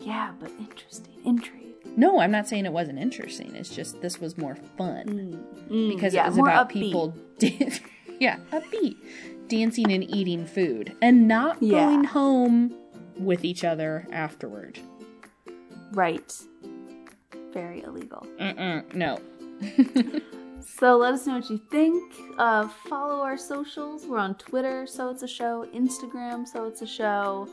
Yeah, 0.00 0.32
but 0.40 0.50
interesting, 0.58 1.14
intrigue. 1.24 1.64
No, 1.96 2.20
I'm 2.20 2.30
not 2.30 2.46
saying 2.48 2.66
it 2.66 2.72
wasn't 2.72 2.98
interesting. 2.98 3.54
It's 3.56 3.74
just 3.74 4.00
this 4.00 4.20
was 4.20 4.38
more 4.38 4.56
fun 4.76 5.44
because 5.68 6.12
Mm, 6.12 6.14
yeah, 6.14 6.24
it 6.26 6.28
was 6.28 6.38
about 6.38 6.68
upbeat. 6.68 6.72
people, 6.72 7.14
dan- 7.38 7.72
yeah, 8.20 8.38
upbeat, 8.52 8.96
dancing 9.48 9.90
and 9.92 10.04
eating 10.08 10.46
food, 10.46 10.94
and 11.02 11.26
not 11.26 11.60
Yeah. 11.62 11.84
going 11.86 12.04
home 12.04 12.74
with 13.18 13.44
each 13.44 13.64
other 13.64 14.06
afterward. 14.12 14.78
Right. 15.92 16.32
Very 17.52 17.82
illegal. 17.82 18.26
Mm-mm, 18.38 18.94
no. 18.94 19.18
So 20.60 20.96
let 20.98 21.14
us 21.14 21.26
know 21.26 21.36
what 21.36 21.48
you 21.50 21.58
think. 21.70 22.12
Uh, 22.36 22.68
follow 22.88 23.20
our 23.22 23.36
socials. 23.38 24.04
We're 24.06 24.18
on 24.18 24.34
Twitter, 24.36 24.86
so 24.86 25.08
it's 25.08 25.22
a 25.22 25.28
show. 25.28 25.66
Instagram, 25.74 26.46
so 26.46 26.66
it's 26.66 26.82
a 26.82 26.86
show. 26.86 27.48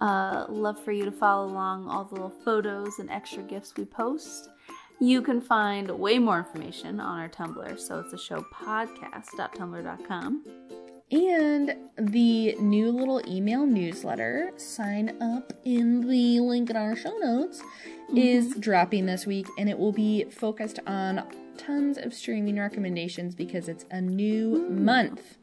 Uh, 0.00 0.46
love 0.48 0.82
for 0.82 0.92
you 0.92 1.04
to 1.04 1.12
follow 1.12 1.46
along 1.46 1.88
all 1.88 2.04
the 2.04 2.14
little 2.14 2.32
photos 2.44 2.98
and 2.98 3.10
extra 3.10 3.42
gifts 3.42 3.74
we 3.76 3.84
post. 3.84 4.48
You 4.98 5.22
can 5.22 5.40
find 5.40 5.90
way 5.90 6.18
more 6.18 6.38
information 6.38 7.00
on 7.00 7.18
our 7.18 7.28
Tumblr, 7.28 7.78
so 7.78 8.00
it's 8.00 8.12
a 8.12 8.18
show 8.18 8.44
podcast.tumblr.com. 8.54 10.44
And 11.10 11.74
the 11.98 12.54
new 12.60 12.90
little 12.90 13.20
email 13.26 13.66
newsletter, 13.66 14.52
sign 14.56 15.16
up 15.20 15.52
in 15.64 16.06
the 16.08 16.38
link 16.40 16.70
in 16.70 16.76
our 16.76 16.94
show 16.94 17.16
notes, 17.18 17.62
is 18.14 18.54
dropping 18.56 19.06
this 19.06 19.26
week 19.26 19.48
and 19.58 19.68
it 19.68 19.78
will 19.78 19.92
be 19.92 20.24
focused 20.24 20.78
on 20.86 21.24
tons 21.56 21.98
of 21.98 22.14
streaming 22.14 22.58
recommendations 22.58 23.34
because 23.34 23.68
it's 23.68 23.84
a 23.90 24.00
new 24.00 24.68
month. 24.70 25.36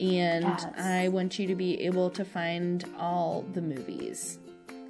And 0.00 0.44
Yes. 0.44 0.66
I 0.78 1.08
want 1.08 1.38
you 1.38 1.46
to 1.46 1.54
be 1.54 1.80
able 1.82 2.10
to 2.10 2.24
find 2.24 2.84
all 2.98 3.44
the 3.52 3.62
movies. 3.62 4.38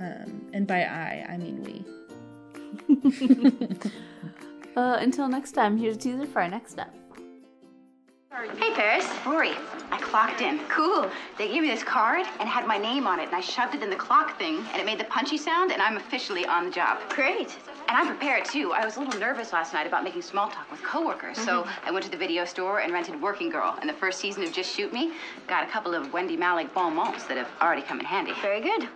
Um, 0.00 0.46
and 0.52 0.66
by 0.66 0.84
I, 0.84 1.26
I 1.30 1.36
mean 1.36 1.62
we. 1.62 1.84
Uh, 4.76 4.96
until 5.00 5.28
next 5.28 5.52
time, 5.52 5.76
here's 5.76 5.94
a 5.94 5.98
teaser 5.98 6.26
for 6.26 6.42
our 6.42 6.48
next 6.48 6.72
step. 6.72 6.92
Hey, 8.58 8.74
Paris. 8.74 9.06
Rory, 9.24 9.52
I 9.92 9.98
clocked 10.00 10.40
in. 10.40 10.58
Cool. 10.68 11.08
They 11.38 11.46
gave 11.46 11.62
me 11.62 11.68
this 11.68 11.84
card 11.84 12.26
and 12.40 12.48
had 12.48 12.66
my 12.66 12.76
name 12.76 13.06
on 13.06 13.20
it, 13.20 13.26
and 13.28 13.36
I 13.36 13.40
shoved 13.40 13.76
it 13.76 13.84
in 13.84 13.90
the 13.90 13.94
clock 13.96 14.36
thing, 14.36 14.64
and 14.72 14.82
it 14.82 14.84
made 14.84 14.98
the 14.98 15.04
punchy 15.04 15.36
sound, 15.36 15.70
and 15.70 15.80
I'm 15.80 15.96
officially 15.96 16.44
on 16.44 16.64
the 16.64 16.72
job. 16.72 16.98
Great. 17.10 17.56
And 17.88 17.96
I'm 17.98 18.06
prepared, 18.06 18.44
too. 18.46 18.72
I 18.72 18.84
was 18.84 18.96
a 18.96 19.00
little 19.00 19.20
nervous 19.20 19.52
last 19.52 19.72
night 19.74 19.86
about 19.86 20.04
making 20.04 20.22
small 20.22 20.48
talk 20.48 20.70
with 20.70 20.82
coworkers, 20.82 21.36
so 21.36 21.62
mm-hmm. 21.62 21.88
I 21.88 21.90
went 21.90 22.04
to 22.04 22.10
the 22.10 22.16
video 22.16 22.44
store 22.44 22.80
and 22.80 22.92
rented 22.92 23.20
Working 23.20 23.50
Girl. 23.50 23.76
And 23.80 23.88
the 23.88 23.94
first 23.94 24.20
season 24.20 24.42
of 24.42 24.52
Just 24.52 24.74
Shoot 24.74 24.92
Me 24.92 25.12
got 25.46 25.62
a 25.68 25.70
couple 25.70 25.94
of 25.94 26.08
Wendie 26.08 26.38
Malick 26.38 26.72
bon 26.72 26.96
mots 26.96 27.24
that 27.24 27.36
have 27.36 27.48
already 27.60 27.82
come 27.82 28.00
in 28.00 28.06
handy. 28.06 28.32
Very 28.40 28.60
good. 28.60 28.88